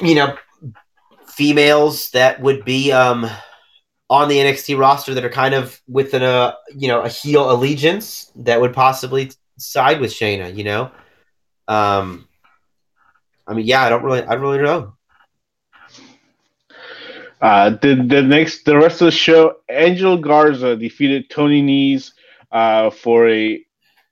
[0.02, 0.38] you know,
[1.28, 3.30] females that would be um,
[4.10, 8.32] on the NXT roster that are kind of within a you know a heel allegiance
[8.38, 10.56] that would possibly side with Shayna.
[10.56, 10.92] You know,
[11.68, 12.28] um,
[13.48, 14.94] I mean, yeah, I don't really, I really don't know.
[17.40, 22.12] Uh, the the next the rest of the show, Angel Garza defeated Tony Nese
[22.52, 23.64] uh, for a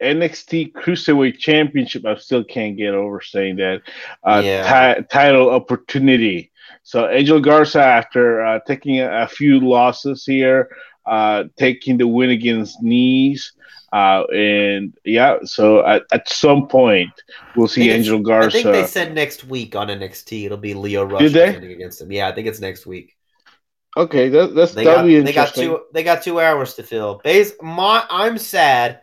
[0.06, 2.06] NXT Cruiserweight Championship.
[2.06, 3.82] I still can't get over saying that
[4.24, 5.02] uh, yeah.
[5.10, 6.52] title opportunity.
[6.84, 10.70] So Angel Garza, after uh, taking a, a, few losses here,
[11.06, 13.52] uh, taking the win against Nese.
[13.92, 17.12] Uh, and yeah, so at, at some point
[17.56, 18.60] we'll see Angel Garza.
[18.60, 22.12] I think they said next week on NXT it'll be Lio Rush defending against him.
[22.12, 23.16] Yeah, I think it's next week.
[23.98, 25.82] Okay, that, that's they got, They got two.
[25.94, 27.22] They got two hours to fill.
[27.24, 29.00] Base, my, I'm sad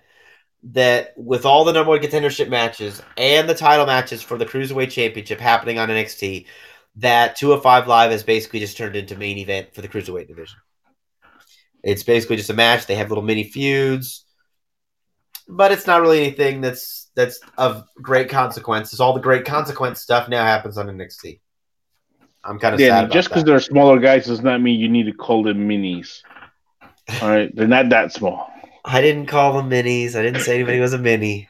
[0.64, 4.90] that with all the number one contendership matches and the title matches for the cruiserweight
[4.90, 6.46] championship happening on NXT,
[6.96, 10.58] that 205 Live has basically just turned into main event for the cruiserweight division.
[11.82, 12.86] It's basically just a match.
[12.86, 14.24] They have little mini feuds,
[15.48, 19.00] but it's not really anything that's that's of great consequences.
[19.00, 21.40] All the great consequence stuff now happens on NXT.
[22.44, 23.06] I'm kind of yeah.
[23.06, 26.22] just because they're smaller guys does not mean you need to call them minis.
[27.20, 28.51] All right, they're not that small.
[28.84, 30.16] I didn't call them minis.
[30.16, 31.48] I didn't say anybody was a mini.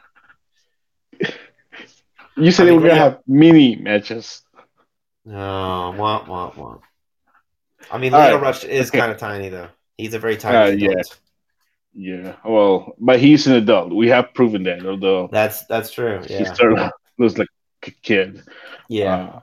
[2.37, 4.43] You said I mean, they were gonna have mini matches.
[5.25, 6.81] No, womp womp womp.
[7.91, 8.43] I mean, Lio right.
[8.43, 9.69] Rush is kind of tiny though.
[9.99, 10.57] He's a very tiny.
[10.57, 11.03] Uh, yeah.
[11.95, 12.37] Yeah.
[12.45, 13.93] Well, but he's an adult.
[13.93, 14.85] We have proven that.
[14.87, 16.21] Although that's that's true.
[16.29, 16.39] Yeah.
[16.39, 17.49] He started looks like
[17.87, 18.43] a kid.
[18.89, 19.15] Yeah.
[19.15, 19.41] Uh,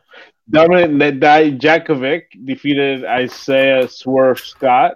[0.52, 4.96] Dominik Dijakovic defeated Isaiah Swerve Scott.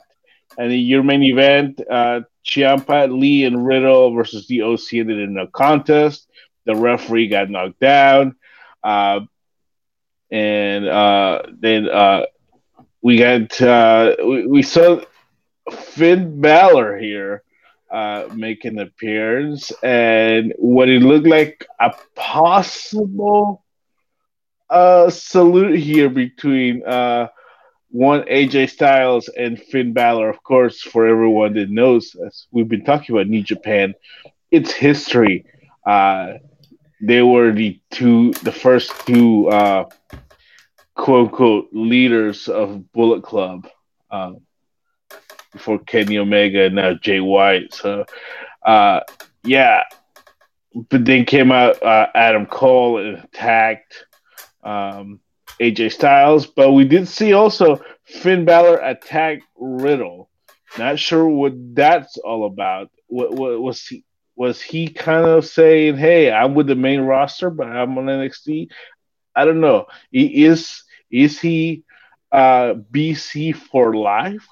[0.58, 5.38] And in your main event, uh, Ciampa, Lee, and Riddle versus the OC ended in
[5.38, 6.28] a contest.
[6.66, 8.36] The referee got knocked down.
[8.84, 9.22] Uh,
[10.32, 12.26] and uh, then uh,
[13.02, 15.02] we got uh, we, we saw
[15.72, 17.44] Finn Balor here
[17.92, 23.64] uh, make an appearance, and what it looked like a possible
[24.70, 26.82] uh, salute here between
[27.94, 30.28] one AJ Styles and Finn Balor.
[30.28, 33.94] Of course, for everyone that knows, as we've been talking about New Japan,
[34.50, 35.46] it's history.
[35.86, 36.34] Uh,
[37.02, 39.88] they were the two, the first two, uh,
[40.96, 43.68] quote unquote, leaders of Bullet Club
[44.10, 44.42] um,
[45.52, 47.76] before Kenny Omega and now Jay White.
[47.76, 48.06] So,
[48.66, 49.02] uh,
[49.44, 49.84] yeah.
[50.90, 54.06] But then came out uh, Adam Cole and attacked
[54.64, 55.20] um,
[55.60, 56.46] AJ Styles.
[56.46, 60.30] But we did see also Finn Balor attack Riddle.
[60.78, 62.90] Not sure what that's all about.
[63.08, 64.04] What, what was he?
[64.36, 68.70] Was he kind of saying, "Hey, I'm with the main roster, but I'm on NXT"?
[69.36, 69.86] I don't know.
[70.12, 71.84] Is is he
[72.32, 74.48] uh, BC for life?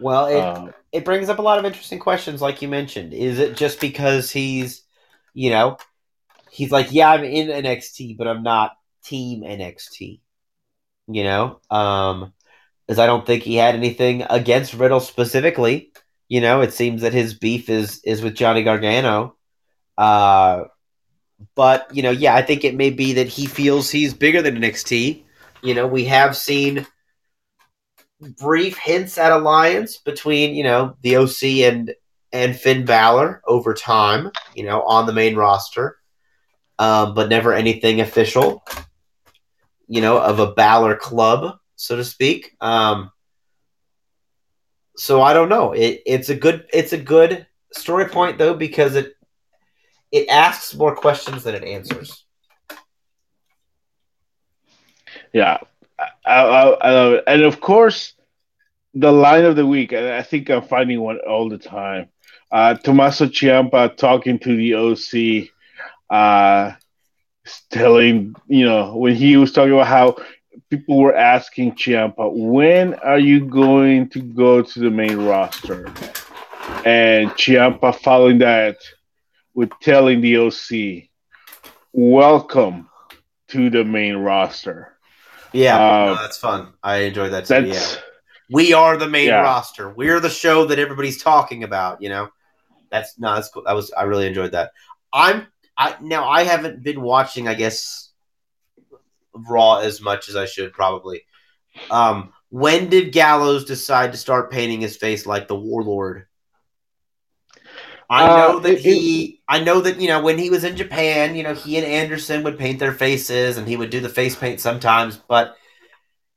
[0.00, 3.14] Well, it uh, it brings up a lot of interesting questions, like you mentioned.
[3.14, 4.82] Is it just because he's,
[5.32, 5.78] you know,
[6.50, 8.72] he's like, yeah, I'm in NXT, but I'm not
[9.04, 10.20] Team NXT.
[11.06, 12.32] You know, um,
[12.88, 15.92] as I don't think he had anything against Riddle specifically.
[16.28, 19.36] You know, it seems that his beef is is with Johnny Gargano.
[19.96, 20.64] Uh,
[21.54, 24.56] but you know, yeah, I think it may be that he feels he's bigger than
[24.56, 25.22] NXT.
[25.62, 26.86] You know, we have seen
[28.38, 31.94] brief hints at alliance between you know the OC and
[32.32, 34.30] and Finn Balor over time.
[34.54, 35.98] You know, on the main roster,
[36.78, 38.64] um, but never anything official
[39.88, 42.56] you know, of a Balor club, so to speak.
[42.60, 43.10] Um,
[44.96, 45.72] so I don't know.
[45.72, 49.14] It, it's a good it's a good story point though because it
[50.12, 52.24] it asks more questions than it answers.
[55.32, 55.58] Yeah,
[55.98, 58.14] I, I, I love it, and of course,
[58.94, 59.92] the line of the week.
[59.92, 62.08] I think I'm finding one all the time.
[62.50, 65.48] Uh, Tommaso Ciampa talking to the OC,
[66.08, 66.76] uh,
[67.70, 70.16] telling you know when he was talking about how
[70.70, 75.86] people were asking Ciampa, when are you going to go to the main roster?
[76.84, 78.76] And Ciampa following that
[79.54, 81.08] with telling the OC,
[81.92, 82.88] welcome
[83.48, 84.96] to the main roster.
[85.52, 86.72] Yeah, Uh, no, that's fun.
[86.82, 87.54] I enjoyed that too.
[87.62, 88.00] That's Yeah.
[88.50, 89.40] We are the main Yeah.
[89.40, 89.88] roster.
[89.88, 92.28] We're the show that everybody's talking about, you know.
[92.90, 93.62] That's no, that's cool.
[93.64, 94.72] That was I really enjoyed that.
[95.12, 95.46] I'm
[95.76, 98.10] I now I haven't been watching, I guess,
[99.32, 101.22] Raw as much as I should probably.
[101.90, 106.26] Um, when did Gallows decide to start painting his face like the Warlord?
[108.08, 109.40] I Uh, know that it- it- he.
[109.48, 112.44] I know that you know when he was in Japan, you know he and Anderson
[112.44, 115.16] would paint their faces, and he would do the face paint sometimes.
[115.16, 115.56] But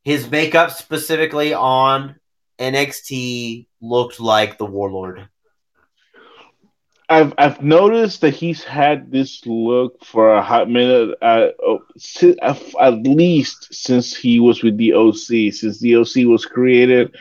[0.04, 2.16] his makeup specifically on
[2.58, 5.28] NXT looked like the Warlord.
[7.10, 11.80] I've I've noticed that he's had this look for a hot minute, uh, oh,
[12.42, 15.54] at at least since he was with the OC.
[15.54, 17.16] Since the OC was created,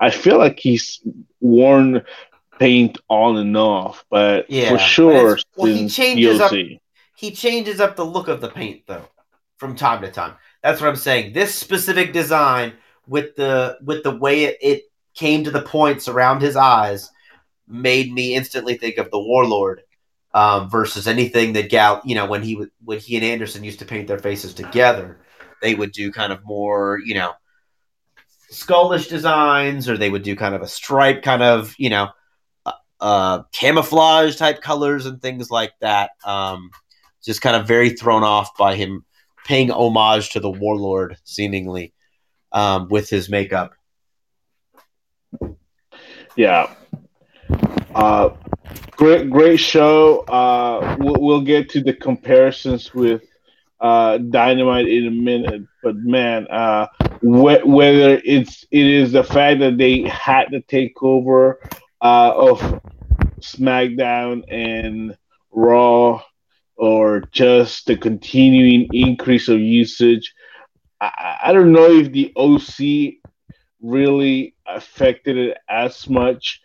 [0.00, 1.00] I feel like he's
[1.40, 2.02] worn
[2.58, 6.52] paint on and off, but Yeah, for sure well, he changes up-
[7.14, 9.08] He changes up the look of the paint though,
[9.58, 10.34] from time to time.
[10.62, 11.32] That's what I'm saying.
[11.32, 12.72] This specific design
[13.06, 14.82] with the with the way it, it
[15.14, 17.10] came to the points around his eyes
[17.68, 19.82] made me instantly think of the Warlord
[20.34, 22.00] um, versus anything that Gal.
[22.04, 25.18] You know, when he would when he and Anderson used to paint their faces together,
[25.62, 27.32] they would do kind of more you know
[28.52, 32.08] skullish designs, or they would do kind of a stripe kind of you know
[32.66, 36.10] uh, uh, camouflage type colors and things like that.
[36.24, 36.70] Um,
[37.24, 39.04] just kind of very thrown off by him
[39.44, 41.92] paying homage to the warlord, seemingly
[42.52, 43.72] um, with his makeup.
[46.36, 46.72] Yeah.
[47.94, 48.30] Uh,
[48.92, 50.20] great, great show.
[50.20, 53.22] Uh, we'll, we'll get to the comparisons with
[53.80, 56.86] uh, Dynamite in a minute, but man, uh,
[57.20, 61.60] wh- whether it's it is the fact that they had to take over
[62.00, 62.80] uh, of
[63.40, 65.16] SmackDown and
[65.52, 66.22] Raw,
[66.76, 70.34] or just the continuing increase of usage.
[71.00, 73.20] I- I don't know if the OC
[73.80, 76.60] really affected it as much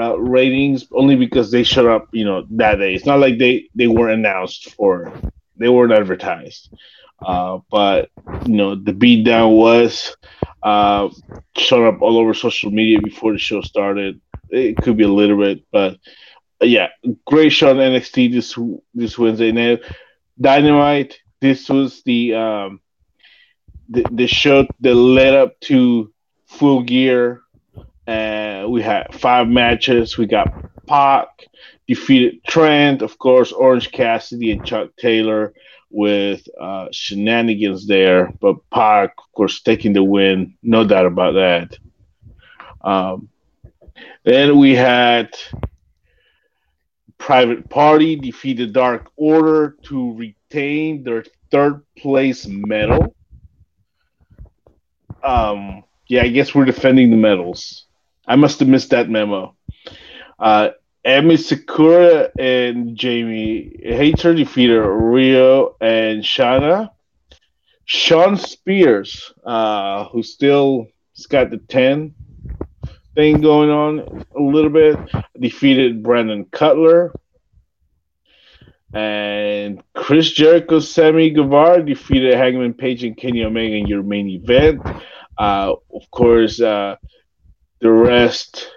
[0.00, 2.94] uh, ratings only because they showed up you know that day.
[2.94, 5.12] It's not like they they weren't announced for
[5.56, 6.72] they weren't advertised.
[7.24, 8.10] Uh, but
[8.46, 10.16] you know the beatdown was
[10.62, 11.08] uh,
[11.56, 14.20] showed up all over social media before the show started.
[14.50, 15.94] It could be a little bit but
[16.62, 16.88] uh, yeah
[17.26, 18.58] great show on NXT this
[18.94, 19.80] this Wednesday night.
[20.40, 22.80] Dynamite this was the um
[23.88, 26.12] the, the show that led up to
[26.46, 27.42] full gear
[28.06, 28.37] and
[28.70, 30.18] we had five matches.
[30.18, 30.52] We got
[30.86, 31.28] Pac
[31.86, 35.54] defeated Trent, of course, Orange Cassidy and Chuck Taylor
[35.90, 41.78] with uh, shenanigans there, but Pac, of course, taking the win, no doubt about that.
[42.82, 43.28] Um,
[44.24, 45.34] then we had
[47.16, 53.14] Private Party defeated Dark Order to retain their third place medal.
[55.22, 57.87] Um, yeah, I guess we're defending the medals.
[58.28, 59.56] I must have missed that memo.
[60.38, 60.70] Uh,
[61.04, 66.92] Emi Sakura and Jamie Hayter defeated Riho and Shanna.
[67.86, 72.14] Shawn Spears, uh, who still has got the 10
[73.14, 74.98] thing going on a little bit,
[75.40, 77.14] defeated Brandon Cutler.
[78.92, 84.82] And Chris Jericho, Sammy Guevara defeated Hangman Page and Kenny Omega in your main event.
[85.38, 86.96] Uh, of course, uh,
[87.80, 88.70] the rest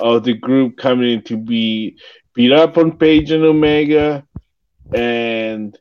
[0.00, 1.96] of the group coming in to be
[2.34, 4.24] beat up on Page and Omega,
[4.94, 5.78] and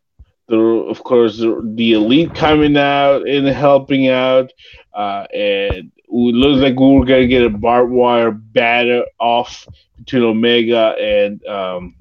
[0.47, 4.51] the of course the, the elite coming out and helping out,
[4.93, 9.67] uh, and it looks like we were gonna get a barbed wire batter off
[9.97, 11.95] between Omega and um,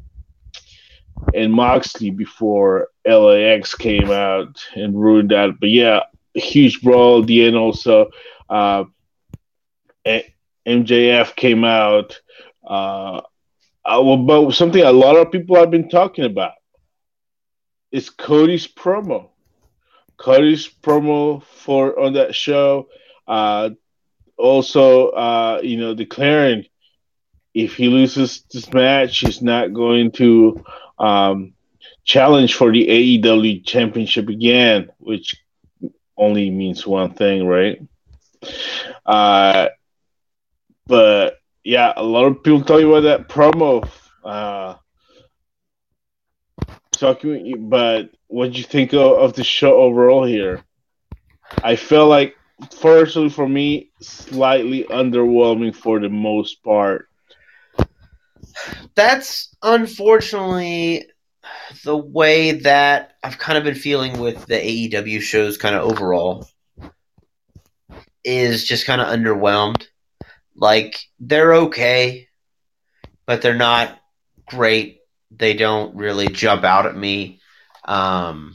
[1.34, 5.60] and Moxley before LAX came out and ruined that.
[5.60, 6.00] But yeah,
[6.34, 8.10] huge brawl at the end also.
[8.48, 8.84] Uh,
[10.70, 12.20] MJF came out
[12.66, 13.20] uh,
[14.52, 16.52] something a lot of people have been talking about.
[17.90, 19.30] is Cody's promo.
[20.16, 22.88] Cody's promo for on that show.
[23.26, 23.70] Uh,
[24.36, 26.66] also, uh, you know, declaring
[27.54, 30.64] if he loses this match, he's not going to
[30.98, 31.54] um,
[32.04, 35.36] challenge for the AEW championship again, which
[36.16, 37.80] only means one thing, right?
[39.04, 39.68] Uh,
[40.90, 43.88] but yeah, a lot of people tell you about that promo.
[44.24, 44.74] Uh,
[46.90, 50.62] talking, but what do you think of, of the show overall here?
[51.62, 52.36] I feel like,
[52.80, 57.08] firstly, for me, slightly underwhelming for the most part.
[58.96, 61.06] That's unfortunately
[61.84, 66.48] the way that I've kind of been feeling with the AEW shows, kind of overall,
[68.24, 69.86] is just kind of underwhelmed.
[70.60, 72.28] Like they're okay,
[73.26, 73.98] but they're not
[74.46, 75.00] great.
[75.30, 77.40] They don't really jump out at me.
[77.86, 78.54] Um,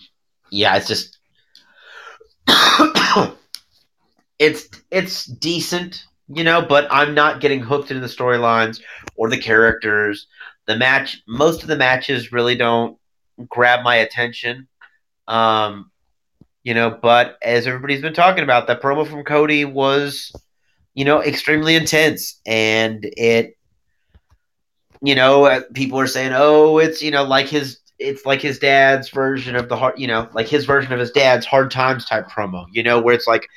[0.51, 1.17] yeah, it's just
[4.39, 8.81] it's it's decent, you know, but I'm not getting hooked into the storylines
[9.15, 10.27] or the characters.
[10.67, 12.97] The match, most of the matches really don't
[13.49, 14.67] grab my attention.
[15.27, 15.91] Um,
[16.63, 20.31] you know, but as everybody's been talking about, that promo from Cody was,
[20.95, 23.57] you know, extremely intense, and it,
[25.01, 28.57] you know, uh, people are saying, oh, it's you know like his, it's like his
[28.57, 32.05] dad's version of the hard, you know, like his version of his dad's hard times
[32.05, 33.47] type promo, you know, where it's like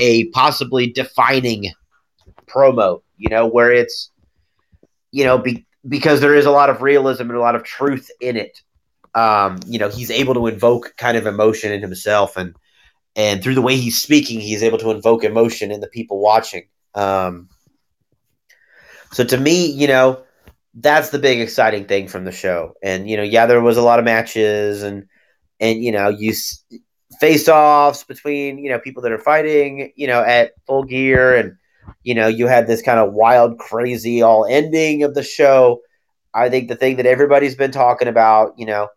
[0.00, 1.72] a possibly defining
[2.46, 4.10] promo, you know, where it's,
[5.12, 8.10] you know, be, because there is a lot of realism and a lot of truth
[8.20, 8.60] in it
[9.14, 12.54] um, you know, he's able to invoke kind of emotion in himself, and
[13.16, 16.68] and through the way he's speaking, he's able to invoke emotion in the people watching.
[16.94, 17.48] Um,
[19.12, 20.22] so to me, you know,
[20.74, 22.74] that's the big exciting thing from the show.
[22.82, 25.06] And you know, yeah, there was a lot of matches, and
[25.58, 26.32] and you know, you
[27.18, 31.56] face offs between you know people that are fighting, you know, at full gear, and
[32.02, 35.80] you know, you had this kind of wild, crazy all ending of the show.
[36.32, 38.88] I think the thing that everybody's been talking about, you know,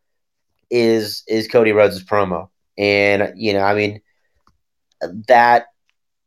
[0.70, 4.02] is is Cody Rhodes' promo, and you know, I mean,
[5.28, 5.66] that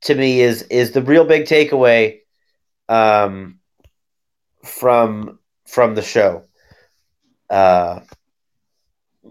[0.07, 2.21] to me is is the real big takeaway
[2.89, 3.59] um,
[4.65, 6.45] from from the show.
[7.51, 8.01] Uh,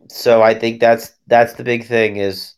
[0.09, 2.53] so I think that's that's the big thing is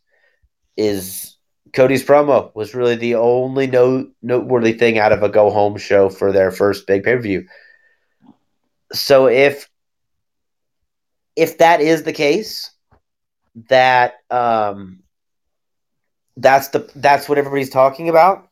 [0.76, 1.38] is
[1.74, 6.10] Cody's promo was really the only note noteworthy thing out of a go home show
[6.10, 7.48] for their first big pay per view.
[8.94, 9.70] So if
[11.36, 12.72] if that is the case,
[13.70, 15.04] that um,
[16.38, 18.48] that's the that's what everybody's talking about.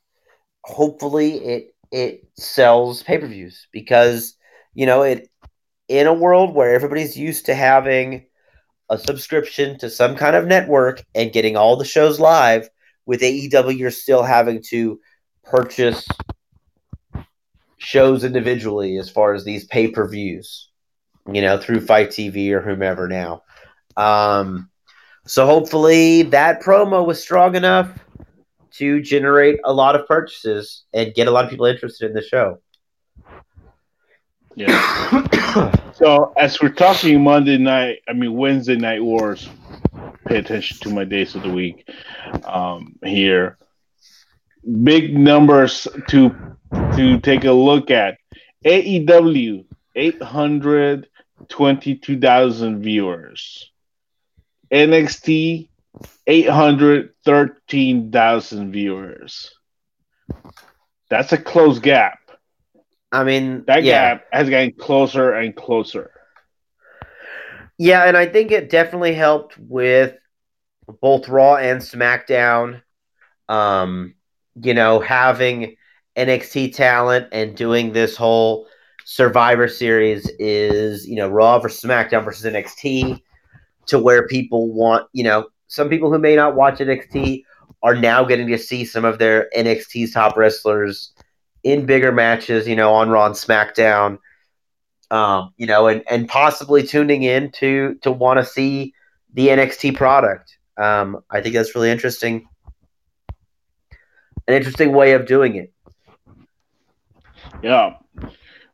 [0.63, 4.35] Hopefully, it it sells pay per views because
[4.73, 5.29] you know it
[5.87, 8.25] in a world where everybody's used to having
[8.89, 12.69] a subscription to some kind of network and getting all the shows live.
[13.07, 14.99] With AEW, you're still having to
[15.43, 16.07] purchase
[17.77, 20.69] shows individually as far as these pay per views
[21.31, 23.43] you know, through FITE TV or whomever now.
[23.97, 24.69] Um,
[25.25, 27.97] so hopefully that promo was strong enough
[28.73, 32.21] to generate a lot of purchases and get a lot of people interested in the
[32.21, 32.59] show.
[34.55, 35.71] Yeah.
[35.93, 39.49] so as we're talking Monday night, I mean Wednesday night wars.
[40.27, 41.87] Pay attention to my days of the week
[42.45, 43.57] um, here.
[44.83, 46.35] Big numbers to
[46.95, 48.17] to take a look at.
[48.65, 49.65] AEW
[49.95, 51.07] eight hundred
[51.47, 53.71] twenty two thousand viewers.
[54.71, 55.69] NXT
[56.27, 59.55] 813,000 viewers.
[61.09, 62.19] That's a close gap.
[63.11, 64.15] I mean, that yeah.
[64.15, 66.09] gap has gotten closer and closer.
[67.77, 70.15] Yeah, and I think it definitely helped with
[71.01, 72.81] both Raw and SmackDown.
[73.47, 74.15] Um,
[74.61, 75.75] you know, having
[76.15, 78.67] NXT talent and doing this whole
[79.03, 83.21] Survivor Series is, you know, Raw versus SmackDown versus NXT,
[83.87, 87.43] to where people want, you know, some people who may not watch NXT
[87.83, 91.13] are now getting to see some of their NXT's top wrestlers
[91.63, 94.19] in bigger matches, you know, on Raw and SmackDown.
[95.11, 98.93] Um, you know, and, and possibly tuning in to to want to see
[99.33, 100.57] the NXT product.
[100.77, 102.47] Um, I think that's really interesting.
[104.47, 105.71] An interesting way of doing it.
[107.61, 107.97] Yeah.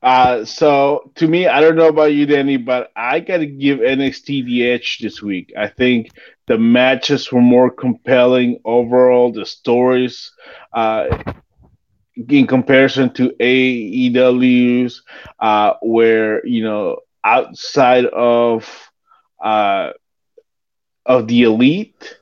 [0.02, 3.80] Uh, so to me, I don't know about you, Danny, but I got to give
[3.80, 5.54] NXT the edge this week.
[5.58, 6.10] I think
[6.48, 9.32] the matches were more compelling overall.
[9.32, 10.32] The stories,
[10.74, 11.06] uh,
[12.30, 15.04] in comparison to AEW's,
[15.40, 18.68] uh, where you know outside of
[19.44, 19.92] uh,
[21.06, 22.18] of the elite,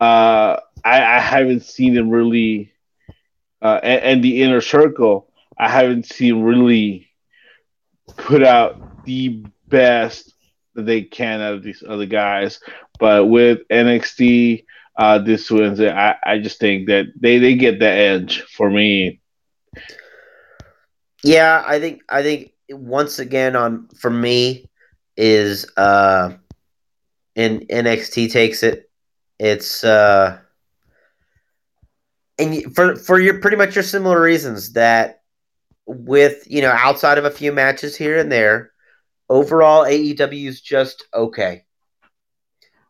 [0.00, 2.72] uh, I, I haven't seen them really,
[3.62, 7.08] uh, and, and the inner circle, I haven't seen really
[8.16, 10.32] put out the best
[10.74, 12.60] that they can out of these other guys.
[12.98, 14.64] But with NXT
[14.96, 19.20] uh, this Wednesday, I, I just think that they, they get the edge for me.
[21.24, 24.68] Yeah, I think I think once again on for me
[25.16, 26.34] is uh
[27.36, 28.90] in NXT takes it.
[29.38, 30.38] It's uh
[32.38, 35.21] and for for your pretty much your similar reasons that
[35.86, 38.72] with you know outside of a few matches here and there,
[39.28, 41.64] overall AEW is just okay.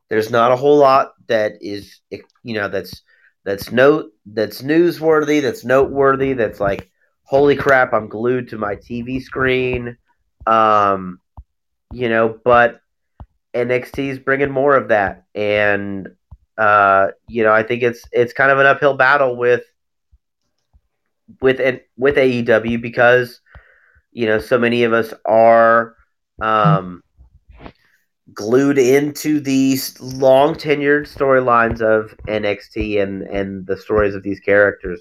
[0.09, 3.02] There's not a whole lot that is you know that's
[3.44, 6.90] that's note that's newsworthy, that's noteworthy, that's like
[7.24, 9.97] holy crap, I'm glued to my TV screen.
[10.47, 11.20] Um,
[11.93, 12.81] you know, but
[13.55, 16.09] NXT is bringing more of that, and
[16.59, 19.62] uh, you know, I think it's it's kind of an uphill battle with
[21.41, 21.61] with
[21.97, 23.41] with AEW because
[24.13, 25.97] you know so many of us are
[26.41, 27.03] um,
[28.33, 35.01] glued into these long tenured storylines of NXT and and the stories of these characters.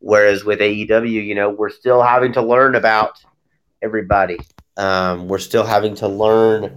[0.00, 3.18] Whereas with AEW, you know, we're still having to learn about
[3.82, 4.38] everybody.
[4.76, 6.76] Um, we're still having to learn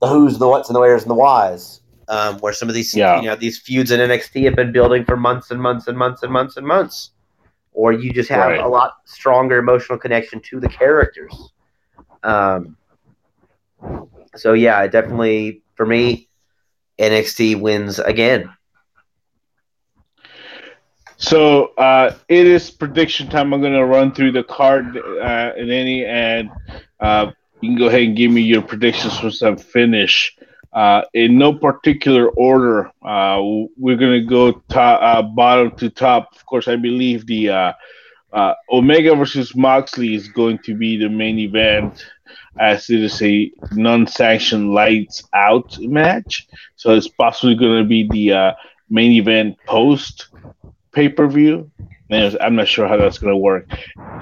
[0.00, 1.80] the who's, the what's, and the where's, and the whys.
[2.08, 3.20] Um, where some of these, yeah.
[3.20, 6.22] you know, these feuds in NXT have been building for months and months and months
[6.22, 7.11] and months and months.
[7.72, 8.60] Or you just have right.
[8.60, 11.52] a lot stronger emotional connection to the characters.
[12.22, 12.76] Um,
[14.36, 16.28] so yeah, definitely for me,
[16.98, 18.50] NXT wins again.
[21.16, 23.54] So uh, it is prediction time.
[23.54, 26.50] I'm going to run through the card uh, in any, and
[26.98, 27.30] uh,
[27.60, 30.36] you can go ahead and give me your predictions for some finish.
[30.72, 33.38] Uh, in no particular order, uh,
[33.76, 36.30] we're going to go top, uh, bottom to top.
[36.34, 37.74] Of course, I believe the
[38.70, 42.06] Omega versus Moxley is going to be the main event,
[42.58, 46.48] as it is a non-sanctioned lights out match.
[46.76, 48.56] So it's possibly going to be the
[48.88, 50.28] main event post
[50.92, 51.70] pay per view.
[52.10, 53.68] I'm not sure how that's going to work.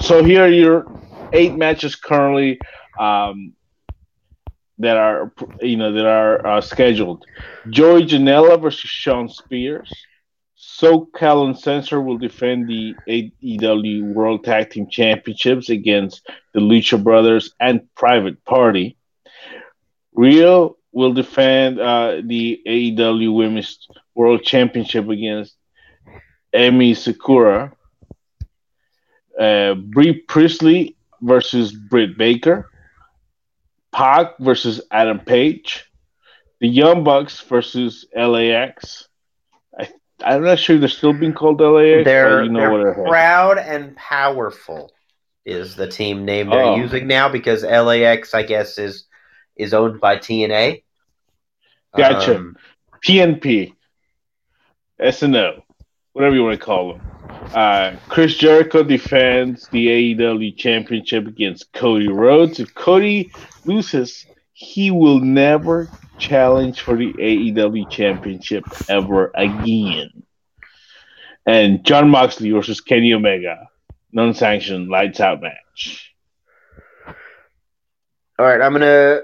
[0.01, 0.87] So here are your
[1.33, 2.59] eight matches currently
[2.99, 3.53] um,
[4.81, 7.25] that are you know that are uh, scheduled.
[7.69, 9.91] Joey Janela versus Shawn Spears.
[10.59, 17.83] SoCal Uncensored will defend the AEW World Tag Team Championships against the Lucha Brothers and
[17.95, 18.97] Private Party.
[20.17, 25.57] Riho will defend uh, the AEW Women's World Championship against
[26.55, 27.73] Emi Sakura.
[29.39, 32.71] Uh, Bea Priestley versus Britt Baker.
[33.93, 35.87] Pac versus Adam Page.
[36.61, 39.09] The Young Bucks versus LAX.
[39.79, 39.89] I,
[40.25, 42.05] I'm not sure they're still being called LAX.
[42.05, 44.93] They're, you know they're proud and powerful
[45.47, 46.77] is the team name they're oh.
[46.77, 49.07] using now because LAX, I guess, is
[49.57, 50.83] is owned by TNA.
[51.97, 52.37] Gotcha.
[52.37, 52.57] Um,
[53.05, 53.75] PNP.
[55.11, 55.65] SNO
[56.13, 57.11] whatever you want to call them.
[57.55, 62.61] Uh, Chris Jericho defends the AEW Championship against Cody Rhodes.
[62.61, 63.33] If Cody
[63.65, 65.89] loses, he will never
[66.19, 70.23] challenge for the AEW Championship ever again.
[71.47, 73.69] And Jon Moxley versus Kenny Omega,
[74.13, 76.15] non-sanctioned lights out match.
[78.39, 79.21] All right, I'm gonna.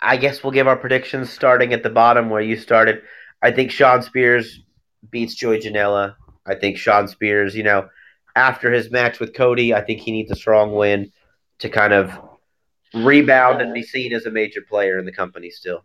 [0.00, 3.02] I guess we'll give our predictions starting at the bottom where you started.
[3.42, 4.60] I think Shawn Spears
[5.10, 6.16] beats Joey Janela.
[6.46, 7.88] I think Shawn Spears, you know,
[8.36, 11.12] after his match with Cody, I think he needs a strong win
[11.60, 12.12] to kind of
[12.92, 15.84] rebound and be seen as a major player in the company still.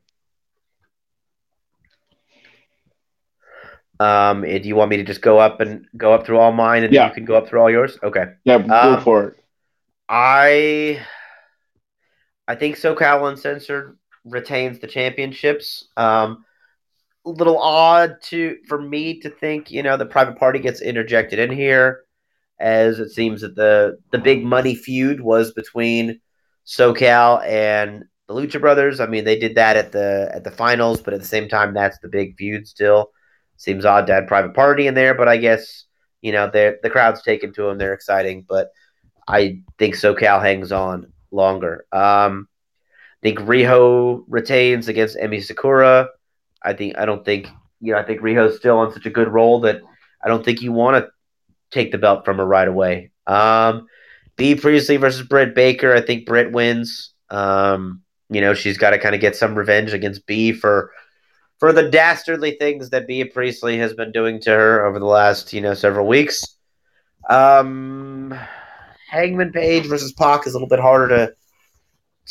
[4.00, 6.84] Um, do you want me to just go up and go up through all mine,
[6.84, 7.08] and yeah.
[7.08, 7.98] you can go up through all yours?
[8.02, 8.26] Okay.
[8.46, 9.44] Yeah, go um, for it.
[10.08, 11.06] I
[12.48, 15.88] I think SoCal Uncensored retains the championships.
[15.98, 16.46] Um,
[17.30, 21.52] little odd to for me to think, you know, the private party gets interjected in
[21.52, 22.02] here,
[22.60, 26.20] as it seems that the the big money feud was between
[26.66, 29.00] SoCal and the Lucha Brothers.
[29.00, 31.74] I mean, they did that at the at the finals, but at the same time,
[31.74, 33.12] that's the big feud still.
[33.58, 35.86] Seems odd to add private party in there, but I guess
[36.22, 37.78] you know they the crowd's taken to them.
[37.78, 38.70] They're exciting, but
[39.28, 41.86] I think SoCal hangs on longer.
[41.92, 42.48] Um,
[43.22, 46.10] I think Riho retains against Emi Sakura.
[46.64, 47.48] I think I don't think
[47.82, 49.82] you know I think Riho's still on such a good role that
[50.24, 51.12] I don't think you want to
[51.72, 53.12] take the belt from her right away.
[53.28, 53.88] Um,
[54.36, 55.94] Bea Priestley versus Britt Baker.
[55.94, 57.14] I think Britt wins.
[57.30, 60.92] Um, you know she's got to kind of get some revenge against Bea for
[61.60, 65.52] for the dastardly things that Bea Priestley has been doing to her over the last,
[65.52, 66.44] you know, several weeks.
[67.30, 68.34] Um,
[69.10, 71.36] Hangman Page versus Pac is a little bit harder to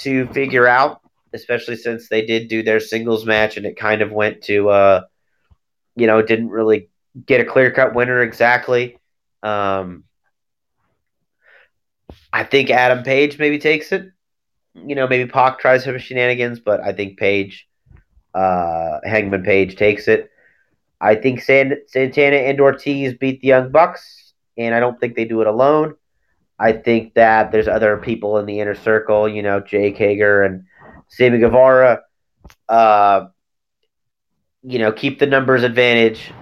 [0.03, 1.01] to figure out,
[1.33, 5.03] especially since they did do their singles match and it kind of went to, uh,
[5.97, 6.89] you know, didn't really
[7.27, 8.99] get a clear cut winner exactly.
[9.43, 10.05] Um,
[12.33, 14.11] I think Adam Page maybe takes it.
[14.75, 17.69] You know, maybe Pac tries some shenanigans, but I think Page,
[18.35, 20.31] uh, Hangman Page takes it.
[21.01, 25.25] I think San- Santana and Ortiz beat the Young Bucks, and I don't think they
[25.25, 25.95] do it alone.
[26.59, 30.65] I think that there's other people in the inner circle, you know, Jake Hager and
[31.09, 32.03] Sammy Guevara,
[32.69, 33.27] uh,
[34.63, 36.33] you know, keep the numbers advantage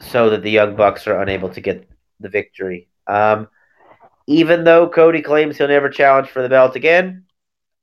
[0.00, 1.88] so that the Young Bucks are unable to get
[2.20, 2.88] the victory.
[3.06, 3.48] Um,
[4.26, 7.24] even though Cody claims he'll never challenge for the belt again,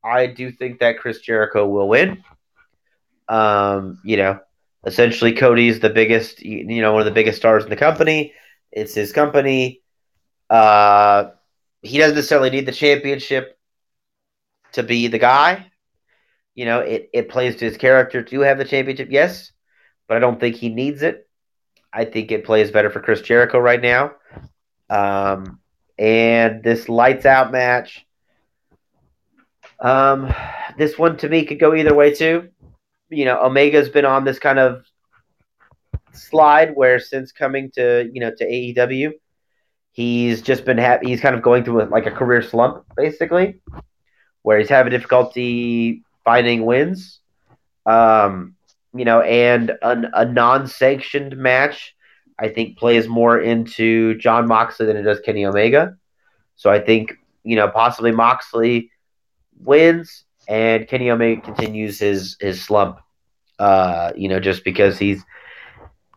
[0.04, 2.24] I do think that Chris Jericho will win.
[3.28, 4.40] Um, you know,
[4.86, 8.34] essentially Cody's the biggest, you know, one of the biggest stars in the company.
[8.72, 9.82] It's his company.
[10.50, 11.32] Uh,
[11.82, 13.58] he doesn't necessarily need the championship
[14.74, 15.72] to be the guy.
[16.56, 19.52] You know, it, it plays to his character to have the championship, yes,
[20.08, 21.28] but I don't think he needs it.
[21.92, 24.14] I think it plays better for Chris Jericho right now.
[24.90, 25.60] Um,
[25.98, 28.06] and this lights out match.
[29.80, 30.34] Um,
[30.78, 32.50] this one to me could go either way too.
[33.10, 34.86] You know, Omega's been on this kind of
[36.14, 39.12] slide where since coming to you know to AEW,
[39.92, 43.60] he's just been ha- he's kind of going through a, like a career slump basically,
[44.42, 47.22] where he's having difficulty finding wins.
[47.86, 48.56] Um,
[48.94, 51.96] you know, and an, a non-sanctioned match
[52.38, 55.98] I think plays more into Jon Moxley than it does Kenny Omega.
[56.56, 58.92] So I think, you know, possibly Moxley
[59.60, 63.00] wins and Kenny Omega continues his his slump.
[63.58, 65.24] Uh, you know, just because he's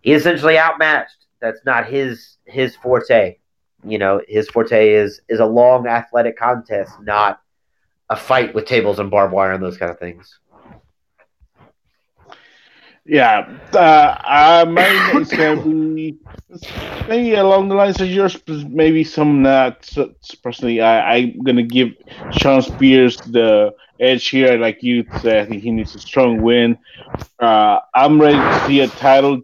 [0.03, 1.27] he's essentially outmatched.
[1.41, 3.37] That's not his his forte.
[3.85, 7.41] You know, his forte is is a long athletic contest, not
[8.11, 10.39] a fight with tables and barbed wire and those kind of things.
[13.05, 16.19] Yeah, uh, I might it's gonna be
[17.09, 18.37] maybe along the lines of yours,
[18.69, 19.89] maybe some not.
[20.43, 21.89] personally, I, I'm gonna give
[22.33, 24.59] Shawn Spears the edge here.
[24.59, 26.77] Like you said, I think he needs a strong win.
[27.41, 29.41] Uh, I'm ready to see a title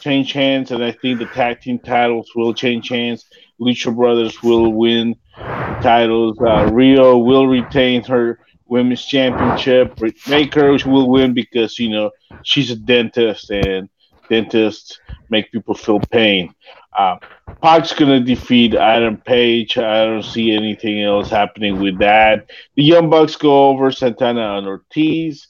[0.00, 3.26] change hands, and I think the tag team titles will change hands.
[3.60, 6.38] Lucha Brothers will win titles.
[6.40, 9.98] Uh, Riho will retain her women's championship.
[10.28, 12.10] Baker will win because you know
[12.42, 13.88] she's a dentist and
[14.28, 14.98] dentists
[15.30, 16.54] make people feel pain.
[16.96, 17.16] Uh,
[17.60, 19.76] Pac's gonna defeat Adam Page.
[19.78, 22.50] I don't see anything else happening with that.
[22.76, 25.48] The Young Bucks go over Santana and Ortiz.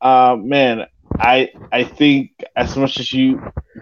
[0.00, 0.86] Uh, man,
[1.18, 3.40] I I think as much as you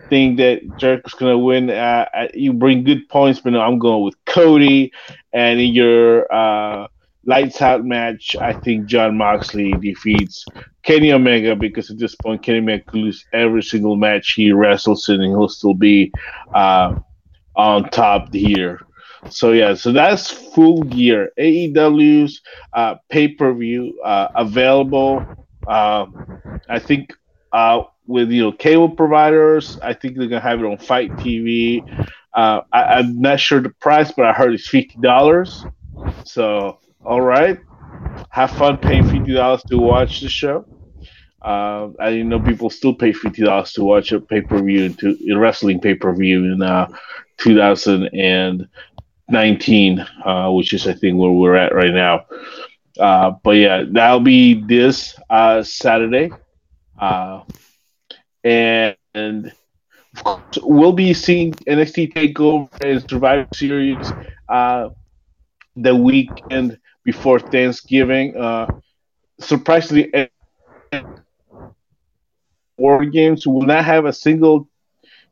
[0.09, 4.15] think that Jericho's gonna win, uh, you bring good points, but no, I'm going with
[4.27, 4.93] Cody.
[5.33, 6.87] And in your uh,
[7.25, 10.45] lights out match, I think Jon Moxley defeats
[10.83, 15.09] Kenny Omega because at this point, Kenny Omega could lose every single match he wrestles
[15.09, 16.13] in, and he'll still be
[16.55, 16.95] uh,
[17.57, 18.81] on top here.
[19.31, 21.31] So yeah, so that's full gear.
[21.39, 22.41] AEW's
[22.73, 25.25] uh, pay per view uh, available.
[25.67, 26.07] Uh,
[26.69, 27.13] I think
[27.55, 31.81] uh, with you know cable providers, I think they're gonna have it on FITE TV.
[32.35, 35.65] Uh, I, am not sure the price, but I heard it's fifty dollars.
[36.25, 37.61] So all right,
[38.31, 40.67] have fun paying fifty dollars to watch the show.
[41.41, 45.17] Uh, I know people still pay fifty dollars to watch a pay per view into
[45.39, 46.89] wrestling pay per view in uh,
[47.39, 52.25] 2019, uh, which is I think where we're at right now.
[52.99, 56.31] Uh, but yeah, that'll be this uh, Saturday,
[56.99, 57.43] uh,
[58.43, 58.97] and,
[60.63, 64.13] we'll be seeing NXT Takeover and Survivor Series
[65.77, 68.37] the weekend before Thanksgiving.
[68.37, 68.67] Uh,
[69.41, 70.13] surprisingly,
[72.79, 74.69] War Games will not have a single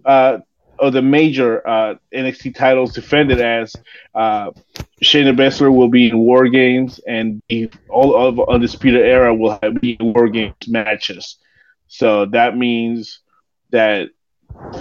[0.05, 0.39] uh,
[0.79, 3.75] of the major uh, NXT titles defended as
[4.15, 4.51] uh,
[5.03, 7.41] Shayna Baszler will be in War Games and
[7.89, 11.37] all of Undisputed Era will have, be in War Games matches.
[11.93, 13.21] So that means
[13.71, 14.09] that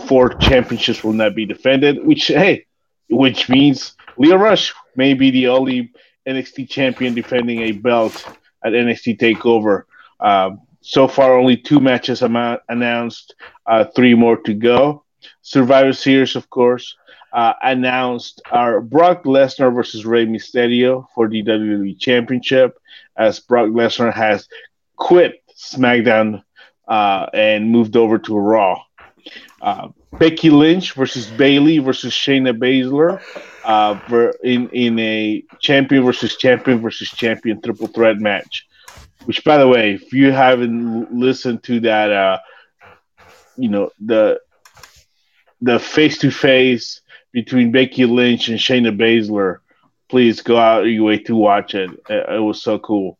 [0.07, 2.65] four championships will not be defended, which, hey,
[3.09, 5.91] which means Lio Rush may be the only
[6.25, 8.25] NXT champion defending a belt
[8.63, 9.83] at NXT Takeover.
[10.21, 13.35] Uh, so far, only two matches am- announced,
[13.65, 15.03] uh, three more to go.
[15.41, 16.95] Survivor Series, of course,
[17.33, 22.79] uh, announced our Brock Lesnar versus Rey Mysterio for the WWE Championship,
[23.17, 24.47] as Brock Lesnar has
[24.95, 26.43] quit SmackDown
[26.87, 28.81] uh, and moved over to Raw.
[29.61, 33.21] Uh, Becky Lynch versus Bayley versus Shayna Baszler
[33.63, 38.67] uh, in in a champion versus champion versus champion triple threat match.
[39.25, 42.39] Which, by the way, if you haven't listened to that, uh,
[43.55, 44.41] you know the
[45.61, 47.01] the face to face
[47.31, 49.59] between Becky Lynch and Shayna Baszler,
[50.09, 51.91] please go out your way to watch it.
[52.09, 53.17] It, it was so cool.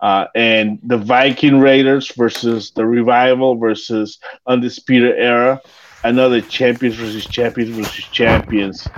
[0.00, 5.60] Uh, and the Viking Raiders versus the Revival versus Undisputed Era,
[6.04, 8.88] another champions versus champions versus champions.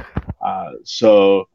[0.40, 1.48] Uh, so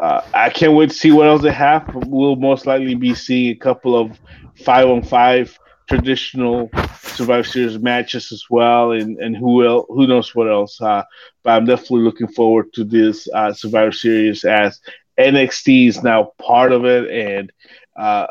[0.00, 1.90] uh, I can't wait to see what else they have.
[2.06, 4.18] We'll most likely be seeing a couple of
[4.64, 10.34] five on five traditional Survivor Series matches as well, and, and who will who knows
[10.34, 10.80] what else.
[10.80, 11.02] Uh,
[11.42, 14.80] but I'm definitely looking forward to this uh, Survivor Series as
[15.18, 17.52] NXT is now part of it, and
[17.96, 18.26] uh,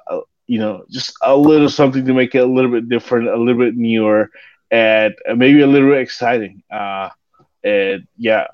[0.47, 3.59] you know just a little something to make it a little bit different, a little
[3.59, 4.29] bit newer,
[4.71, 6.63] and maybe a little bit exciting.
[6.71, 7.09] Uh,
[7.63, 8.47] and yeah,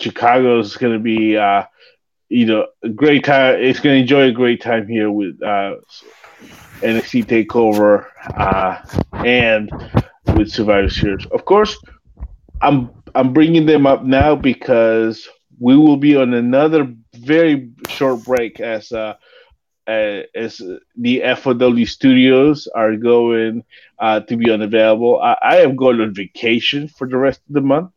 [0.00, 1.64] Chicago is going to be uh,
[2.28, 3.56] you know a great time.
[3.60, 5.76] It's going to enjoy a great time here with uh,
[6.80, 8.06] NXT Takeover
[8.36, 8.80] uh,
[9.24, 9.70] and
[10.34, 11.26] with Survivor Series.
[11.26, 11.76] Of course,
[12.60, 15.28] I'm I'm bringing them up now because
[15.58, 19.14] we will be on another very short break as uh,
[19.86, 20.60] as
[20.96, 23.64] the FOW studios are going
[23.98, 25.20] uh, to be unavailable.
[25.20, 27.92] I, I, am going on vacation for the rest of the month,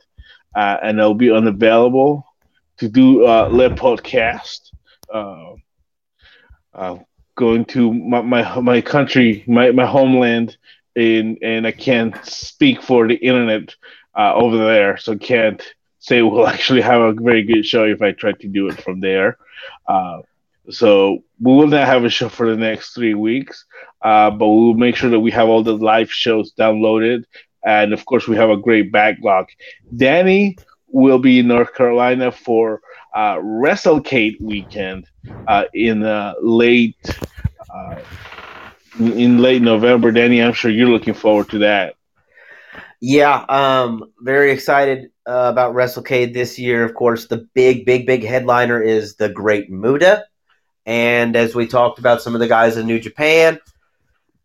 [0.55, 2.25] uh, and I'll be unavailable
[2.77, 4.71] to do uh, Le Podcast.
[5.13, 5.53] Uh,
[6.73, 6.97] uh,
[7.35, 10.57] going to my, my, my country, my, my homeland,
[10.95, 13.75] and and I can't speak for the internet
[14.17, 15.61] uh, over there, so can't
[15.99, 18.99] say we'll actually have a very good show if I try to do it from
[18.99, 19.37] there.
[20.69, 23.65] So we will not have a show for the next three weeks,
[24.01, 27.23] uh, but we will make sure that we have all the live shows downloaded,
[27.65, 29.47] and of course we have a great backlog.
[29.95, 30.57] Danny
[30.87, 32.81] will be in North Carolina for
[33.15, 35.07] uh, WrestleCade weekend
[35.47, 36.97] uh, in uh, late
[37.73, 37.99] uh,
[38.99, 40.11] in late November.
[40.11, 41.95] Danny, I'm sure you're looking forward to that.
[42.99, 46.83] Yeah, um, very excited uh, about WrestleCade this year.
[46.83, 50.25] Of course, the big, big, big headliner is the Great Muta,
[50.87, 53.59] and as we talked about, some of the guys in New Japan.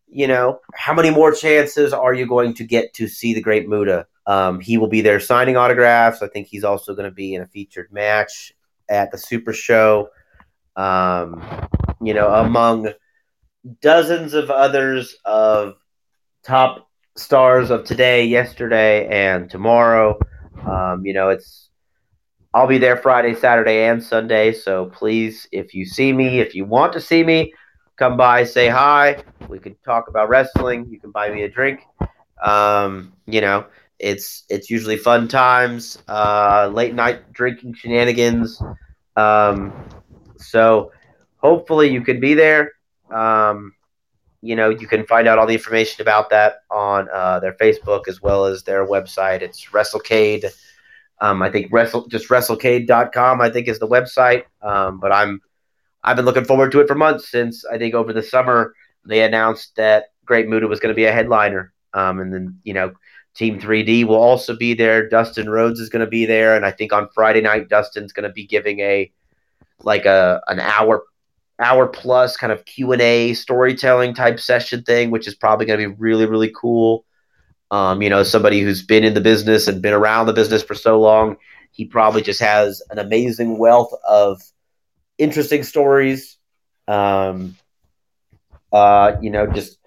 [0.09, 3.67] You know, how many more chances are you going to get to see the Great
[3.67, 4.05] Muta?
[4.27, 6.21] Um, he will be there signing autographs.
[6.21, 8.53] I think he's also going to be in a featured match
[8.89, 10.09] at the Super Show.
[10.75, 11.41] Um,
[12.01, 12.89] you know, among
[13.81, 15.75] dozens of others of
[16.43, 20.19] top stars of today, yesterday, and tomorrow.
[20.67, 21.69] Um, you know, it's
[22.55, 24.53] I'll be there Friday, Saturday, and Sunday.
[24.53, 27.51] So please, if you see me, if you want to see me,
[27.95, 29.23] come by, say hi.
[29.49, 30.87] We can talk about wrestling.
[30.87, 31.81] You can buy me a drink.
[32.43, 33.65] Um, you know,
[33.97, 38.61] it's it's usually fun times, uh, late night drinking shenanigans.
[39.15, 39.73] Um,
[40.37, 40.91] so
[41.37, 42.73] hopefully you can be there.
[43.09, 43.73] Um,
[44.41, 48.07] you know, you can find out all the information about that on uh, their Facebook
[48.07, 49.41] as well as their website.
[49.41, 50.51] It's WrestleCade.
[51.23, 53.39] Um, I think wrestle just WrestleCade.com.
[53.39, 54.43] I think is the website.
[54.61, 55.41] Um, but I'm
[56.03, 58.75] I've been looking forward to it for months since I think over the summer
[59.05, 61.71] they announced that Great Muta was going to be a headliner.
[61.93, 62.91] Um, and then you know
[63.35, 65.07] Team 3D will also be there.
[65.07, 68.27] Dustin Rhodes is going to be there, and I think on Friday night Dustin's going
[68.27, 69.09] to be giving a
[69.81, 71.03] like a an hour
[71.57, 75.79] hour plus kind of Q and A storytelling type session thing, which is probably going
[75.79, 77.05] to be really really cool.
[77.73, 80.75] Um, you know, somebody who's been in the business and been around the business for
[80.75, 81.37] so long,
[81.71, 84.39] he probably just has an amazing wealth of
[85.17, 86.37] interesting stories.
[86.87, 87.55] Um,
[88.71, 89.79] uh, you know, just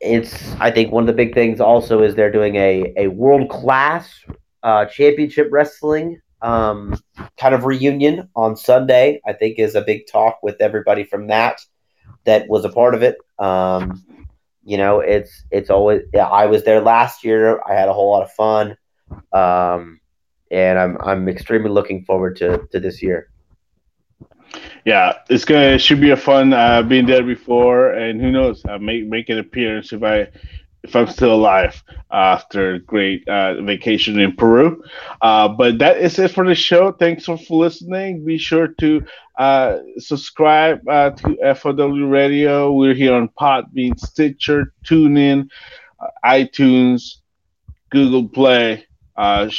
[0.00, 3.50] it's I think one of the big things also is they're doing a a world
[3.50, 4.08] class
[4.62, 6.96] uh, championship wrestling um,
[7.38, 9.20] kind of reunion on Sunday.
[9.26, 11.58] I think is a big talk with everybody from that
[12.22, 13.16] that was a part of it.
[13.40, 14.05] Um,
[14.66, 17.62] you know, it's it's always Yeah, I was there last year.
[17.68, 18.76] I had a whole lot of fun,
[19.32, 20.00] um,
[20.50, 23.30] and I'm I'm extremely looking forward to to this year
[24.86, 26.52] yeah, it's gonna it should be a fun.
[26.52, 30.28] Uh, been there before, and who knows, I make make an appearance if I
[30.82, 34.82] if I'm still alive after a great uh, vacation in Peru.
[35.20, 36.92] Uh, but that is it for the show.
[36.92, 38.24] Thanks for listening.
[38.24, 39.04] Be sure to
[39.38, 42.72] uh, subscribe uh, to FOW Radio.
[42.72, 45.48] We're here on Podbean, Stitcher, TuneIn,
[46.00, 47.16] uh, iTunes,
[47.90, 48.86] Google Play.
[49.16, 49.50] Uh,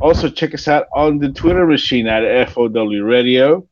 [0.00, 3.68] also, check us out on the Twitter machine at FOW Radio.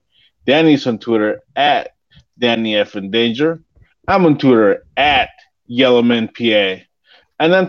[0.47, 1.95] Danny's on Twitter at
[2.39, 3.63] Danny F in Danger.
[4.09, 5.31] I'm on Twitter at
[5.67, 6.83] Yellowman, PA.
[7.41, 7.69] And then